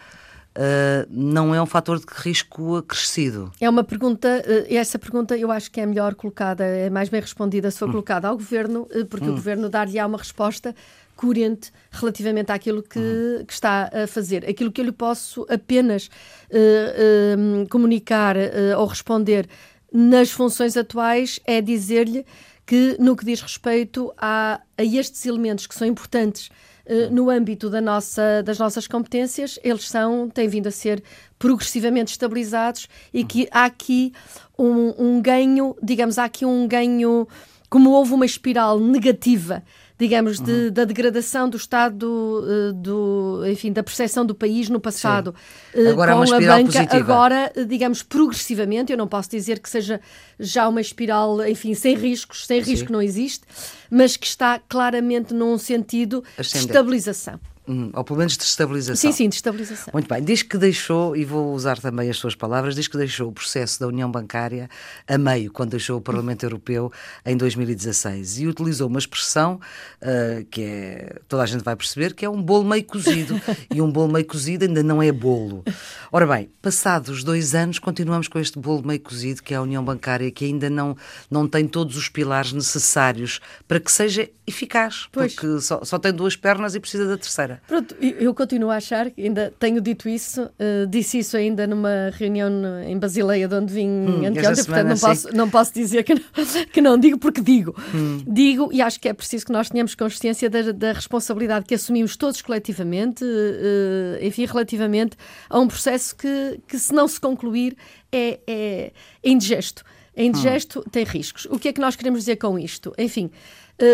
uh, 0.57 1.07
não 1.11 1.55
é 1.55 1.61
um 1.61 1.67
fator 1.67 1.99
de 1.99 2.07
risco 2.09 2.77
acrescido? 2.77 3.53
É 3.61 3.69
uma 3.69 3.85
pergunta, 3.85 4.43
uh, 4.47 4.75
essa 4.75 4.99
pergunta 4.99 5.37
eu 5.37 5.51
acho 5.51 5.71
que 5.71 5.81
é 5.81 5.87
melhor 5.87 6.15
colocada, 6.15 6.65
é 6.65 6.89
mais 6.91 7.09
bem 7.09 7.21
respondida 7.21 7.71
se 7.71 7.79
for 7.79 7.89
hum. 7.89 7.93
colocada 7.93 8.29
ao 8.29 8.37
Governo, 8.37 8.89
uh, 8.95 9.05
porque 9.07 9.27
hum. 9.27 9.33
o 9.33 9.35
Governo 9.35 9.69
dar-lhe-á 9.69 10.07
uma 10.07 10.19
resposta 10.19 10.75
coerente 11.17 11.73
relativamente 11.91 12.51
àquilo 12.51 12.83
que, 12.83 12.99
uhum. 12.99 13.45
que, 13.47 13.53
está 13.53 13.91
a 13.93 14.07
fazer. 14.07 14.45
Aquilo 14.49 14.73
que 14.73 14.81
eu 14.81 14.85
lhe 14.85 14.93
posso 14.93 15.47
apenas 15.49 16.09
uh, 16.51 17.63
uh, 17.63 17.69
comunicar 17.69 18.37
uh, 18.37 18.79
ou 18.79 18.87
responder 18.87 19.49
nas 19.93 20.31
funções 20.31 20.77
atuais 20.77 21.39
é 21.47 21.61
dizer-lhe 21.61 22.27
que, 22.67 22.97
no 22.99 23.15
que 23.15 23.25
diz 23.25 23.41
respeito 23.41 24.13
a, 24.19 24.61
a 24.77 24.83
estes 24.83 25.25
elementos 25.25 25.67
que 25.67 25.75
são 25.75 25.87
importantes 25.87 26.49
eh, 26.49 26.74
no 27.11 27.31
âmbito 27.31 27.71
da 27.71 27.81
nossa, 27.81 28.43
das 28.43 28.59
nossas 28.59 28.87
competências, 28.87 29.59
eles 29.63 29.89
são, 29.89 30.29
têm 30.29 30.49
vindo 30.49 30.67
a 30.67 30.71
ser 30.71 31.03
progressivamente 31.39 32.13
estabilizados 32.13 32.89
e 33.13 33.25
que 33.25 33.49
há 33.51 33.65
aqui 33.65 34.13
um, 34.59 34.95
um 34.99 35.23
ganho, 35.23 35.75
digamos, 35.83 36.19
há 36.19 36.25
aqui 36.25 36.45
um 36.45 36.69
ganho, 36.69 37.27
como 37.71 37.91
houve 37.91 38.13
uma 38.13 38.27
espiral 38.27 38.79
negativa 38.79 39.63
digamos, 39.99 40.41
de, 40.41 40.51
uhum. 40.51 40.71
da 40.73 40.85
degradação 40.85 41.49
do 41.49 41.57
estado 41.57 42.45
eh, 42.47 42.73
do, 42.73 43.43
enfim, 43.47 43.73
da 43.73 43.83
percepção 43.83 44.27
do 44.27 44.35
país 44.35 44.69
no 44.69 44.81
passado 44.81 45.35
Sim. 45.73 45.87
agora 45.87 46.15
com 46.15 46.25
é 46.25 46.37
a 46.37 46.41
banca, 46.41 46.65
positiva. 46.65 46.97
agora, 46.97 47.53
digamos, 47.69 48.03
progressivamente, 48.03 48.91
eu 48.91 48.99
não 48.99 49.07
posso 49.07 49.31
dizer 49.31 49.61
que 49.61 49.71
seja 49.71 50.01
já 50.39 50.69
uma 50.69 50.81
espiral, 50.81 51.47
enfim, 51.47 51.75
sem 51.75 51.95
riscos, 51.95 52.45
sem 52.47 52.61
risco 52.61 52.89
Sim. 52.89 52.93
não 52.93 53.01
existe, 53.01 53.43
mas 53.89 54.17
que 54.17 54.27
está 54.27 54.59
claramente 54.59 55.33
num 55.33 55.57
sentido 55.57 56.25
de 56.37 56.43
estabilização. 56.43 57.39
Hum, 57.67 57.91
ou 57.95 58.05
pelo 58.05 58.19
menos 58.19 58.37
de 58.37 58.45
estabilização. 58.45 59.11
Sim, 59.11 59.17
sim, 59.17 59.29
de 59.29 59.37
estabilização. 59.37 59.91
Muito 59.93 60.07
bem. 60.07 60.23
Diz 60.23 60.43
que 60.43 60.59
deixou, 60.59 61.17
e 61.17 61.25
vou 61.25 61.55
usar 61.55 61.79
também 61.79 62.11
as 62.11 62.19
suas 62.19 62.35
palavras, 62.35 62.75
diz 62.75 62.89
que 62.89 62.97
deixou 62.99 63.31
o 63.31 63.33
processo 63.33 63.81
da 63.81 63.87
União 63.87 64.11
Bancária 64.11 64.69
a 65.09 65.17
meio, 65.17 65.51
quando 65.51 65.71
deixou 65.71 65.97
o 65.97 66.01
Parlamento 66.01 66.45
Europeu 66.45 66.93
em 67.25 67.35
2016. 67.37 68.41
E 68.41 68.47
utilizou 68.47 68.87
uma 68.87 68.99
expressão 68.99 69.59
uh, 70.03 70.45
que 70.51 70.61
é, 70.61 71.21
toda 71.27 71.43
a 71.43 71.47
gente 71.47 71.65
vai 71.65 71.75
perceber, 71.75 72.13
que 72.13 72.27
é 72.27 72.29
um 72.29 72.43
bolo 72.43 72.65
meio 72.65 72.85
cozido. 72.85 73.41
e 73.75 73.81
um 73.81 73.91
bolo 73.91 74.13
meio 74.13 74.27
cozido 74.27 74.67
ainda 74.67 74.83
não 74.83 75.03
é 75.03 75.11
bolo. 75.11 75.65
Ora 76.13 76.27
bem, 76.27 76.51
passados 76.61 77.25
dois 77.25 77.55
anos, 77.55 77.79
continuamos 77.79 78.29
com 78.29 78.39
este 78.39 78.59
bolo 78.59 78.87
meio 78.87 79.01
cozido, 79.01 79.43
que 79.43 79.55
é 79.55 79.57
a 79.57 79.63
União 79.63 79.83
Bancária, 79.83 80.31
que 80.31 80.45
ainda 80.45 80.69
não, 80.69 80.95
não 81.31 81.49
tem 81.49 81.67
todos 81.67 81.97
os 81.97 82.11
pilares 82.11 82.53
necessários 82.53 83.41
para 83.67 83.81
que 83.81 83.91
seja 83.91 84.29
eficaz. 84.47 85.09
Pois. 85.11 85.35
Porque 85.35 85.61
só, 85.63 85.83
só 85.83 85.99
tem 85.99 86.13
duas 86.13 86.37
pernas 86.37 86.75
e 86.75 86.81
precisa 86.81 87.07
da 87.07 87.17
terceira. 87.17 87.54
Pronto, 87.67 87.95
eu 88.01 88.35
continuo 88.35 88.71
a 88.71 88.77
achar, 88.77 89.11
ainda 89.17 89.53
tenho 89.59 89.81
dito 89.81 90.09
isso, 90.09 90.43
uh, 90.43 90.87
disse 90.89 91.19
isso 91.19 91.37
ainda 91.37 91.67
numa 91.67 92.11
reunião 92.13 92.51
em 92.87 92.99
Basileia, 92.99 93.49
de 93.49 93.55
onde 93.55 93.73
vim 93.73 93.89
hum, 93.89 94.27
anteontem, 94.27 94.65
portanto 94.65 94.89
não 94.89 94.99
posso, 94.99 95.37
não 95.37 95.51
posso 95.51 95.75
dizer 95.75 96.03
que 96.03 96.15
não, 96.15 96.23
que 96.73 96.81
não 96.81 96.99
digo, 96.99 97.19
porque 97.19 97.41
digo. 97.41 97.75
Hum. 97.95 98.23
Digo, 98.27 98.71
e 98.73 98.81
acho 98.81 99.01
que 99.01 99.09
é 99.09 99.13
preciso 99.13 99.47
que 99.47 99.53
nós 99.53 99.69
tenhamos 99.71 99.95
consciência 99.95 100.49
da, 100.49 100.73
da 100.73 100.93
responsabilidade 100.93 101.65
que 101.67 101.75
assumimos 101.75 102.17
todos 102.17 102.41
coletivamente, 102.43 103.25
uh, 103.25 104.25
enfim, 104.25 104.47
relativamente 104.47 105.17
a 105.49 105.59
um 105.59 105.69
processo 105.69 106.15
que, 106.17 106.61
que 106.67 106.79
se 106.79 106.93
não 106.93 107.09
se 107.09 107.21
concluir, 107.21 107.77
é, 108.13 108.41
é, 108.47 108.93
indigesto. 109.23 109.85
É 110.17 110.25
indigesto, 110.25 110.79
hum. 110.79 110.91
tem 110.91 111.05
riscos. 111.05 111.45
O 111.51 111.59
que 111.59 111.69
é 111.69 111.73
que 111.73 111.81
nós 111.81 111.97
queremos 111.97 112.21
dizer 112.21 112.37
com 112.37 112.57
isto? 112.57 112.95
Enfim, 112.97 113.31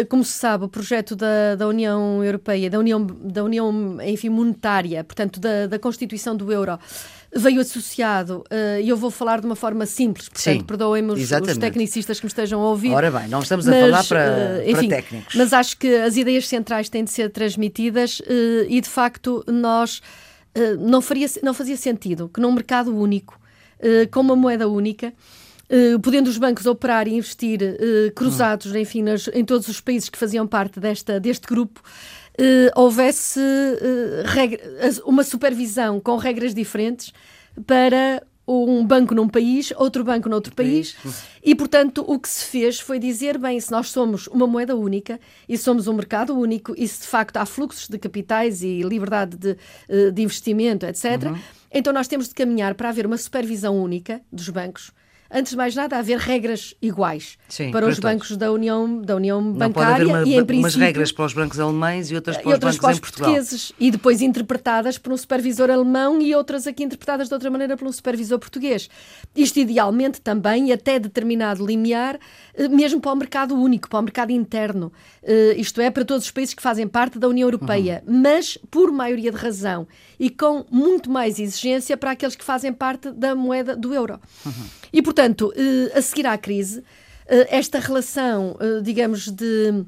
como 0.09 0.23
se 0.25 0.33
sabe, 0.33 0.64
o 0.64 0.69
projeto 0.69 1.16
da, 1.16 1.55
da 1.57 1.66
União 1.66 2.23
Europeia, 2.23 2.69
da 2.69 2.79
União, 2.79 3.05
da 3.05 3.43
União 3.43 3.99
enfim, 4.05 4.29
monetária, 4.29 5.03
portanto, 5.03 5.40
da, 5.40 5.66
da 5.66 5.79
Constituição 5.79 6.37
do 6.37 6.53
euro, 6.53 6.79
veio 7.35 7.61
associado, 7.61 8.45
uh, 8.51 8.81
e 8.83 8.88
eu 8.88 8.97
vou 8.97 9.11
falar 9.11 9.40
de 9.40 9.47
uma 9.47 9.55
forma 9.55 9.87
simples, 9.87 10.29
portanto, 10.29 10.64
perdoem-me 10.64 11.12
os, 11.12 11.31
os, 11.31 11.59
tecnicistas 11.59 12.19
que 12.19 12.27
me 12.27 12.29
estejam 12.29 12.61
a 12.61 12.69
ouvir. 12.69 12.93
Ora 12.93 13.11
bem, 13.11 13.29
não 13.29 13.40
estamos 13.40 13.66
a 13.69 13.71
mas, 13.71 13.81
falar 13.81 14.05
para, 14.05 14.62
uh, 14.64 14.71
enfim, 14.71 14.88
para 14.88 14.97
técnicos. 14.97 15.35
Mas 15.35 15.53
acho 15.53 15.79
que 15.79 15.95
as 15.95 16.16
ideias 16.16 16.49
centrais 16.49 16.88
têm 16.88 17.05
de 17.05 17.11
ser 17.11 17.31
transmitidas 17.31 18.21
e, 18.69 18.81
de 18.81 18.88
facto, 18.88 19.45
nós 19.47 20.03
não, 20.81 21.01
faria, 21.01 21.27
não 21.43 21.55
fazia 21.55 21.77
sentido 21.77 22.29
que 22.29 22.40
num 22.40 22.53
mercado 22.53 22.95
único, 22.95 23.38
com 24.11 24.21
uma 24.21 24.35
moeda 24.35 24.69
única, 24.69 25.12
podendo 26.03 26.29
os 26.29 26.37
bancos 26.37 26.67
operar 26.67 27.07
e 27.07 27.15
investir 27.15 27.61
uh, 27.63 28.13
cruzados, 28.15 28.75
enfim, 28.75 29.03
nas, 29.03 29.29
em 29.29 29.45
todos 29.45 29.69
os 29.69 29.81
países 29.81 30.09
que 30.09 30.19
faziam 30.19 30.47
parte 30.47 30.81
desta, 30.81 31.21
deste 31.21 31.47
grupo, 31.47 31.81
uh, 31.81 32.81
houvesse 32.81 33.41
regra, 34.27 34.61
uma 35.05 35.23
supervisão 35.23 36.01
com 36.01 36.17
regras 36.17 36.55
diferentes 36.55 37.13
para 37.67 38.23
um 38.49 38.85
banco 38.85 39.15
num 39.15 39.29
país, 39.29 39.73
outro 39.77 40.03
banco 40.03 40.29
noutro 40.29 40.53
país, 40.53 40.97
e 41.41 41.55
portanto 41.55 42.05
o 42.05 42.19
que 42.19 42.29
se 42.29 42.47
fez 42.47 42.81
foi 42.81 42.99
dizer, 42.99 43.39
bem, 43.39 43.61
se 43.61 43.71
nós 43.71 43.91
somos 43.91 44.27
uma 44.27 44.45
moeda 44.45 44.75
única 44.75 45.21
e 45.49 45.57
somos 45.57 45.87
um 45.87 45.93
mercado 45.93 46.37
único 46.37 46.75
e 46.77 46.89
se 46.89 47.03
de 47.03 47.07
facto 47.07 47.37
há 47.37 47.47
fluxos 47.47 47.87
de 47.87 47.97
capitais 47.97 48.61
e 48.65 48.83
liberdade 48.83 49.37
de, 49.37 49.57
de 50.11 50.23
investimento, 50.23 50.85
etc., 50.85 51.27
uhum. 51.27 51.39
então 51.71 51.93
nós 51.93 52.09
temos 52.09 52.29
de 52.29 52.35
caminhar 52.35 52.75
para 52.75 52.89
haver 52.89 53.07
uma 53.07 53.19
supervisão 53.19 53.81
única 53.81 54.21
dos 54.33 54.49
bancos, 54.49 54.91
antes 55.31 55.53
de 55.53 55.57
mais 55.57 55.75
nada, 55.75 55.97
haver 55.97 56.19
regras 56.19 56.75
iguais 56.81 57.38
Sim, 57.49 57.71
para, 57.71 57.81
para 57.83 57.90
os 57.90 57.97
todos. 57.97 58.11
bancos 58.11 58.37
da 58.37 58.51
União, 58.51 59.01
da 59.01 59.16
União 59.16 59.53
Bancária 59.53 60.07
uma, 60.07 60.23
e, 60.23 60.35
em 60.35 60.45
princípio... 60.45 60.59
umas 60.59 60.75
regras 60.75 61.12
para 61.12 61.25
os 61.25 61.33
bancos 61.33 61.61
alemães 61.61 62.11
e 62.11 62.14
outras 62.14 62.37
para 62.37 62.49
os 62.49 62.55
outras 62.55 62.77
bancos 62.77 62.81
para 62.81 62.93
os 62.93 63.01
portugueses. 63.01 63.73
E 63.79 63.90
depois 63.90 64.21
interpretadas 64.23 64.99
por 64.99 65.12
um 65.12 65.16
supervisor 65.16 65.71
alemão 65.71 66.21
e 66.21 66.35
outras 66.35 66.66
aqui 66.66 66.83
interpretadas 66.83 67.29
de 67.29 67.35
outra 67.35 67.51
maneira 67.51 67.77
por 67.77 67.87
um 67.87 67.93
supervisor 67.93 68.38
português. 68.38 68.88
Isto 69.35 69.61
idealmente 69.61 70.21
também, 70.21 70.69
e 70.69 70.73
até 70.73 70.99
determinado 70.99 71.64
limiar, 71.64 72.19
eh, 72.55 72.69
mesmo 72.69 73.01
para 73.01 73.12
o 73.12 73.16
mercado 73.16 73.55
único, 73.55 73.88
para 73.88 73.99
o 73.99 74.03
mercado 74.03 74.31
interno. 74.31 74.93
Uh, 75.23 75.59
isto 75.59 75.81
é, 75.81 75.90
para 75.90 76.05
todos 76.05 76.25
os 76.25 76.31
países 76.31 76.55
que 76.55 76.62
fazem 76.62 76.88
parte 76.88 77.19
da 77.19 77.29
União 77.29 77.47
Europeia, 77.47 78.03
uhum. 78.07 78.21
mas 78.23 78.59
por 78.71 78.90
maioria 78.90 79.31
de 79.31 79.37
razão 79.37 79.87
e 80.19 80.31
com 80.31 80.64
muito 80.71 81.11
mais 81.11 81.38
exigência 81.38 81.97
para 81.97 82.12
aqueles 82.12 82.37
que 82.37 82.45
fazem 82.45 82.73
parte 82.73 83.11
da 83.11 83.35
moeda 83.35 83.77
do 83.77 83.95
euro. 83.95 84.21
Uhum. 84.45 84.53
E, 84.92 85.03
portanto, 85.03 85.53
uh, 85.57 85.98
a 85.98 86.03
seguir 86.03 86.26
à 86.26 86.37
crise, 86.37 86.81
uh, 86.81 86.85
esta 87.48 87.79
relação, 87.79 88.57
digamos, 88.83 89.29
de 89.29 89.85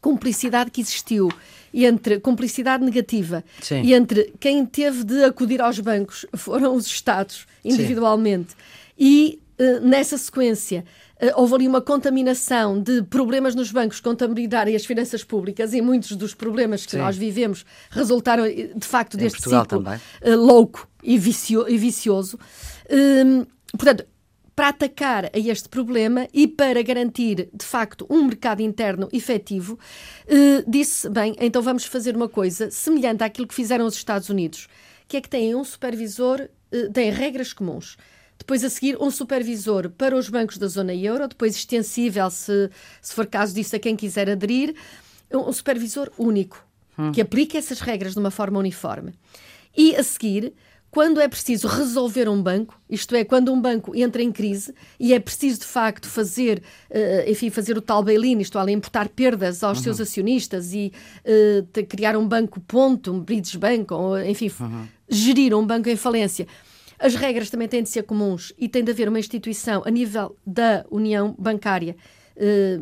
cumplicidade 0.00 0.70
que 0.70 0.80
existiu 0.80 1.28
entre 1.72 2.18
cumplicidade 2.18 2.84
negativa 2.84 3.44
Sim. 3.60 3.82
e 3.82 3.94
entre 3.94 4.32
quem 4.40 4.64
teve 4.66 5.04
de 5.04 5.24
acudir 5.24 5.60
aos 5.60 5.78
bancos 5.78 6.26
foram 6.34 6.74
os 6.74 6.86
Estados 6.86 7.46
individualmente 7.64 8.50
Sim. 8.50 8.56
e 8.98 9.42
nessa 9.82 10.16
sequência 10.16 10.84
eh, 11.20 11.32
houve 11.36 11.54
ali 11.54 11.68
uma 11.68 11.82
contaminação 11.82 12.80
de 12.80 13.02
problemas 13.02 13.54
nos 13.54 13.70
bancos, 13.70 14.00
contabilidade 14.00 14.70
e 14.70 14.76
as 14.76 14.86
finanças 14.86 15.22
públicas, 15.22 15.74
e 15.74 15.82
muitos 15.82 16.16
dos 16.16 16.34
problemas 16.34 16.86
que 16.86 16.92
Sim. 16.92 16.98
nós 16.98 17.16
vivemos 17.16 17.64
resultaram, 17.90 18.46
eh, 18.46 18.70
de 18.74 18.86
facto, 18.86 19.18
deste 19.18 19.36
Portugal 19.36 19.64
ciclo 19.64 19.84
também. 19.84 20.00
Eh, 20.22 20.34
louco 20.34 20.88
e, 21.02 21.18
vicio, 21.18 21.68
e 21.68 21.76
vicioso. 21.76 22.38
Hum, 22.90 23.44
portanto, 23.76 24.06
para 24.54 24.68
atacar 24.68 25.26
a 25.26 25.38
este 25.38 25.68
problema 25.68 26.28
e 26.32 26.46
para 26.46 26.82
garantir, 26.82 27.48
de 27.52 27.64
facto, 27.64 28.06
um 28.10 28.24
mercado 28.24 28.60
interno 28.60 29.08
efetivo, 29.12 29.78
disse, 30.66 31.08
bem, 31.08 31.34
então 31.40 31.62
vamos 31.62 31.84
fazer 31.84 32.14
uma 32.14 32.28
coisa 32.28 32.70
semelhante 32.70 33.24
àquilo 33.24 33.46
que 33.46 33.54
fizeram 33.54 33.86
os 33.86 33.94
Estados 33.94 34.28
Unidos, 34.28 34.68
que 35.08 35.16
é 35.16 35.20
que 35.20 35.28
têm 35.28 35.54
um 35.54 35.64
supervisor, 35.64 36.48
têm 36.92 37.10
regras 37.10 37.52
comuns 37.52 37.96
depois, 38.40 38.64
a 38.64 38.70
seguir, 38.70 38.96
um 39.00 39.10
supervisor 39.10 39.90
para 39.90 40.16
os 40.16 40.30
bancos 40.30 40.56
da 40.56 40.66
zona 40.66 40.94
euro, 40.94 41.28
depois 41.28 41.54
extensível, 41.54 42.28
se, 42.30 42.70
se 43.00 43.14
for 43.14 43.26
caso 43.26 43.54
disso, 43.54 43.76
a 43.76 43.78
quem 43.78 43.94
quiser 43.94 44.30
aderir, 44.30 44.74
um 45.30 45.52
supervisor 45.52 46.10
único, 46.18 46.66
hum. 46.98 47.12
que 47.12 47.20
aplique 47.20 47.58
essas 47.58 47.80
regras 47.80 48.14
de 48.14 48.18
uma 48.18 48.30
forma 48.30 48.58
uniforme. 48.58 49.12
E, 49.76 49.94
a 49.94 50.02
seguir, 50.02 50.54
quando 50.90 51.20
é 51.20 51.28
preciso 51.28 51.68
resolver 51.68 52.28
um 52.28 52.42
banco, 52.42 52.80
isto 52.88 53.14
é, 53.14 53.24
quando 53.24 53.52
um 53.52 53.60
banco 53.60 53.94
entra 53.94 54.22
em 54.22 54.32
crise 54.32 54.74
e 54.98 55.14
é 55.14 55.20
preciso 55.20 55.60
de 55.60 55.66
facto 55.66 56.08
fazer, 56.08 56.62
uh, 56.90 57.30
enfim, 57.30 57.50
fazer 57.50 57.76
o 57.78 57.82
tal 57.82 58.02
bail-in, 58.02 58.38
isto 58.40 58.58
é, 58.58 58.72
imputar 58.72 59.08
perdas 59.08 59.62
aos 59.62 59.78
uhum. 59.78 59.84
seus 59.84 60.00
acionistas 60.00 60.72
e 60.72 60.92
uh, 61.24 61.86
criar 61.86 62.16
um 62.16 62.26
banco 62.26 62.60
ponto, 62.60 63.12
um 63.12 63.20
bridge 63.20 63.56
bank, 63.56 63.92
ou 63.92 64.20
enfim, 64.20 64.50
uhum. 64.60 64.86
gerir 65.08 65.54
um 65.54 65.64
banco 65.64 65.88
em 65.88 65.96
falência 65.96 66.46
as 67.02 67.14
regras 67.14 67.48
também 67.48 67.66
têm 67.66 67.82
de 67.82 67.88
ser 67.88 68.02
comuns 68.02 68.52
e 68.58 68.68
tem 68.68 68.84
de 68.84 68.90
haver 68.90 69.08
uma 69.08 69.18
instituição 69.18 69.82
a 69.86 69.90
nível 69.90 70.36
da 70.46 70.84
União 70.90 71.34
Bancária 71.38 71.96
eh, 72.36 72.80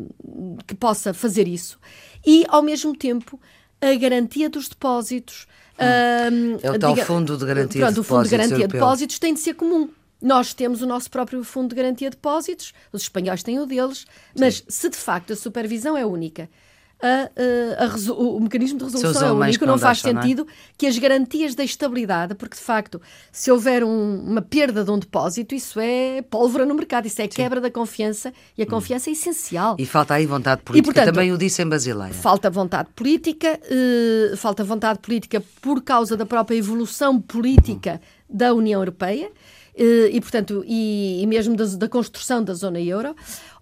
que 0.67 0.73
possa 0.73 1.13
fazer 1.13 1.45
isso. 1.47 1.77
E, 2.25 2.45
ao 2.47 2.61
mesmo 2.61 2.95
tempo, 2.95 3.39
a 3.81 3.93
garantia 3.95 4.49
dos 4.49 4.69
depósitos. 4.69 5.47
Hum. 5.79 6.55
Uh, 6.55 6.59
é 6.61 6.71
o 6.71 6.79
tal 6.79 6.93
diga, 6.93 7.05
Fundo 7.05 7.37
de 7.37 7.45
Garantia 7.45 7.81
pronto, 7.81 7.95
de 7.95 8.01
Depósitos. 8.01 8.05
O 8.05 8.15
Fundo 8.15 8.23
de 8.23 8.29
Garantia 8.29 8.67
de 8.67 8.73
Depósitos 8.73 9.19
tem 9.19 9.33
de 9.33 9.39
ser 9.39 9.53
comum. 9.53 9.89
Nós 10.21 10.53
temos 10.53 10.81
o 10.81 10.85
nosso 10.85 11.09
próprio 11.09 11.43
Fundo 11.43 11.69
de 11.69 11.75
Garantia 11.75 12.09
de 12.09 12.15
Depósitos, 12.17 12.73
os 12.91 13.03
espanhóis 13.03 13.41
têm 13.41 13.57
o 13.59 13.65
deles, 13.65 14.05
mas 14.37 14.57
Sim. 14.57 14.63
se 14.67 14.89
de 14.89 14.97
facto 14.97 15.31
a 15.31 15.35
supervisão 15.35 15.95
é 15.95 16.05
única 16.05 16.49
a, 17.01 17.31
a, 17.81 17.85
a, 17.85 18.13
o 18.13 18.39
mecanismo 18.41 18.77
de 18.77 18.83
resolução 18.83 19.27
é 19.27 19.31
único, 19.31 19.65
não, 19.65 19.73
não 19.73 19.79
faz 19.79 20.01
deixam, 20.01 20.21
sentido 20.21 20.45
não 20.45 20.51
é? 20.51 20.55
que 20.77 20.85
as 20.85 20.97
garantias 20.97 21.55
da 21.55 21.63
estabilidade, 21.63 22.35
porque 22.35 22.57
de 22.57 22.61
facto, 22.61 23.01
se 23.31 23.49
houver 23.49 23.83
um, 23.83 24.19
uma 24.19 24.41
perda 24.41 24.83
de 24.83 24.91
um 24.91 24.99
depósito, 24.99 25.55
isso 25.55 25.79
é 25.79 26.21
pólvora 26.21 26.65
no 26.65 26.75
mercado, 26.75 27.05
isso 27.05 27.21
é 27.21 27.25
Sim. 27.25 27.29
quebra 27.29 27.61
da 27.61 27.71
confiança 27.71 28.33
e 28.57 28.61
a 28.61 28.65
hum. 28.65 28.69
confiança 28.69 29.09
hum. 29.09 29.13
é 29.13 29.15
essencial. 29.15 29.75
E 29.79 29.85
falta 29.85 30.13
aí 30.13 30.25
vontade 30.25 30.61
política, 30.61 30.91
e, 30.91 30.93
portanto, 30.93 31.13
também 31.13 31.31
o 31.31 31.37
disse 31.37 31.61
em 31.61 31.69
Basileia. 31.69 32.13
Falta 32.13 32.49
vontade 32.49 32.89
política, 32.93 33.59
uh, 33.63 34.35
falta 34.37 34.63
vontade 34.63 34.99
política 34.99 35.41
por 35.61 35.81
causa 35.81 36.17
da 36.17 36.25
própria 36.25 36.57
evolução 36.57 37.19
política 37.21 38.01
hum. 38.29 38.35
da 38.37 38.53
União 38.53 38.81
Europeia. 38.81 39.31
Uh, 39.75 40.11
e, 40.11 40.19
portanto, 40.19 40.61
e, 40.67 41.21
e 41.21 41.27
mesmo 41.27 41.55
da, 41.55 41.63
da 41.63 41.87
construção 41.87 42.43
da 42.43 42.53
zona 42.53 42.81
euro, 42.81 43.15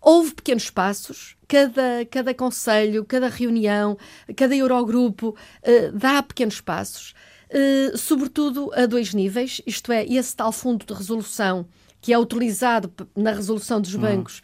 houve 0.07 0.33
pequenos 0.33 0.69
passos, 0.69 1.35
cada, 1.49 2.05
cada 2.09 2.33
conselho, 2.33 3.03
cada 3.03 3.27
reunião, 3.27 3.97
cada 4.37 4.55
Eurogrupo 4.55 5.35
uh, 5.35 5.91
dá 5.91 6.23
pequenos 6.23 6.61
passos, 6.61 7.13
uh, 7.51 7.97
sobretudo 7.97 8.71
a 8.73 8.85
dois 8.85 9.13
níveis, 9.13 9.61
isto 9.67 9.91
é, 9.91 10.05
esse 10.05 10.33
tal 10.33 10.53
fundo 10.53 10.85
de 10.85 10.93
resolução 10.93 11.67
que 11.99 12.13
é 12.13 12.17
utilizado 12.17 12.89
na 13.13 13.33
resolução 13.33 13.81
dos 13.81 13.95
hum. 13.95 13.99
bancos. 13.99 14.41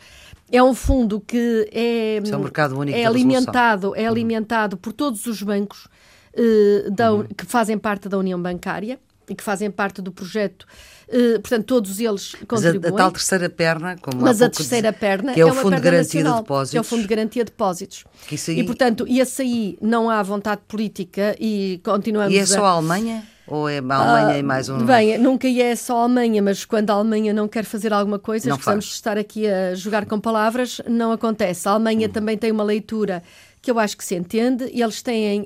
É 0.51 0.61
um 0.61 0.73
fundo 0.73 1.21
que 1.21 1.69
é, 1.71 2.17
é, 2.17 2.35
um 2.35 2.39
mercado 2.39 2.77
único 2.77 2.97
é 2.97 3.05
alimentado, 3.05 3.95
é 3.95 4.03
hum. 4.03 4.11
alimentado 4.11 4.75
por 4.75 4.91
todos 4.91 5.25
os 5.27 5.41
bancos 5.41 5.87
uh, 6.33 6.91
da, 6.91 7.13
uhum. 7.13 7.23
que 7.23 7.45
fazem 7.45 7.77
parte 7.77 8.09
da 8.09 8.17
União 8.17 8.41
Bancária 8.41 8.99
e 9.29 9.33
que 9.33 9.41
fazem 9.41 9.71
parte 9.71 10.01
do 10.01 10.11
projeto. 10.11 10.67
Uh, 11.13 11.39
portanto, 11.39 11.65
todos 11.65 11.99
eles 11.99 12.33
contribuem. 12.47 12.81
Mas 12.81 12.91
a, 12.91 12.95
a, 12.95 12.97
tal 12.97 13.11
terceira 13.11 13.49
perna, 13.49 13.95
como 14.01 14.19
Mas 14.19 14.41
a 14.41 14.49
terceira 14.49 14.91
diz, 14.91 14.99
perna 14.99 15.33
que 15.33 15.39
é, 15.39 15.43
é 15.43 15.45
o 15.45 15.53
Fundo 15.53 15.75
de 15.75 15.81
Garantia 15.81 16.23
nacional, 16.23 16.35
de 16.37 16.41
Depósitos. 16.41 16.75
É 16.75 16.81
o 16.81 16.83
Fundo 16.83 17.01
de 17.03 17.07
Garantia 17.07 17.43
de 17.45 17.51
Depósitos. 17.51 18.03
Aí... 18.31 18.59
E, 18.59 18.63
portanto, 18.63 19.05
esse 19.07 19.41
aí 19.43 19.77
não 19.79 20.09
há 20.09 20.23
vontade 20.23 20.61
política 20.67 21.35
e 21.39 21.79
continuamos 21.83 22.33
E 22.33 22.39
é 22.39 22.45
só 22.47 22.65
a... 22.65 22.69
a 22.69 22.71
Alemanha? 22.71 23.27
Ou 23.45 23.69
é 23.69 23.79
a 23.79 23.95
Alemanha 23.95 24.39
e 24.39 24.43
mais 24.43 24.69
um? 24.69 24.77
Bem, 24.85 25.17
nunca 25.17 25.47
é 25.47 25.75
só 25.75 25.97
a 25.97 26.03
Alemanha, 26.03 26.41
mas 26.41 26.65
quando 26.65 26.89
a 26.89 26.93
Alemanha 26.93 27.33
não 27.33 27.47
quer 27.47 27.65
fazer 27.65 27.93
alguma 27.93 28.17
coisa, 28.17 28.49
não 28.49 28.55
precisamos 28.55 28.85
faz. 28.85 28.95
estar 28.95 29.17
aqui 29.17 29.45
a 29.47 29.75
jogar 29.75 30.05
com 30.05 30.19
palavras, 30.19 30.81
não 30.87 31.11
acontece. 31.11 31.67
A 31.67 31.73
Alemanha 31.73 32.07
hum. 32.07 32.11
também 32.11 32.37
tem 32.37 32.51
uma 32.51 32.63
leitura 32.63 33.21
que 33.63 33.71
eu 33.71 33.79
acho 33.79 33.95
que 33.95 34.03
se 34.03 34.13
entende. 34.13 34.65
Eles 34.65 35.01
têm 35.01 35.43
uh, 35.43 35.45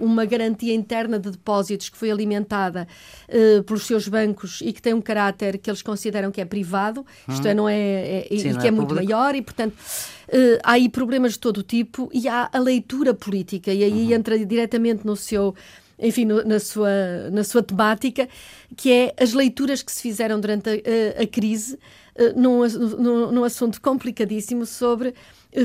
uma 0.00 0.24
garantia 0.24 0.74
interna 0.74 1.16
de 1.16 1.30
depósitos 1.30 1.88
que 1.88 1.96
foi 1.96 2.10
alimentada 2.10 2.88
uh, 3.28 3.62
pelos 3.62 3.86
seus 3.86 4.08
bancos 4.08 4.60
e 4.60 4.72
que 4.72 4.82
tem 4.82 4.92
um 4.92 5.00
caráter 5.00 5.56
que 5.56 5.70
eles 5.70 5.80
consideram 5.80 6.32
que 6.32 6.40
é 6.40 6.44
privado, 6.44 7.06
hum. 7.28 7.32
isto 7.32 7.46
é, 7.46 7.54
não 7.54 7.68
é, 7.68 8.26
é 8.32 8.36
Sim, 8.36 8.50
e 8.50 8.58
que 8.58 8.64
é, 8.64 8.68
é 8.68 8.70
muito 8.72 8.92
maior 8.92 9.36
e, 9.36 9.40
portanto, 9.40 9.74
uh, 9.74 10.58
há 10.64 10.72
aí 10.72 10.88
problemas 10.88 11.34
de 11.34 11.38
todo 11.38 11.58
o 11.58 11.62
tipo 11.62 12.10
e 12.12 12.26
há 12.26 12.50
a 12.52 12.58
leitura 12.58 13.14
política 13.14 13.72
e 13.72 13.84
aí 13.84 14.06
uhum. 14.06 14.12
entra 14.12 14.36
diretamente 14.44 15.06
no 15.06 15.14
seu 15.14 15.54
enfim, 16.00 16.24
no, 16.24 16.42
na, 16.42 16.58
sua, 16.58 16.90
na 17.30 17.44
sua 17.44 17.62
temática, 17.62 18.28
que 18.76 18.90
é 18.90 19.14
as 19.20 19.34
leituras 19.34 19.82
que 19.82 19.92
se 19.92 20.02
fizeram 20.02 20.40
durante 20.40 20.68
a, 20.68 21.22
a 21.22 21.26
crise 21.28 21.78
uh, 22.16 22.40
num, 22.40 22.66
num, 22.98 23.30
num 23.30 23.44
assunto 23.44 23.80
complicadíssimo 23.80 24.66
sobre 24.66 25.10
eh, 25.10 25.14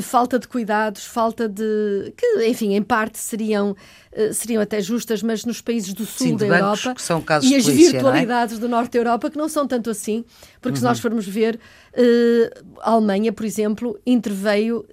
falta 0.02 0.38
de 0.38 0.48
cuidados, 0.48 1.06
falta 1.06 1.48
de. 1.48 2.14
que, 2.18 2.46
enfim, 2.48 2.74
em 2.74 2.84
parte 2.84 3.18
seriam, 3.18 3.76
eh, 4.12 4.34
seriam 4.34 4.62
até 4.62 4.82
justas, 4.82 5.24
mas 5.24 5.46
nos 5.46 5.62
países 5.62 5.94
do 5.94 6.06
sul 6.06 6.28
Sim, 6.28 6.36
da 6.36 6.46
Europa. 6.46 6.96
Que 6.96 7.02
são 7.02 7.22
casos 7.22 7.50
e 7.50 7.56
as 7.56 7.64
polícia, 7.64 7.92
virtualidades 7.94 8.58
é? 8.58 8.60
do 8.60 8.68
norte 8.68 8.92
da 8.94 9.00
Europa, 9.00 9.30
que 9.30 9.38
não 9.38 9.48
são 9.48 9.66
tanto 9.66 9.90
assim, 9.90 10.26
porque 10.62 10.76
uhum. 10.76 10.82
se 10.82 10.84
nós 10.84 11.00
formos 11.00 11.26
ver, 11.26 11.56
uh, 11.56 12.80
a 12.82 12.92
Alemanha, 12.92 13.32
por 13.32 13.46
exemplo, 13.46 13.98
interveio 14.06 14.86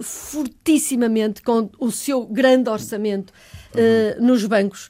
fortissimamente 0.00 1.42
com 1.42 1.70
o 1.78 1.92
seu 1.92 2.26
grande 2.26 2.68
orçamento 2.68 3.30
uh, 3.30 4.22
nos 4.22 4.44
bancos 4.46 4.88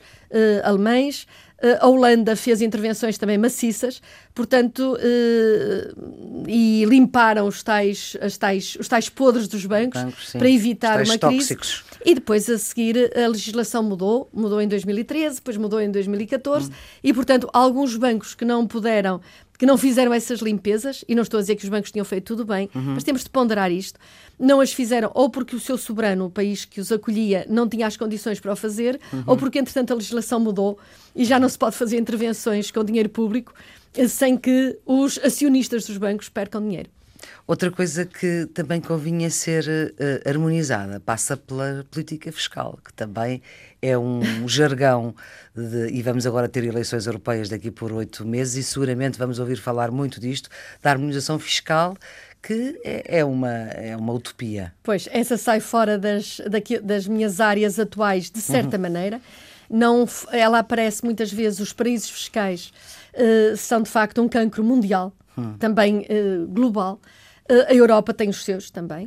alemães. 0.63 1.27
Uh, 1.63 1.77
a 1.81 1.89
Holanda 1.89 2.35
fez 2.35 2.63
intervenções 2.63 3.19
também 3.19 3.37
maciças, 3.37 4.01
portanto, 4.35 4.97
uh, 4.97 6.47
e 6.49 6.85
limparam 6.87 7.47
os 7.47 7.63
tais, 7.63 8.17
as 8.21 8.39
tais, 8.39 8.77
os 8.81 8.89
tais 8.89 9.09
podres 9.09 9.47
dos 9.47 9.67
bancos, 9.67 10.03
bancos 10.03 10.33
para 10.33 10.49
evitar 10.49 11.03
uma 11.03 11.19
tóxicos. 11.19 11.83
crise. 11.83 12.01
E 12.05 12.15
depois, 12.15 12.49
a 12.49 12.57
seguir, 12.57 13.13
a 13.17 13.29
legislação 13.29 13.83
mudou, 13.83 14.29
mudou 14.33 14.61
em 14.61 14.69
2013, 14.69 15.37
depois 15.37 15.57
mudou 15.59 15.81
em 15.81 15.91
2014, 15.91 16.71
hum. 16.71 16.73
e, 17.05 17.13
portanto, 17.13 17.49
alguns 17.53 17.97
bancos 17.97 18.35
que 18.35 18.45
não 18.45 18.67
puderam 18.67 19.21
que 19.61 19.67
não 19.67 19.77
fizeram 19.77 20.11
essas 20.11 20.41
limpezas, 20.41 21.05
e 21.07 21.15
não 21.15 21.23
estou 21.23 21.37
a 21.37 21.43
dizer 21.43 21.55
que 21.55 21.63
os 21.65 21.69
bancos 21.69 21.93
tinham 21.93 22.03
feito 22.07 22.25
tudo 22.25 22.47
bem, 22.47 22.71
uhum. 22.75 22.95
mas 22.95 23.05
temos 23.05 23.23
de 23.23 23.29
ponderar 23.29 23.71
isto, 23.71 24.01
não 24.39 24.59
as 24.59 24.73
fizeram 24.73 25.11
ou 25.15 25.29
porque 25.29 25.55
o 25.55 25.61
seu 25.61 25.77
soberano, 25.77 26.25
o 26.25 26.31
país 26.31 26.65
que 26.65 26.81
os 26.81 26.91
acolhia, 26.91 27.45
não 27.47 27.69
tinha 27.69 27.87
as 27.87 27.95
condições 27.95 28.41
para 28.41 28.55
o 28.55 28.57
fazer, 28.57 28.99
uhum. 29.13 29.23
ou 29.27 29.37
porque, 29.37 29.59
entretanto, 29.59 29.93
a 29.93 29.97
legislação 29.97 30.41
mudou 30.41 30.79
e 31.15 31.27
já 31.27 31.39
não 31.39 31.47
se 31.47 31.59
pode 31.59 31.77
fazer 31.77 31.99
intervenções 31.99 32.71
com 32.71 32.83
dinheiro 32.83 33.11
público 33.11 33.53
sem 34.09 34.35
que 34.35 34.79
os 34.87 35.19
acionistas 35.19 35.85
dos 35.85 35.99
bancos 35.99 36.31
percam 36.31 36.63
dinheiro. 36.63 36.89
Outra 37.47 37.71
coisa 37.71 38.05
que 38.05 38.47
também 38.55 38.81
convinha 38.81 39.29
ser 39.31 39.65
uh, 39.65 40.29
harmonizada 40.29 41.01
passa 41.01 41.37
pela 41.37 41.85
política 41.91 42.31
fiscal, 42.31 42.79
que 42.85 42.93
também 42.93 43.43
é 43.83 43.97
um 43.99 44.21
jargão 44.47 45.15
de, 45.55 45.89
e 45.89 46.03
vamos 46.03 46.27
agora 46.27 46.49
ter 46.49 46.65
eleições 46.65 47.07
europeias 47.07 47.49
daqui 47.49 47.71
por 47.71 47.93
oito 47.93 48.27
meses 48.27 48.57
e 48.57 48.63
seguramente 48.63 49.19
vamos 49.19 49.39
ouvir 49.39 49.57
falar 49.57 49.91
muito 49.91 50.21
disto, 50.21 50.49
da 50.83 50.91
harmonização 50.91 51.39
fiscal 51.39 51.97
que 52.43 52.81
é, 52.85 53.19
é, 53.19 53.25
uma, 53.25 53.51
é 53.51 53.97
uma 53.97 54.13
utopia. 54.13 54.73
Pois, 54.83 55.09
essa 55.13 55.37
sai 55.37 55.61
fora 55.61 55.99
das, 55.99 56.41
daqui, 56.49 56.79
das 56.79 57.07
minhas 57.07 57.41
áreas 57.41 57.79
atuais, 57.79 58.31
de 58.31 58.41
certa 58.41 58.77
uhum. 58.77 58.83
maneira. 58.83 59.21
Não, 59.69 60.09
ela 60.33 60.59
aparece 60.59 61.05
muitas 61.05 61.33
vezes, 61.33 61.61
os 61.61 61.73
paraísos 61.73 62.11
fiscais 62.11 62.73
uh, 63.15 63.57
são 63.57 63.83
de 63.83 63.89
facto 63.89 64.21
um 64.21 64.29
cancro 64.29 64.65
mundial, 64.65 65.13
uhum. 65.37 65.57
também 65.59 66.01
uh, 66.01 66.47
global. 66.49 67.01
Uh, 67.51 67.67
a 67.69 67.75
Europa 67.75 68.13
tem 68.15 68.29
os 68.29 68.45
seus 68.45 68.71
também. 68.71 69.07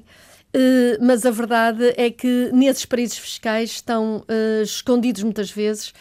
Uh, 0.55 1.01
mas 1.01 1.25
a 1.25 1.31
verdade 1.31 1.93
é 1.97 2.11
que 2.11 2.51
nesses 2.53 2.85
paraísos 2.85 3.17
fiscais 3.17 3.71
estão 3.71 4.23
escondidos 4.61 5.23
muitas 5.23 5.49
vezes 5.49 5.93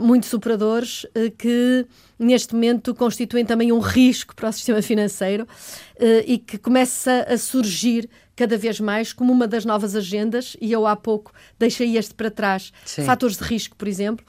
muitos 0.00 0.32
operadores 0.34 1.06
que 1.38 1.86
neste 2.18 2.54
momento 2.54 2.94
constituem 2.94 3.44
também 3.44 3.72
um 3.72 3.80
risco 3.80 4.34
para 4.34 4.50
o 4.50 4.52
sistema 4.52 4.82
financeiro 4.82 5.46
e 6.26 6.36
que 6.36 6.58
começa 6.58 7.26
a 7.26 7.38
surgir 7.38 8.08
cada 8.36 8.56
vez 8.56 8.80
mais 8.80 9.12
como 9.12 9.32
uma 9.32 9.46
das 9.46 9.64
novas 9.64 9.94
agendas, 9.94 10.56
e 10.60 10.72
eu 10.72 10.86
há 10.86 10.96
pouco 10.96 11.32
deixei 11.58 11.96
este 11.96 12.14
para 12.14 12.30
trás, 12.30 12.72
Sim. 12.84 13.04
fatores 13.04 13.36
de 13.36 13.44
risco, 13.44 13.76
por 13.76 13.86
exemplo. 13.86 14.24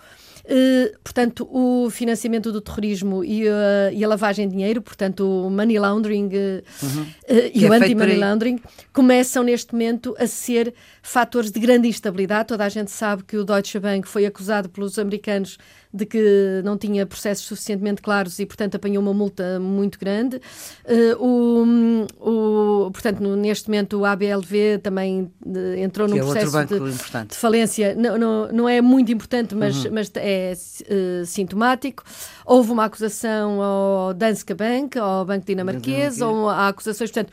Uh, 0.46 0.92
portanto, 1.02 1.48
o 1.50 1.90
financiamento 1.90 2.52
do 2.52 2.60
terrorismo 2.60 3.24
e, 3.24 3.48
uh, 3.48 3.94
e, 3.94 4.04
a 4.04 4.08
lavagem 4.10 4.46
de 4.46 4.54
dinheiro, 4.54 4.82
portanto, 4.82 5.22
o 5.22 5.50
money 5.50 5.80
laundering 5.80 6.28
uh, 6.28 6.86
uhum. 6.86 7.06
e 7.54 7.66
o 7.66 7.74
é 7.74 7.78
anti-money 7.78 8.18
laundering, 8.18 8.60
começam 8.92 9.42
neste 9.42 9.72
momento 9.72 10.14
a 10.20 10.28
ser 10.28 10.74
fatores 11.02 11.50
de 11.50 11.62
grande 11.62 11.88
instabilidade. 11.88 12.50
Toda 12.50 12.66
a 12.66 12.70
gente 12.70 12.92
sabe 12.92 13.24
que 13.24 13.38
o 13.38 13.46
Deutsche 13.46 13.80
Bank 13.80 14.06
foi 14.06 14.26
acusado 14.26 14.68
pelos 14.68 15.00
americanos 15.00 15.58
de 15.94 16.06
que 16.06 16.62
não 16.64 16.78
tinha 16.78 17.06
processos 17.06 17.46
suficientemente 17.46 18.02
claros 18.02 18.40
e, 18.40 18.46
portanto, 18.46 18.76
apanhou 18.76 19.02
uma 19.04 19.14
multa 19.14 19.60
muito 19.60 20.00
grande. 20.00 20.42
Uh, 20.86 22.08
o, 22.20 22.88
o, 22.88 22.92
portanto, 22.92 23.22
neste 23.36 23.70
momento, 23.70 24.00
o 24.00 24.06
ABLV 24.06 24.80
também 24.82 25.32
de, 25.46 25.80
entrou 25.80 26.08
num 26.08 26.18
é 26.18 26.20
processo 26.20 26.66
de, 26.66 27.28
de, 27.28 27.36
falência. 27.36 27.94
Não, 27.96 28.18
não, 28.18 28.48
não, 28.52 28.70
é 28.70 28.82
muito 28.82 29.12
importante, 29.12 29.54
mas, 29.54 29.86
uhum. 29.86 29.92
mas 29.94 30.12
é 30.16 30.54
uh, 30.54 31.26
sintomático. 31.26 32.04
Houve 32.46 32.72
uma 32.72 32.86
acusação 32.86 33.62
ao 33.62 34.14
Danske 34.14 34.54
Bank, 34.56 34.98
ao 34.98 35.24
Banco 35.26 35.46
Dinamarquês, 35.46 36.22
ou 36.22 36.50
há 36.50 36.70
acusações, 36.70 37.12
portanto 37.12 37.32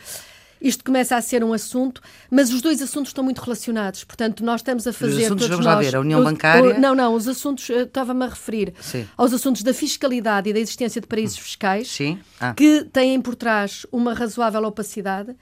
isto 0.61 0.85
começa 0.85 1.17
a 1.17 1.23
ser 1.23 1.43
um 1.43 1.53
assunto, 1.53 2.01
mas 2.31 2.53
os 2.53 2.61
dois 2.61 2.83
assuntos 2.83 3.11
estão 3.11 3.25
muito 3.25 3.41
relacionados. 3.41 4.05
Portanto, 4.05 4.45
nós 4.45 4.61
estamos 4.61 4.87
a 4.87 4.93
fazer. 4.93 5.19
Os 5.19 5.25
assuntos, 5.25 5.49
vamos 5.49 5.65
nós, 5.65 5.75
lá 5.75 5.81
ver, 5.81 5.97
a 5.97 6.01
União 6.01 6.23
Bancária. 6.23 6.77
O, 6.77 6.81
não, 6.81 6.95
não, 6.95 7.15
os 7.15 7.27
assuntos, 7.27 7.69
estava-me 7.71 8.25
a 8.25 8.29
referir 8.29 8.75
Sim. 8.81 9.07
aos 9.17 9.33
assuntos 9.33 9.63
da 9.63 9.73
fiscalidade 9.73 10.51
e 10.51 10.53
da 10.53 10.61
existência 10.61 11.01
de 11.01 11.07
paraísos 11.07 11.39
fiscais, 11.39 11.89
Sim. 11.89 12.19
Ah. 12.39 12.55
que 12.55 12.85
têm 12.93 13.21
por 13.21 13.35
trás 13.35 13.87
uma 13.91 14.15
razoável 14.15 14.63
opacidade 14.65 15.35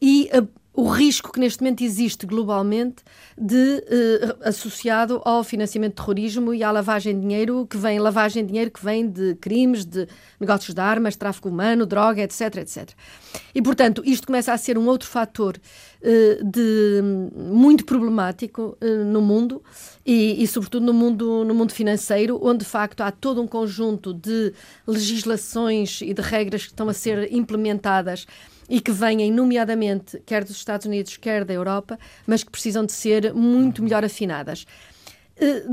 e 0.00 0.28
a 0.32 0.42
o 0.76 0.86
risco 0.90 1.32
que 1.32 1.40
neste 1.40 1.62
momento 1.62 1.82
existe 1.82 2.26
globalmente 2.26 3.02
de 3.36 3.82
eh, 3.88 4.36
associado 4.42 5.22
ao 5.24 5.42
financiamento 5.42 5.92
de 5.92 5.96
terrorismo 5.96 6.52
e 6.52 6.62
à 6.62 6.70
lavagem 6.70 7.14
de 7.14 7.22
dinheiro 7.22 7.66
que 7.66 7.78
vem 7.78 7.98
lavagem 7.98 8.44
de 8.44 8.48
dinheiro 8.48 8.70
que 8.70 8.84
vem 8.84 9.08
de 9.08 9.36
crimes, 9.36 9.86
de 9.86 10.06
negócios 10.38 10.74
de 10.74 10.80
armas, 10.80 11.16
tráfico 11.16 11.48
humano, 11.48 11.86
droga, 11.86 12.20
etc, 12.22 12.56
etc. 12.56 12.90
E 13.54 13.62
portanto 13.62 14.02
isto 14.04 14.26
começa 14.26 14.52
a 14.52 14.58
ser 14.58 14.76
um 14.76 14.86
outro 14.86 15.08
fator 15.08 15.58
eh, 16.02 16.40
de 16.44 17.02
muito 17.34 17.86
problemático 17.86 18.76
eh, 18.78 19.02
no 19.02 19.22
mundo 19.22 19.62
e, 20.04 20.42
e, 20.42 20.46
sobretudo 20.46 20.84
no 20.84 20.92
mundo 20.92 21.42
no 21.42 21.54
mundo 21.54 21.72
financeiro, 21.72 22.38
onde 22.42 22.58
de 22.58 22.70
facto 22.70 23.00
há 23.00 23.10
todo 23.10 23.40
um 23.40 23.46
conjunto 23.46 24.12
de 24.12 24.52
legislações 24.86 26.02
e 26.02 26.12
de 26.12 26.20
regras 26.20 26.64
que 26.64 26.72
estão 26.72 26.86
a 26.86 26.92
ser 26.92 27.32
implementadas 27.32 28.26
e 28.68 28.80
que 28.80 28.92
vêm, 28.92 29.30
nomeadamente, 29.30 30.20
quer 30.26 30.44
dos 30.44 30.56
Estados 30.56 30.86
Unidos, 30.86 31.16
quer 31.16 31.44
da 31.44 31.54
Europa, 31.54 31.98
mas 32.26 32.42
que 32.42 32.50
precisam 32.50 32.84
de 32.84 32.92
ser 32.92 33.32
muito 33.32 33.82
melhor 33.82 34.04
afinadas. 34.04 34.66
Eh, 35.38 35.64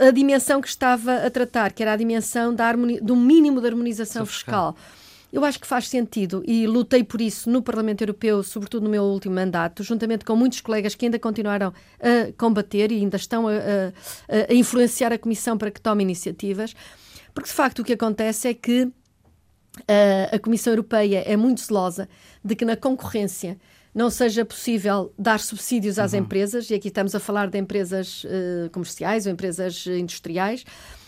eh, 0.00 0.08
a 0.08 0.10
dimensão 0.10 0.60
que 0.60 0.68
estava 0.68 1.26
a 1.26 1.30
tratar, 1.30 1.72
que 1.72 1.82
era 1.82 1.92
a 1.92 1.96
dimensão 1.96 2.54
da 2.54 2.72
do 2.72 3.14
mínimo 3.14 3.60
de 3.60 3.66
harmonização 3.66 4.24
fiscal. 4.24 4.74
Eu 5.30 5.44
acho 5.44 5.58
que 5.58 5.66
faz 5.66 5.88
sentido 5.88 6.42
e 6.46 6.66
lutei 6.66 7.02
por 7.02 7.20
isso 7.20 7.48
no 7.48 7.62
Parlamento 7.62 8.02
Europeu, 8.02 8.42
sobretudo 8.42 8.84
no 8.84 8.90
meu 8.90 9.02
último 9.04 9.34
mandato, 9.34 9.82
juntamente 9.82 10.26
com 10.26 10.36
muitos 10.36 10.60
colegas 10.60 10.94
que 10.94 11.06
ainda 11.06 11.18
continuaram 11.18 11.72
a 12.00 12.32
combater 12.36 12.92
e 12.92 12.96
ainda 12.96 13.16
estão 13.16 13.48
a, 13.48 13.52
a, 13.52 14.52
a 14.52 14.54
influenciar 14.54 15.10
a 15.10 15.18
Comissão 15.18 15.56
para 15.56 15.70
que 15.70 15.80
tome 15.80 16.02
iniciativas, 16.02 16.74
porque 17.34 17.48
de 17.48 17.54
facto 17.54 17.78
o 17.78 17.84
que 17.84 17.94
acontece 17.94 18.48
é 18.48 18.54
que 18.54 18.92
a 20.32 20.38
Comissão 20.38 20.72
Europeia 20.72 21.22
é 21.26 21.36
muito 21.36 21.60
zelosa 21.60 22.08
de 22.44 22.54
que 22.54 22.64
na 22.64 22.76
concorrência 22.76 23.58
não 23.94 24.08
seja 24.10 24.44
possível 24.44 25.12
dar 25.18 25.38
subsídios 25.38 25.98
às 25.98 26.12
uhum. 26.12 26.20
empresas, 26.20 26.70
e 26.70 26.74
aqui 26.74 26.88
estamos 26.88 27.14
a 27.14 27.20
falar 27.20 27.48
de 27.48 27.58
empresas 27.58 28.24
uh, 28.24 28.70
comerciais 28.70 29.26
ou 29.26 29.32
empresas 29.32 29.86
industriais, 29.86 30.64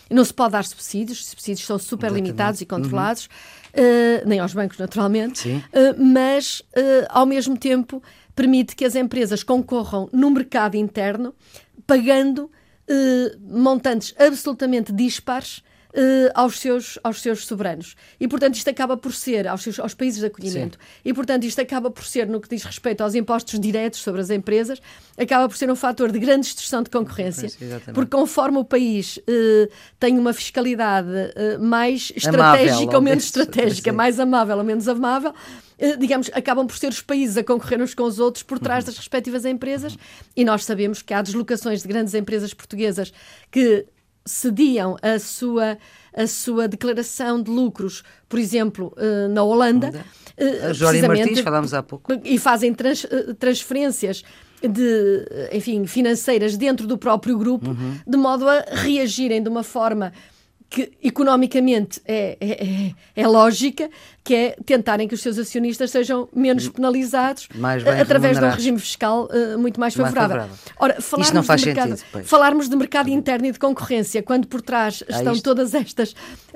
não 0.09 0.23
se 0.23 0.33
pode 0.33 0.51
dar 0.51 0.63
subsídios, 0.63 1.19
os 1.19 1.27
subsídios 1.29 1.65
são 1.65 1.79
super 1.79 2.07
Exatamente. 2.07 2.25
limitados 2.27 2.61
e 2.61 2.65
controlados, 2.65 3.27
uhum. 3.75 3.83
uh, 3.83 4.29
nem 4.29 4.39
aos 4.39 4.53
bancos, 4.53 4.77
naturalmente, 4.77 5.49
uh, 5.49 5.63
mas, 5.97 6.61
ao 7.09 7.25
mesmo 7.25 7.57
tempo, 7.57 8.03
permite 8.35 8.75
que 8.75 8.85
as 8.85 8.95
empresas 8.95 9.41
concorram 9.41 10.07
no 10.13 10.29
mercado 10.29 10.75
interno, 10.75 11.33
pagando 11.87 12.51
montantes 13.41 14.13
absolutamente 14.19 14.93
dispares 14.93 15.63
uh, 15.95 16.31
aos, 16.35 16.59
seus, 16.59 16.99
aos 17.03 17.21
seus 17.21 17.45
soberanos. 17.45 17.95
E, 18.19 18.27
portanto, 18.27 18.55
isto 18.55 18.69
acaba 18.69 18.97
por 18.97 19.13
ser, 19.13 19.47
aos, 19.47 19.63
seus, 19.63 19.79
aos 19.79 19.93
países 19.93 20.19
de 20.19 20.25
acolhimento, 20.27 20.77
Sim. 20.77 21.01
e, 21.05 21.13
portanto, 21.13 21.45
isto 21.45 21.59
acaba 21.61 21.89
por 21.89 22.03
ser, 22.03 22.27
no 22.27 22.41
que 22.41 22.49
diz 22.49 22.63
respeito 22.63 23.01
aos 23.01 23.15
impostos 23.15 23.59
diretos 23.59 24.01
sobre 24.01 24.21
as 24.21 24.29
empresas, 24.29 24.81
acaba 25.17 25.47
por 25.47 25.57
ser 25.57 25.71
um 25.71 25.75
fator 25.75 26.11
de 26.11 26.19
grande 26.19 26.41
distorção 26.47 26.83
de 26.83 26.89
concorrência, 26.89 27.49
porque 27.93 28.15
conforme 28.15 28.57
o 28.57 28.65
país 28.65 29.17
uh, 29.17 29.71
tem 29.99 30.19
uma 30.19 30.33
fiscalidade 30.33 31.07
uh, 31.09 31.63
mais 31.63 32.11
estratégica 32.15 32.73
amável, 32.73 32.95
ou 32.95 33.01
menos 33.01 33.23
estratégica, 33.23 33.93
mais 33.93 34.19
amável 34.19 34.57
ou 34.57 34.63
menos 34.63 34.87
amável, 34.87 35.33
digamos, 35.99 36.31
acabam 36.33 36.65
por 36.65 36.77
ser 36.77 36.87
os 36.87 37.01
países 37.01 37.35
a 37.35 37.43
concorrer 37.43 37.81
uns 37.81 37.93
com 37.93 38.03
os 38.03 38.17
outros 38.17 38.43
por 38.43 38.57
trás 38.59 38.85
uhum. 38.85 38.91
das 38.91 38.97
respectivas 38.97 39.43
empresas, 39.43 39.97
e 40.35 40.45
nós 40.45 40.63
sabemos 40.63 41.01
que 41.01 41.13
há 41.13 41.21
deslocações 41.21 41.81
de 41.81 41.87
grandes 41.87 42.13
empresas 42.13 42.53
portuguesas 42.53 43.11
que 43.51 43.85
cediam 44.25 44.97
a 45.01 45.19
sua, 45.19 45.77
a 46.15 46.25
sua 46.25 46.67
declaração 46.67 47.41
de 47.41 47.51
lucros, 47.51 48.03
por 48.27 48.39
exemplo, 48.39 48.93
eh, 48.97 49.27
na 49.27 49.43
Holanda. 49.43 50.05
Uh, 50.37 50.73
Jorge 50.73 51.07
Martins, 51.07 51.39
falámos 51.39 51.73
há 51.73 51.83
pouco. 51.83 52.11
E 52.23 52.37
fazem 52.39 52.73
trans, 52.73 53.05
eh, 53.05 53.33
transferências 53.37 54.23
de, 54.61 55.25
enfim, 55.53 55.85
financeiras 55.85 56.57
dentro 56.57 56.87
do 56.87 56.97
próprio 56.97 57.37
grupo, 57.37 57.69
uhum. 57.69 57.99
de 58.05 58.17
modo 58.17 58.49
a 58.49 58.65
reagirem 58.71 59.41
de 59.41 59.49
uma 59.49 59.63
forma 59.63 60.11
que 60.69 60.91
economicamente 61.01 62.01
é, 62.05 62.37
é, 62.39 62.65
é, 62.65 62.95
é 63.15 63.27
lógica, 63.27 63.89
que 64.25 64.33
é 64.33 64.57
tentarem 64.65 65.07
que 65.07 65.13
os 65.13 65.21
seus 65.21 65.37
acionistas 65.37 65.91
sejam 65.91 66.27
menos 66.35 66.67
penalizados 66.67 67.47
através 68.01 68.39
de 68.39 68.43
um 68.43 68.49
regime 68.49 68.79
fiscal 68.79 69.29
uh, 69.31 69.59
muito 69.59 69.79
mais 69.79 69.93
favorável. 69.93 70.37
mais 70.37 70.49
favorável. 70.49 70.75
Ora, 70.79 70.99
falarmos, 70.99 71.27
Isto 71.27 71.35
não 71.35 71.43
faz 71.43 71.61
de 71.61 71.67
mercado, 71.67 71.97
sentido, 71.97 72.23
falarmos 72.25 72.67
de 72.67 72.75
mercado 72.75 73.09
interno 73.09 73.45
e 73.45 73.51
de 73.51 73.59
concorrência, 73.59 74.23
quando 74.23 74.47
por 74.47 74.63
trás 74.63 75.03
ah, 75.07 75.15
estão 75.15 75.37
todas 75.39 75.75
estas, 75.75 76.15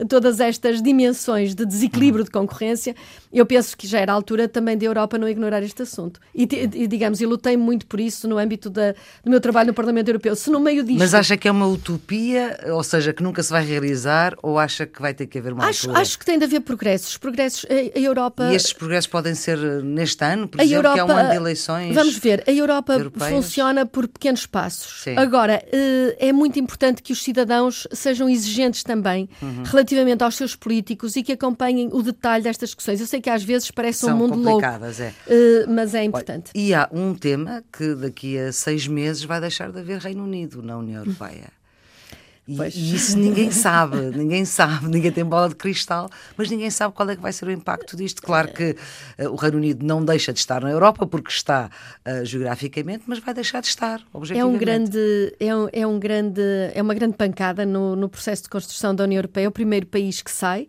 todas 0.10 0.40
estas 0.40 0.82
dimensões 0.82 1.54
de 1.54 1.64
desequilíbrio 1.64 2.24
de 2.24 2.32
concorrência, 2.32 2.96
eu 3.32 3.46
penso 3.46 3.78
que 3.78 3.86
já 3.86 4.00
era 4.00 4.14
a 4.14 4.16
altura 4.16 4.48
também 4.48 4.76
da 4.76 4.86
Europa 4.86 5.20
não 5.20 5.30
ignorar 5.30 5.62
este 5.62 5.84
assunto. 5.84 6.20
E, 6.34 6.48
e 6.74 6.88
digamos, 6.88 7.22
eu 7.22 7.30
lutei 7.30 7.56
muito 7.56 7.86
por 7.86 8.00
isso 8.00 8.28
no 8.28 8.40
âmbito 8.40 8.72
da, 8.72 8.94
do 9.24 9.30
meu 9.30 9.40
trabalho 9.40 9.68
no 9.68 9.74
Parlamento 9.76 10.08
Europeu. 10.08 10.36
Se 10.36 10.50
no 10.50 10.60
meio 10.60 10.84
disto... 10.84 10.98
Mas 10.98 11.14
acha 11.14 11.38
que 11.38 11.48
é 11.48 11.52
uma 11.52 11.68
utopia, 11.68 12.60
ou 12.74 12.84
seja, 12.84 13.14
que 13.14 13.22
nunca 13.22 13.44
se 13.44 13.52
vai 13.52 13.64
realizar, 13.64 14.36
ou 14.42 14.58
acha 14.58 14.88
que 14.88 15.00
vai 15.00 15.14
ter 15.14 15.28
que 15.28 15.38
haver 15.38 15.54
uma 15.54 15.66
acho, 15.66 15.86
altura? 15.86 16.02
Acho 16.02 16.18
que 16.18 16.26
tem 16.26 16.40
de 16.40 16.46
haver 16.46 16.62
progressos. 16.62 17.16
Progressos 17.16 17.59
progressos. 17.62 17.66
A, 17.96 17.98
a 17.98 18.02
Europa. 18.02 18.52
E 18.52 18.56
estes 18.56 18.74
progressos 18.74 19.08
podem 19.08 19.36
ser 19.36 19.58
eh, 19.58 19.82
neste 19.82 20.24
ano, 20.24 20.48
por 20.48 20.60
a 20.60 20.64
exemplo, 20.64 20.78
Europa, 20.88 20.94
que 20.94 21.00
é 21.00 21.04
um 21.04 21.18
ano 21.18 21.30
de 21.30 21.36
eleições. 21.36 21.96
Vamos 21.96 22.18
ver, 22.18 22.44
a 22.48 22.52
Europa 22.52 22.94
europeias. 22.94 23.34
funciona 23.34 23.86
por 23.86 24.08
pequenos 24.08 24.46
passos. 24.46 25.04
Sim. 25.04 25.16
Agora, 25.18 25.64
eh, 25.72 26.16
é 26.20 26.34
muito 26.34 26.60
importante 26.60 27.02
que 27.02 27.14
os 27.14 27.24
cidadãos 27.24 27.88
sejam 27.92 28.30
exigentes 28.30 28.84
também 28.84 29.30
uhum. 29.42 29.64
relativamente 29.64 30.24
aos 30.24 30.36
seus 30.36 30.56
políticos 30.56 31.16
e 31.16 31.24
que 31.24 31.34
acompanhem 31.34 31.90
o 31.92 32.02
detalhe 32.02 32.44
destas 32.44 32.70
discussões. 32.70 33.00
Eu 33.00 33.08
sei 33.08 33.22
que 33.22 33.30
às 33.30 33.44
vezes 33.44 33.72
parece 33.72 34.00
São 34.00 34.16
um 34.16 34.18
mundo 34.18 34.36
louco, 34.36 34.66
é. 34.66 35.14
Eh, 35.28 35.66
mas 35.68 35.94
é 35.94 36.04
importante. 36.04 36.52
Olha, 36.56 36.64
e 36.64 36.74
há 36.74 36.90
um 36.92 37.14
tema 37.14 37.64
que 37.72 37.96
daqui 37.96 38.38
a 38.38 38.52
seis 38.52 38.88
meses 38.88 39.24
vai 39.24 39.40
deixar 39.40 39.72
de 39.72 39.80
haver 39.80 40.00
Reino 40.00 40.24
Unido 40.24 40.62
na 40.62 40.78
União 40.78 41.04
Europeia. 41.04 41.50
E, 42.50 42.80
e, 42.80 42.96
isso 42.96 43.18
ninguém 43.18 43.52
sabe, 43.52 43.98
ninguém 44.16 44.44
sabe, 44.44 44.88
ninguém 44.88 45.12
tem 45.12 45.24
bola 45.24 45.50
de 45.50 45.56
cristal, 45.56 46.10
mas 46.36 46.50
ninguém 46.50 46.72
sabe 46.72 46.96
qual 46.96 47.08
é 47.10 47.16
que 47.16 47.22
vai 47.22 47.32
ser 47.32 47.46
o 47.48 47.52
impacto 47.52 47.96
disto. 47.96 48.22
Claro 48.22 48.52
que 48.52 48.76
uh, 49.20 49.30
o 49.30 49.36
Reino 49.36 49.58
Unido 49.58 49.86
não 49.86 50.04
deixa 50.04 50.34
de 50.34 50.40
estar 50.40 50.62
na 50.62 50.72
Europa 50.72 51.06
porque 51.06 51.30
está 51.30 51.70
uh, 52.08 52.26
geograficamente, 52.26 53.04
mas 53.06 53.20
vai 53.20 53.34
deixar 53.34 53.62
de 53.62 53.68
estar, 53.68 54.02
objetivamente. 54.12 54.54
É 54.54 54.58
um 54.58 54.60
grande, 54.60 55.36
é, 55.40 55.56
um, 55.56 55.70
é, 55.72 55.88
um 55.88 56.00
grande, 56.00 56.42
é 56.74 56.82
uma 56.82 56.96
grande 56.96 57.16
pancada 57.16 57.66
no, 57.66 57.96
no 57.96 58.10
processo 58.10 58.44
de 58.44 58.50
construção 58.50 58.96
da 58.96 59.04
União 59.04 59.20
Europeia, 59.20 59.46
é 59.46 59.48
o 59.48 59.52
primeiro 59.52 59.86
país 59.86 60.22
que 60.22 60.32
sai. 60.32 60.68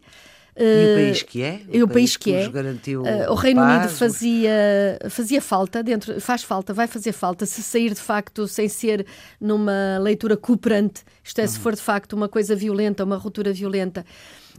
E 0.63 0.93
o 0.93 0.97
país 0.97 1.23
que 1.23 1.43
é? 1.43 1.53
O, 1.53 1.85
o 1.85 1.89
país, 1.89 1.93
país, 1.93 2.17
que, 2.17 2.35
é. 2.35 2.49
Garantiu 2.49 3.03
uh, 3.03 3.31
o 3.31 3.35
Reino 3.35 3.61
paz, 3.61 3.85
Unido 3.85 3.99
fazia, 3.99 4.99
fazia 5.09 5.41
falta, 5.41 5.83
dentro, 5.83 6.21
faz 6.21 6.43
falta, 6.43 6.75
vai 6.75 6.87
fazer 6.87 7.13
falta, 7.13 7.47
se 7.47 7.63
sair 7.63 7.95
de 7.95 8.01
facto 8.01 8.47
sem 8.47 8.69
ser 8.69 9.07
numa 9.41 9.99
leitura 10.01 10.37
cooperante, 10.37 11.03
isto 11.25 11.39
é, 11.39 11.43
uhum. 11.43 11.49
se 11.49 11.59
for 11.59 11.75
de 11.75 11.81
facto 11.81 12.13
uma 12.13 12.29
coisa 12.29 12.55
violenta, 12.55 13.05
uma 13.05 13.17
ruptura 13.17 13.53
violenta. 13.53 14.05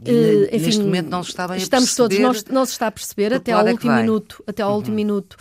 Uh, 0.00 0.44
enfim, 0.52 0.66
neste 0.66 0.82
momento 0.82 1.08
não 1.08 1.22
se 1.22 1.30
está 1.30 1.46
bem 1.46 1.58
estamos 1.58 1.92
a 1.92 2.08
perceber. 2.08 2.24
todos, 2.24 2.44
não, 2.44 2.54
não 2.54 2.66
se 2.66 2.72
está 2.72 2.88
a 2.88 2.90
perceber 2.90 3.32
até 3.34 3.52
ao 3.52 3.66
é 3.66 3.70
último 3.70 3.92
minuto. 3.92 4.42
Até 4.46 4.62
ao 4.62 4.70
uhum. 4.70 4.76
último 4.76 4.96
minuto. 4.96 5.36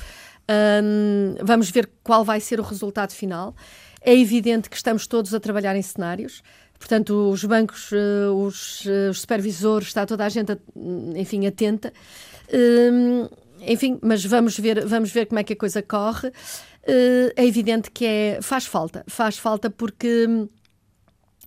Vamos 1.41 1.69
ver 1.69 1.89
qual 2.03 2.23
vai 2.23 2.39
ser 2.39 2.59
o 2.59 2.63
resultado 2.63 3.13
final. 3.13 3.55
É 4.01 4.15
evidente 4.15 4.69
que 4.69 4.75
estamos 4.75 5.07
todos 5.07 5.33
a 5.33 5.39
trabalhar 5.39 5.75
em 5.75 5.81
cenários. 5.81 6.41
Portanto, 6.81 7.29
os 7.29 7.43
bancos, 7.43 7.91
eh, 7.93 8.27
os, 8.27 8.87
eh, 8.87 9.09
os 9.11 9.21
supervisores, 9.21 9.89
está 9.89 10.03
toda 10.03 10.25
a 10.25 10.29
gente, 10.29 10.57
enfim, 11.15 11.45
atenta. 11.45 11.93
Hum, 12.51 13.29
enfim, 13.61 13.99
mas 14.01 14.25
vamos 14.25 14.57
ver, 14.57 14.83
vamos 14.87 15.11
ver 15.11 15.27
como 15.27 15.37
é 15.39 15.43
que 15.43 15.53
a 15.53 15.55
coisa 15.55 15.83
corre. 15.83 16.33
Eh, 16.83 17.33
é 17.35 17.45
evidente 17.45 17.91
que 17.91 18.03
é, 18.03 18.39
faz 18.41 18.65
falta, 18.65 19.03
faz 19.07 19.37
falta 19.37 19.69
porque 19.69 20.27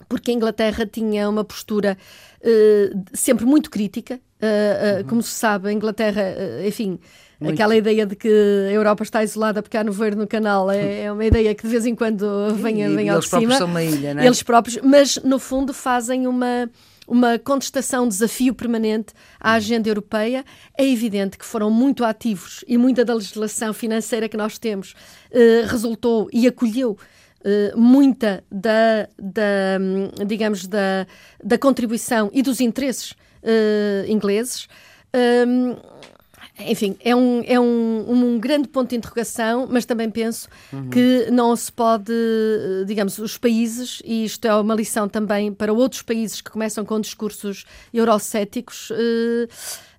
porque 0.08 0.30
a 0.30 0.34
Inglaterra 0.34 0.86
tinha 0.86 1.28
uma 1.28 1.44
postura 1.44 1.96
sempre 3.12 3.44
muito 3.46 3.70
crítica. 3.70 4.20
Uhum. 4.40 5.08
Como 5.08 5.22
se 5.22 5.30
sabe, 5.30 5.68
a 5.68 5.72
Inglaterra, 5.72 6.22
enfim, 6.66 7.00
muito. 7.44 7.54
Aquela 7.54 7.76
ideia 7.76 8.06
de 8.06 8.16
que 8.16 8.28
a 8.28 8.72
Europa 8.72 9.02
está 9.02 9.22
isolada 9.22 9.62
porque 9.62 9.76
há 9.76 9.84
nevoeiro 9.84 10.16
no 10.16 10.26
canal 10.26 10.70
é, 10.70 11.02
é 11.02 11.12
uma 11.12 11.24
ideia 11.24 11.54
que 11.54 11.62
de 11.62 11.68
vez 11.68 11.86
em 11.86 11.94
quando 11.94 12.54
vem, 12.54 12.82
e, 12.82 12.88
vem 12.88 13.08
ao 13.08 13.20
de 13.20 13.28
cima. 13.28 13.42
Eles 13.42 13.56
próprios 13.56 13.58
são 13.58 13.66
uma 13.66 13.82
ilha, 13.82 14.14
não 14.14 14.22
é? 14.22 14.26
Eles 14.26 14.42
próprios, 14.42 14.78
mas 14.82 15.16
no 15.22 15.38
fundo 15.38 15.72
fazem 15.72 16.26
uma 16.26 16.68
uma 17.06 17.38
contestação, 17.38 18.04
um 18.04 18.08
desafio 18.08 18.54
permanente 18.54 19.12
à 19.38 19.52
agenda 19.52 19.88
europeia. 19.88 20.44
É 20.76 20.88
evidente 20.88 21.36
que 21.36 21.44
foram 21.44 21.70
muito 21.70 22.04
ativos 22.04 22.64
e 22.66 22.78
muita 22.78 23.04
da 23.04 23.14
legislação 23.14 23.72
financeira 23.74 24.28
que 24.28 24.36
nós 24.36 24.58
temos 24.58 24.94
eh, 25.30 25.64
resultou 25.66 26.28
e 26.32 26.46
acolheu 26.46 26.96
eh, 27.44 27.72
muita 27.76 28.42
da, 28.50 29.08
da, 29.18 30.24
digamos, 30.26 30.66
da, 30.66 31.06
da 31.42 31.58
contribuição 31.58 32.30
e 32.32 32.42
dos 32.42 32.60
interesses 32.60 33.14
eh, 33.42 34.06
ingleses. 34.08 34.66
Um, 35.46 35.76
enfim, 36.58 36.96
é 37.00 37.14
um, 37.16 37.42
é 37.46 37.58
um, 37.58 38.04
um 38.08 38.38
grande 38.38 38.68
ponto 38.68 38.90
de 38.90 38.96
interrogação, 38.96 39.66
mas 39.68 39.84
também 39.84 40.08
penso 40.08 40.48
uhum. 40.72 40.88
que 40.88 41.28
não 41.30 41.54
se 41.56 41.72
pode, 41.72 42.12
digamos, 42.86 43.18
os 43.18 43.36
países, 43.36 44.00
e 44.04 44.24
isto 44.24 44.46
é 44.46 44.54
uma 44.54 44.74
lição 44.74 45.08
também 45.08 45.52
para 45.52 45.72
outros 45.72 46.02
países 46.02 46.40
que 46.40 46.50
começam 46.50 46.84
com 46.84 47.00
discursos 47.00 47.64
eurocéticos. 47.92 48.92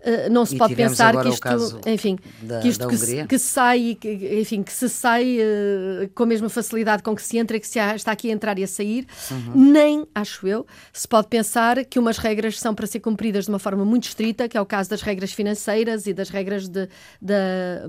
Uh, 0.05 0.25
eh, 0.25 0.29
não 0.29 0.45
se 0.45 0.55
e 0.55 0.57
pode 0.57 0.75
pensar 0.75 1.19
que 1.19 1.29
isto, 1.29 1.79
enfim, 1.87 2.19
da, 2.41 2.59
que 2.59 2.67
isto 2.67 2.87
que 2.87 2.97
se, 2.97 3.25
que, 3.25 3.39
sai, 3.39 3.97
que, 3.99 4.39
enfim, 4.39 4.61
que 4.61 4.71
se 4.71 4.87
sai 4.87 5.39
uh, 5.39 6.09
com 6.13 6.23
a 6.23 6.25
mesma 6.27 6.47
facilidade 6.47 7.01
com 7.01 7.15
que 7.15 7.23
se 7.23 7.39
entra 7.39 7.57
e 7.57 7.59
que 7.59 7.67
se 7.67 7.79
está 7.79 8.11
aqui 8.11 8.29
a 8.29 8.33
entrar 8.33 8.59
e 8.59 8.63
a 8.63 8.67
sair, 8.67 9.07
uhum. 9.31 9.71
nem, 9.71 10.07
acho 10.13 10.47
eu, 10.47 10.65
se 10.93 11.07
pode 11.07 11.27
pensar 11.27 11.83
que 11.85 11.97
umas 11.97 12.19
regras 12.19 12.59
são 12.59 12.75
para 12.75 12.85
ser 12.85 12.99
cumpridas 12.99 13.45
de 13.45 13.49
uma 13.49 13.57
forma 13.57 13.83
muito 13.83 14.03
estrita, 14.03 14.47
que 14.47 14.55
é 14.55 14.61
o 14.61 14.65
caso 14.65 14.91
das 14.91 15.01
regras 15.01 15.33
financeiras 15.33 16.05
e 16.05 16.13
das 16.13 16.29
regras 16.29 16.67
de, 16.67 16.87
de 17.19 17.33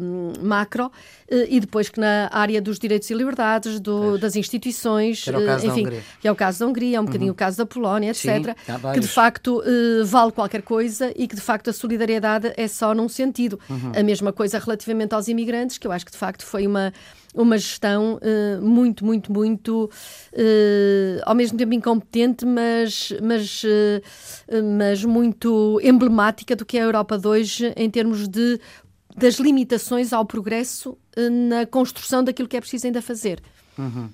um, 0.00 0.32
macro, 0.40 0.86
uh, 0.86 0.90
e 1.48 1.60
depois 1.60 1.90
que 1.90 2.00
na 2.00 2.30
área 2.32 2.62
dos 2.62 2.78
direitos 2.78 3.10
e 3.10 3.14
liberdades, 3.14 3.78
do, 3.78 4.16
das 4.16 4.36
instituições, 4.36 5.22
que, 5.22 5.66
enfim, 5.66 5.86
que 6.20 6.26
é 6.26 6.32
o 6.32 6.36
caso 6.36 6.60
da 6.60 6.66
Hungria, 6.66 6.96
é 6.96 7.00
um 7.00 7.02
uhum. 7.02 7.06
bocadinho 7.06 7.32
o 7.32 7.36
caso 7.36 7.58
da 7.58 7.66
Polónia, 7.66 8.10
etc., 8.10 8.24
Sim, 8.26 8.92
que 8.94 9.00
de 9.00 9.08
facto 9.08 9.62
vale 10.04 10.32
qualquer 10.32 10.62
coisa 10.62 11.12
e 11.14 11.28
que 11.28 11.34
de 11.34 11.42
facto 11.42 11.68
a 11.68 11.72
solidariedade 11.72 12.05
solidariedade 12.06 12.52
é 12.56 12.68
só 12.68 12.94
num 12.94 13.08
sentido. 13.08 13.58
Uhum. 13.68 13.92
A 13.94 14.02
mesma 14.02 14.32
coisa 14.32 14.58
relativamente 14.58 15.14
aos 15.14 15.28
imigrantes, 15.28 15.76
que 15.76 15.86
eu 15.86 15.92
acho 15.92 16.06
que 16.06 16.12
de 16.12 16.18
facto 16.18 16.44
foi 16.44 16.66
uma, 16.66 16.92
uma 17.34 17.58
gestão 17.58 18.18
uh, 18.22 18.62
muito, 18.62 19.04
muito, 19.04 19.32
muito, 19.32 19.90
uh, 20.32 21.22
ao 21.24 21.34
mesmo 21.34 21.58
tempo 21.58 21.74
incompetente, 21.74 22.46
mas, 22.46 23.12
mas, 23.22 23.62
uh, 23.64 24.62
mas 24.78 25.04
muito 25.04 25.80
emblemática 25.82 26.54
do 26.54 26.64
que 26.64 26.78
é 26.78 26.82
a 26.82 26.84
Europa 26.84 27.18
de 27.18 27.26
hoje 27.26 27.72
em 27.76 27.90
termos 27.90 28.28
de 28.28 28.60
das 29.18 29.36
limitações 29.36 30.12
ao 30.12 30.26
progresso 30.26 30.98
na 31.48 31.64
construção 31.64 32.22
daquilo 32.22 32.46
que 32.46 32.54
é 32.54 32.60
preciso 32.60 32.86
ainda 32.86 33.00
fazer. 33.00 33.40
Uhum. 33.78 34.10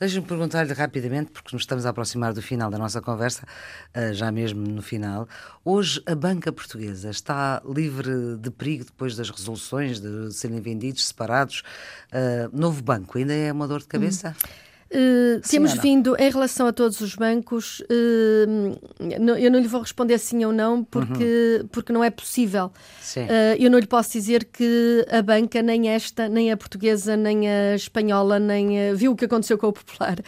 Deixa-me 0.00 0.26
perguntar-lhe 0.26 0.72
rapidamente, 0.72 1.30
porque 1.30 1.54
nos 1.54 1.62
estamos 1.62 1.84
a 1.86 1.90
aproximar 1.90 2.32
do 2.32 2.42
final 2.42 2.70
da 2.70 2.78
nossa 2.78 3.00
conversa, 3.00 3.46
uh, 3.94 4.12
já 4.14 4.32
mesmo 4.32 4.66
no 4.66 4.82
final. 4.82 5.28
Hoje 5.64 6.02
a 6.06 6.14
banca 6.14 6.52
portuguesa 6.52 7.10
está 7.10 7.62
livre 7.64 8.36
de 8.38 8.50
perigo 8.50 8.84
depois 8.84 9.14
das 9.14 9.30
resoluções 9.30 10.00
de 10.00 10.32
serem 10.32 10.60
vendidos 10.60 11.06
separados. 11.06 11.62
Uh, 12.12 12.56
novo 12.56 12.82
banco 12.82 13.18
ainda 13.18 13.34
é 13.34 13.52
uma 13.52 13.68
dor 13.68 13.80
de 13.80 13.86
cabeça? 13.86 14.28
Uhum. 14.28 14.71
Uh, 14.94 15.40
temos 15.48 15.72
vindo, 15.72 16.14
em 16.18 16.30
relação 16.30 16.66
a 16.66 16.72
todos 16.72 17.00
os 17.00 17.14
bancos, 17.14 17.80
uh, 17.80 18.78
eu 19.00 19.50
não 19.50 19.58
lhe 19.58 19.66
vou 19.66 19.80
responder 19.80 20.18
sim 20.18 20.44
ou 20.44 20.52
não, 20.52 20.84
porque, 20.84 21.60
uhum. 21.60 21.68
porque 21.68 21.92
não 21.92 22.04
é 22.04 22.10
possível. 22.10 22.66
Uh, 23.16 23.56
eu 23.58 23.70
não 23.70 23.78
lhe 23.78 23.86
posso 23.86 24.12
dizer 24.12 24.44
que 24.44 25.06
a 25.10 25.22
banca, 25.22 25.62
nem 25.62 25.88
esta, 25.88 26.28
nem 26.28 26.52
a 26.52 26.56
portuguesa, 26.58 27.16
nem 27.16 27.48
a 27.48 27.74
espanhola, 27.74 28.38
nem 28.38 28.90
a, 28.90 28.94
viu 28.94 29.12
o 29.12 29.16
que 29.16 29.24
aconteceu 29.24 29.56
com 29.56 29.68
o 29.68 29.72
Popular, 29.72 30.18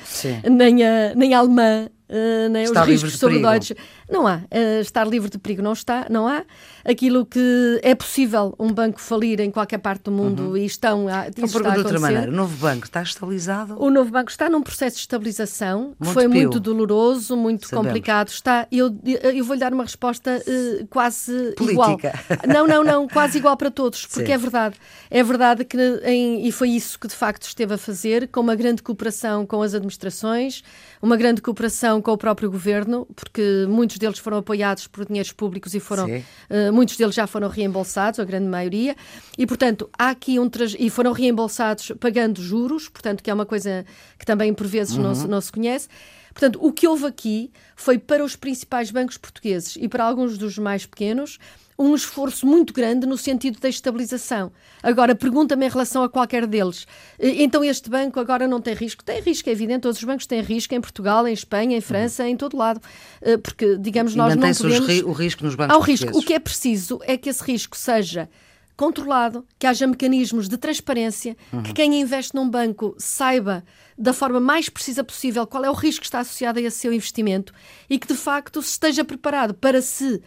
nem 0.51 0.83
a, 0.83 1.15
nem 1.15 1.35
a 1.35 1.39
alemã, 1.39 1.89
Uh, 2.07 2.51
né, 2.51 2.65
os 2.65 2.87
riscos 2.87 3.19
sobre 3.19 3.39
Deutsche. 3.39 3.75
Não 4.11 4.27
há. 4.27 4.37
Uh, 4.37 4.81
estar 4.83 5.07
livre 5.07 5.31
de 5.31 5.39
perigo 5.39 5.63
não 5.63 5.73
está, 5.73 6.07
não 6.11 6.29
há. 6.29 6.45
Aquilo 6.85 7.25
que 7.25 7.81
é 7.83 7.95
possível 7.95 8.55
um 8.59 8.71
banco 8.71 9.01
falir 9.01 9.41
em 9.41 9.51
qualquer 9.51 9.79
parte 9.79 10.05
do 10.05 10.11
mundo 10.13 10.51
uhum. 10.51 10.57
e 10.57 10.67
estão 10.67 11.09
a. 11.09 11.29
Então, 11.29 11.47
está 11.47 11.71
de 11.71 11.79
outra 11.79 11.99
maneira, 11.99 12.31
o 12.31 12.35
novo 12.35 12.55
banco 12.59 12.85
está 12.85 13.03
estabilizado? 13.03 13.83
O 13.83 13.91
novo 13.91 14.11
banco 14.11 14.31
está 14.31 14.51
num 14.51 14.63
processo 14.63 14.97
de 14.97 15.01
estabilização 15.01 15.95
que 15.99 16.09
foi 16.09 16.25
pio. 16.25 16.33
muito 16.33 16.61
doloroso, 16.61 17.37
muito 17.39 17.67
Sabemos. 17.69 17.87
complicado. 17.87 18.29
Está, 18.29 18.67
eu, 18.71 18.95
eu 19.35 19.45
vou-lhe 19.45 19.61
dar 19.61 19.73
uma 19.73 19.85
resposta 19.85 20.43
uh, 20.47 20.87
quase 20.89 21.55
Política. 21.57 21.73
igual. 21.73 21.99
Não, 22.47 22.67
não, 22.67 22.85
não, 22.85 23.09
quase 23.09 23.39
igual 23.39 23.57
para 23.57 23.71
todos, 23.71 24.05
porque 24.07 24.27
Sim. 24.27 24.33
é 24.33 24.39
verdade. 24.39 24.77
É 25.11 25.23
verdade 25.23 25.65
que, 25.65 25.79
em, 26.05 26.47
e 26.47 26.53
foi 26.53 26.69
isso 26.69 26.99
que 26.99 27.09
de 27.09 27.15
facto 27.15 27.45
esteve 27.45 27.73
a 27.73 27.79
fazer, 27.79 28.29
com 28.29 28.41
uma 28.41 28.55
grande 28.55 28.83
cooperação 28.83 29.47
com 29.47 29.63
as 29.63 29.73
administrações, 29.73 30.63
uma 31.01 31.17
grande 31.17 31.41
cooperação 31.41 31.94
com 32.01 32.13
o 32.13 32.19
próprio 32.19 32.51
governo, 32.51 33.07
porque 33.15 33.67
muitos 33.69 33.99
deles 33.99 34.19
foram 34.19 34.39
apoiados 34.39 34.87
por 34.87 35.05
dinheiros 35.05 35.33
públicos 35.33 35.75
e 35.75 35.81
foram, 35.81 36.07
uh, 36.07 36.73
muitos 36.73 36.97
deles 36.97 37.15
já 37.15 37.27
foram 37.27 37.49
reembolsados, 37.49 38.21
a 38.21 38.25
grande 38.25 38.47
maioria, 38.47 38.97
e 39.37 39.47
portanto 39.47 39.89
há 39.99 40.11
aqui 40.11 40.39
um 40.39 40.51
e 40.79 40.91
foram 40.91 41.13
reembolsados 41.13 41.93
pagando 41.99 42.41
juros, 42.41 42.89
portanto 42.89 43.23
que 43.23 43.31
é 43.31 43.35
uma 43.35 43.47
coisa 43.47 43.85
que 44.19 44.25
também 44.25 44.53
por 44.55 44.67
vezes 44.67 44.97
uhum. 44.97 45.03
não, 45.03 45.13
não 45.27 45.41
se 45.41 45.51
conhece. 45.51 45.89
Portanto, 46.33 46.59
o 46.61 46.73
que 46.73 46.87
houve 46.87 47.07
aqui 47.07 47.53
foi 47.77 47.97
para 47.97 48.25
os 48.25 48.35
principais 48.35 48.91
bancos 48.91 49.17
portugueses 49.17 49.77
e 49.81 49.89
para 49.89 50.05
alguns 50.05 50.37
dos 50.37 50.59
mais 50.59 50.85
pequenos 50.85 51.39
um 51.79 51.95
esforço 51.95 52.47
muito 52.47 52.73
grande 52.73 53.07
no 53.07 53.17
sentido 53.19 53.59
da 53.59 53.69
estabilização. 53.69 54.53
Agora, 54.83 55.15
pergunta-me 55.15 55.67
em 55.67 55.69
relação 55.69 56.03
a 56.03 56.09
qualquer 56.09 56.47
deles. 56.47 56.87
Eh, 57.19 57.43
então, 57.43 57.65
este 57.65 57.91
banco 57.91 58.21
agora 58.21 58.47
não 58.47 58.61
tem 58.61 58.75
risco? 58.75 59.03
Tem 59.05 59.21
risco, 59.21 59.49
é 59.49 59.53
evidente. 59.53 59.81
Todos 59.81 59.99
os 59.99 60.05
bancos 60.05 60.27
têm 60.27 60.41
risco 60.41 60.75
em 60.75 60.81
Portugal, 60.81 61.27
em 61.27 61.33
Espanha, 61.33 61.77
em 61.77 61.81
França, 61.81 62.27
em 62.29 62.37
todo 62.37 62.57
lado. 62.57 62.81
Eh, 63.21 63.37
porque, 63.37 63.77
digamos, 63.79 64.15
nós 64.15 64.37
não 64.37 64.53
podemos... 64.53 65.03
o 65.03 65.13
risco 65.13 65.45
nos 65.45 65.55
bancos 65.55 65.75
Há 65.75 65.79
o 65.79 65.83
risco. 65.83 66.17
O 66.17 66.23
que 66.23 66.33
é 66.33 66.39
preciso 66.39 67.01
é 67.03 67.17
que 67.17 67.29
esse 67.29 67.43
risco 67.43 67.77
seja 67.77 68.29
controlado, 68.77 69.47
que 69.59 69.67
haja 69.67 69.87
mecanismos 69.87 70.49
de 70.49 70.57
transparência, 70.57 71.37
uhum. 71.53 71.63
que 71.63 71.73
quem 71.73 72.01
investe 72.01 72.35
num 72.35 72.49
banco 72.49 72.95
saiba 72.99 73.65
da 73.97 74.13
forma 74.13 74.41
mais 74.41 74.69
precisa 74.69 75.05
possível 75.05 75.47
qual 75.47 75.65
é 75.65 75.71
o 75.71 75.75
risco 75.75 76.01
que 76.01 76.07
está 76.07 76.21
associado 76.21 76.59
a 76.59 76.63
esse 76.63 76.79
seu 76.79 76.93
investimento 76.93 77.53
e 77.89 77.99
que 77.99 78.09
de 78.09 78.15
facto 78.15 78.59
esteja 78.59 79.05
preparado 79.05 79.55
para 79.55 79.81
se 79.81 80.21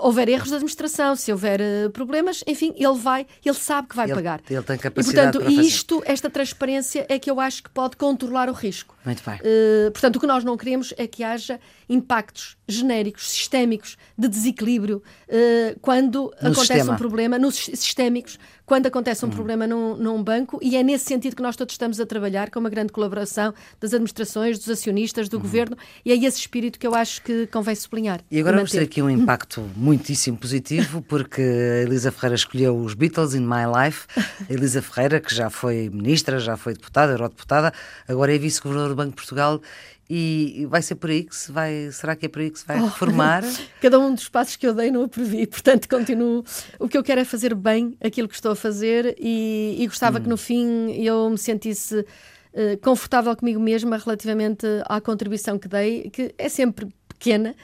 houver 0.00 0.28
erros 0.28 0.48
de 0.48 0.54
administração, 0.54 1.14
se 1.16 1.30
houver 1.30 1.60
uh, 1.60 1.90
problemas, 1.90 2.42
enfim, 2.46 2.72
ele 2.76 2.94
vai, 2.94 3.26
ele 3.44 3.54
sabe 3.54 3.88
que 3.88 3.96
vai 3.96 4.06
ele, 4.06 4.14
pagar. 4.14 4.40
Ele 4.48 4.62
tem 4.62 4.78
capacidade 4.78 5.28
e, 5.28 5.32
portanto, 5.32 5.52
para 5.54 5.62
isto, 5.62 6.02
esta 6.06 6.30
transparência 6.30 7.06
é 7.08 7.18
que 7.18 7.30
eu 7.30 7.40
acho 7.40 7.62
que 7.62 7.70
pode 7.70 7.96
controlar 7.96 8.48
o 8.48 8.52
risco. 8.52 8.96
Muito 9.04 9.22
bem. 9.24 9.36
Uh, 9.36 9.90
portanto, 9.90 10.16
o 10.16 10.20
que 10.20 10.26
nós 10.26 10.44
não 10.44 10.56
queremos 10.56 10.94
é 10.96 11.06
que 11.06 11.22
haja 11.22 11.60
impactos 11.88 12.56
genéricos, 12.66 13.30
sistémicos, 13.30 13.98
de 14.16 14.28
desequilíbrio, 14.28 15.02
uh, 15.28 15.78
quando 15.80 16.32
no 16.40 16.48
acontece 16.48 16.60
sistema. 16.60 16.94
um 16.94 16.96
problema, 16.96 17.38
nos 17.38 17.56
sistémicos, 17.56 18.38
quando 18.64 18.86
acontece 18.86 19.24
um 19.24 19.28
uhum. 19.28 19.34
problema 19.34 19.66
num, 19.66 19.96
num, 19.96 20.22
banco, 20.22 20.58
e 20.62 20.76
é 20.76 20.82
nesse 20.82 21.04
sentido 21.04 21.36
que 21.36 21.42
nós 21.42 21.54
todos 21.54 21.74
estamos 21.74 22.00
a 22.00 22.06
trabalhar, 22.06 22.50
com 22.50 22.58
uma 22.58 22.70
grande 22.70 22.92
colaboração 22.92 23.52
das 23.78 23.92
administrações, 23.92 24.58
dos 24.58 24.70
acionistas, 24.70 25.28
do 25.28 25.36
uhum. 25.36 25.42
governo, 25.42 25.76
e 26.04 26.12
é 26.12 26.16
esse 26.16 26.38
espírito 26.38 26.78
que 26.78 26.86
eu 26.86 26.94
acho 26.94 27.22
que 27.22 27.46
convém 27.48 27.74
sublinhar. 27.74 28.20
E 28.30 28.40
agora 28.40 28.56
vamos 28.56 28.70
ter 28.70 28.82
aqui 28.82 29.02
um 29.02 29.10
impacto 29.10 29.60
muitíssimo 29.76 30.36
positivo, 30.36 31.02
porque 31.02 31.40
a 31.40 31.82
Elisa 31.82 32.10
Ferreira 32.12 32.36
escolheu 32.36 32.76
os 32.76 32.94
Beatles 32.94 33.34
in 33.34 33.40
My 33.40 33.64
Life. 33.66 34.06
A 34.16 34.52
Elisa 34.52 34.80
Ferreira, 34.80 35.20
que 35.20 35.34
já 35.34 35.50
foi 35.50 35.90
ministra, 35.90 36.38
já 36.38 36.56
foi 36.56 36.74
deputada, 36.74 37.12
eurodeputada, 37.12 37.72
agora 38.08 38.34
é 38.34 38.38
vice-governadora 38.38 38.94
do 38.94 38.96
Banco 38.96 39.10
de 39.10 39.16
Portugal 39.16 39.60
e 40.08 40.66
vai 40.68 40.82
ser 40.82 40.96
por 40.96 41.10
aí 41.10 41.24
que 41.24 41.34
se 41.34 41.50
vai, 41.50 41.90
será 41.90 42.14
que 42.14 42.26
é 42.26 42.28
por 42.28 42.40
aí 42.40 42.50
que 42.50 42.58
se 42.58 42.66
vai 42.66 42.78
oh, 42.78 42.84
reformar? 42.84 43.42
Cada 43.80 43.98
um 43.98 44.14
dos 44.14 44.28
passos 44.28 44.56
que 44.56 44.66
eu 44.66 44.74
dei 44.74 44.90
não 44.90 45.04
o 45.04 45.08
previ, 45.08 45.46
portanto 45.46 45.88
continuo. 45.88 46.44
O 46.78 46.88
que 46.88 46.98
eu 46.98 47.02
quero 47.02 47.20
é 47.20 47.24
fazer 47.24 47.54
bem 47.54 47.96
aquilo 48.02 48.28
que 48.28 48.34
estou 48.34 48.52
a 48.52 48.56
fazer 48.56 49.16
e, 49.18 49.76
e 49.78 49.86
gostava 49.86 50.18
hum. 50.18 50.22
que 50.22 50.28
no 50.28 50.36
fim 50.36 50.92
eu 50.92 51.30
me 51.30 51.38
sentisse 51.38 52.00
uh, 52.00 52.78
confortável 52.82 53.34
comigo 53.34 53.58
mesma 53.58 53.96
relativamente 53.96 54.66
à 54.86 55.00
contribuição 55.00 55.58
que 55.58 55.68
dei, 55.68 56.10
que 56.10 56.34
é 56.36 56.48
sempre 56.48 56.88
pequena, 57.08 57.54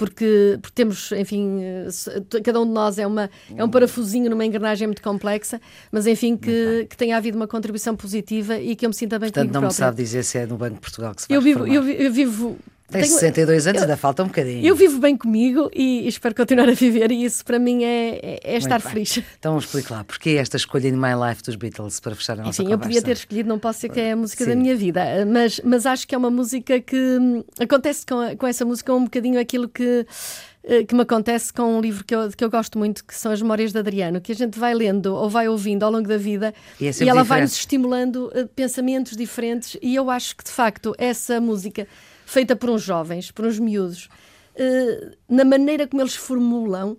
porque, 0.00 0.58
porque 0.62 0.74
temos, 0.74 1.12
enfim, 1.12 1.60
eh, 1.62 2.40
cada 2.42 2.58
um 2.58 2.64
de 2.64 2.72
nós 2.72 2.98
é, 2.98 3.06
uma, 3.06 3.28
é 3.54 3.62
um 3.62 3.68
parafusinho 3.68 4.30
numa 4.30 4.46
engrenagem 4.46 4.88
muito 4.88 5.02
complexa, 5.02 5.60
mas 5.92 6.06
enfim, 6.06 6.38
que, 6.38 6.86
que 6.88 6.96
tenha 6.96 7.18
havido 7.18 7.36
uma 7.36 7.46
contribuição 7.46 7.94
positiva 7.94 8.58
e 8.58 8.74
que 8.74 8.86
eu 8.86 8.88
me 8.88 8.94
sinta 8.94 9.18
bem 9.18 9.28
Portanto, 9.28 9.52
não 9.52 9.60
própria. 9.60 9.68
me 9.68 9.74
sabe 9.74 10.02
dizer 10.02 10.24
se 10.24 10.38
é 10.38 10.46
no 10.46 10.56
Banco 10.56 10.76
de 10.76 10.80
Portugal 10.80 11.14
que 11.14 11.20
se 11.20 11.28
vai 11.28 11.36
eu 11.36 11.42
vivo, 11.42 11.66
eu, 11.66 11.86
eu 11.86 12.10
vivo 12.10 12.56
tem 12.90 13.02
Tenho, 13.02 13.14
62 13.14 13.66
anos, 13.66 13.78
eu, 13.78 13.84
ainda 13.84 13.96
falta 13.96 14.22
um 14.22 14.26
bocadinho. 14.26 14.64
Eu 14.64 14.74
vivo 14.74 14.98
bem 14.98 15.16
comigo 15.16 15.70
e 15.74 16.06
espero 16.08 16.34
continuar 16.34 16.68
a 16.68 16.72
viver, 16.72 17.10
e 17.12 17.24
isso 17.24 17.44
para 17.44 17.58
mim 17.58 17.84
é, 17.84 18.18
é, 18.22 18.40
é 18.42 18.56
estar 18.56 18.80
feliz. 18.80 19.22
Então 19.38 19.56
explique 19.58 19.92
lá, 19.92 20.04
porquê 20.04 20.30
esta 20.30 20.56
escolha 20.56 20.88
in 20.88 20.92
My 20.92 21.14
Life 21.28 21.42
dos 21.42 21.56
Beatles 21.56 22.00
para 22.00 22.14
fechar 22.14 22.34
a 22.34 22.42
nossa 22.42 22.52
Sim, 22.52 22.64
conversa? 22.64 22.82
eu 22.82 22.88
podia 22.88 23.02
ter 23.02 23.12
escolhido, 23.12 23.48
não 23.48 23.58
posso 23.58 23.80
ser 23.80 23.88
que 23.90 24.00
é 24.00 24.12
a 24.12 24.16
música 24.16 24.44
Sim. 24.44 24.50
da 24.50 24.56
minha 24.56 24.76
vida, 24.76 25.02
mas, 25.26 25.60
mas 25.64 25.86
acho 25.86 26.06
que 26.06 26.14
é 26.14 26.18
uma 26.18 26.30
música 26.30 26.80
que 26.80 26.96
hum, 26.96 27.44
acontece 27.58 28.04
com, 28.04 28.36
com 28.36 28.46
essa 28.46 28.64
música 28.64 28.92
um 28.92 29.04
bocadinho 29.04 29.40
aquilo 29.40 29.68
que 29.68 30.06
eh, 30.62 30.84
que 30.84 30.94
me 30.94 31.02
acontece 31.02 31.52
com 31.52 31.78
um 31.78 31.80
livro 31.80 32.04
que 32.04 32.14
eu, 32.14 32.28
que 32.30 32.44
eu 32.44 32.50
gosto 32.50 32.78
muito, 32.78 33.04
que 33.04 33.14
são 33.14 33.32
as 33.32 33.40
Memórias 33.40 33.72
de 33.72 33.78
Adriano, 33.78 34.20
que 34.20 34.32
a 34.32 34.34
gente 34.34 34.58
vai 34.58 34.74
lendo 34.74 35.14
ou 35.14 35.28
vai 35.28 35.48
ouvindo 35.48 35.84
ao 35.84 35.90
longo 35.90 36.06
da 36.06 36.18
vida 36.18 36.52
e, 36.78 36.86
é 36.86 36.90
e 37.00 37.08
ela 37.08 37.22
vai 37.22 37.40
nos 37.40 37.52
estimulando 37.52 38.26
uh, 38.26 38.46
pensamentos 38.48 39.16
diferentes. 39.16 39.78
E 39.80 39.94
eu 39.94 40.10
acho 40.10 40.36
que, 40.36 40.44
de 40.44 40.50
facto, 40.50 40.94
essa 40.98 41.40
música 41.40 41.88
feita 42.30 42.54
por 42.54 42.70
uns 42.70 42.82
jovens, 42.82 43.30
por 43.32 43.44
uns 43.44 43.58
miúdos, 43.58 44.08
uh, 44.54 45.16
na 45.28 45.44
maneira 45.44 45.86
como 45.86 46.00
eles 46.00 46.14
formulam 46.14 46.92
uh, 46.92 46.98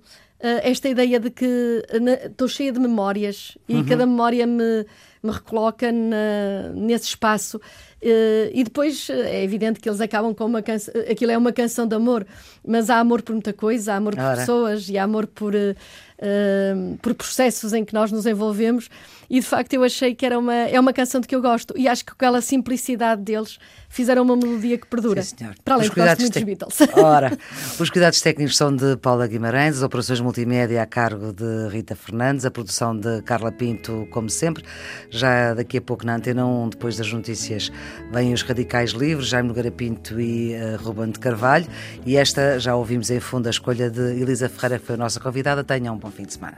esta 0.61 0.89
ideia 0.89 1.19
de 1.19 1.29
que 1.29 1.83
estou 2.29 2.49
cheia 2.49 2.71
de 2.71 2.79
memórias 2.79 3.57
e 3.67 3.75
uhum. 3.75 3.85
cada 3.85 4.05
memória 4.05 4.45
me, 4.45 4.85
me 5.23 5.31
recoloca 5.31 5.89
na, 5.89 6.73
nesse 6.75 7.05
espaço. 7.05 7.61
E 8.03 8.63
depois 8.63 9.11
é 9.11 9.43
evidente 9.43 9.79
que 9.79 9.87
eles 9.87 10.01
acabam 10.01 10.33
com 10.33 10.45
uma 10.45 10.63
canção. 10.63 10.91
Aquilo 11.09 11.31
é 11.31 11.37
uma 11.37 11.53
canção 11.53 11.87
de 11.87 11.95
amor, 11.95 12.25
mas 12.65 12.89
há 12.89 12.97
amor 12.97 13.21
por 13.21 13.33
muita 13.33 13.53
coisa, 13.53 13.93
há 13.93 13.97
amor 13.97 14.15
por 14.15 14.23
Ora. 14.23 14.37
pessoas 14.37 14.89
e 14.89 14.97
há 14.97 15.03
amor 15.03 15.27
por, 15.27 15.53
uh, 15.53 16.97
por 16.99 17.13
processos 17.13 17.73
em 17.73 17.85
que 17.85 17.93
nós 17.93 18.11
nos 18.11 18.25
envolvemos. 18.25 18.89
E 19.31 19.39
de 19.39 19.45
facto 19.45 19.71
eu 19.71 19.81
achei 19.81 20.13
que 20.13 20.25
era 20.25 20.37
uma, 20.37 20.53
é 20.53 20.77
uma 20.77 20.91
canção 20.91 21.21
de 21.21 21.25
que 21.25 21.33
eu 21.33 21.41
gosto. 21.41 21.73
E 21.77 21.87
acho 21.87 22.03
que 22.03 22.11
aquela 22.11 22.41
simplicidade 22.41 23.21
deles 23.21 23.57
fizeram 23.87 24.23
uma 24.23 24.35
melodia 24.35 24.77
que 24.77 24.85
perdura. 24.85 25.23
Sim, 25.23 25.37
senhor. 25.37 25.55
Para 25.63 25.75
além 25.75 25.87
de 25.87 25.95
gosto 25.95 26.19
muito 26.19 26.33
dos 26.33 26.43
Beatles. 26.43 26.77
Ora, 26.97 27.37
os 27.79 27.89
cuidados 27.89 28.19
técnicos 28.19 28.57
são 28.57 28.75
de 28.75 28.97
Paula 28.97 29.25
Guimarães, 29.27 29.77
as 29.77 29.83
operações 29.83 30.19
multimédia 30.19 30.83
a 30.83 30.85
cargo 30.85 31.31
de 31.31 31.69
Rita 31.69 31.95
Fernandes, 31.95 32.45
a 32.45 32.51
produção 32.51 32.93
de 32.93 33.21
Carla 33.21 33.53
Pinto, 33.53 34.05
como 34.11 34.29
sempre. 34.29 34.65
Já 35.09 35.53
daqui 35.53 35.77
a 35.77 35.81
pouco 35.81 36.05
na 36.05 36.17
Antena 36.17 36.45
1, 36.45 36.71
depois 36.71 36.97
das 36.97 37.09
notícias, 37.13 37.71
vêm 38.11 38.33
os 38.33 38.41
Radicais 38.41 38.91
Livres, 38.91 39.29
Jaime 39.29 39.47
Nogueira 39.47 39.71
Pinto 39.71 40.19
e 40.19 40.55
uh, 40.55 40.75
Ruben 40.83 41.09
de 41.09 41.19
Carvalho. 41.19 41.67
E 42.05 42.17
esta 42.17 42.59
já 42.59 42.75
ouvimos 42.75 43.09
em 43.09 43.21
fundo 43.21 43.47
a 43.47 43.49
escolha 43.49 43.89
de 43.89 44.01
Elisa 44.01 44.49
Ferreira, 44.49 44.77
que 44.77 44.87
foi 44.87 44.95
a 44.95 44.97
nossa 44.97 45.21
convidada. 45.21 45.63
Tenham 45.63 45.95
um 45.95 45.97
bom 45.97 46.11
fim 46.11 46.23
de 46.23 46.33
semana. 46.33 46.57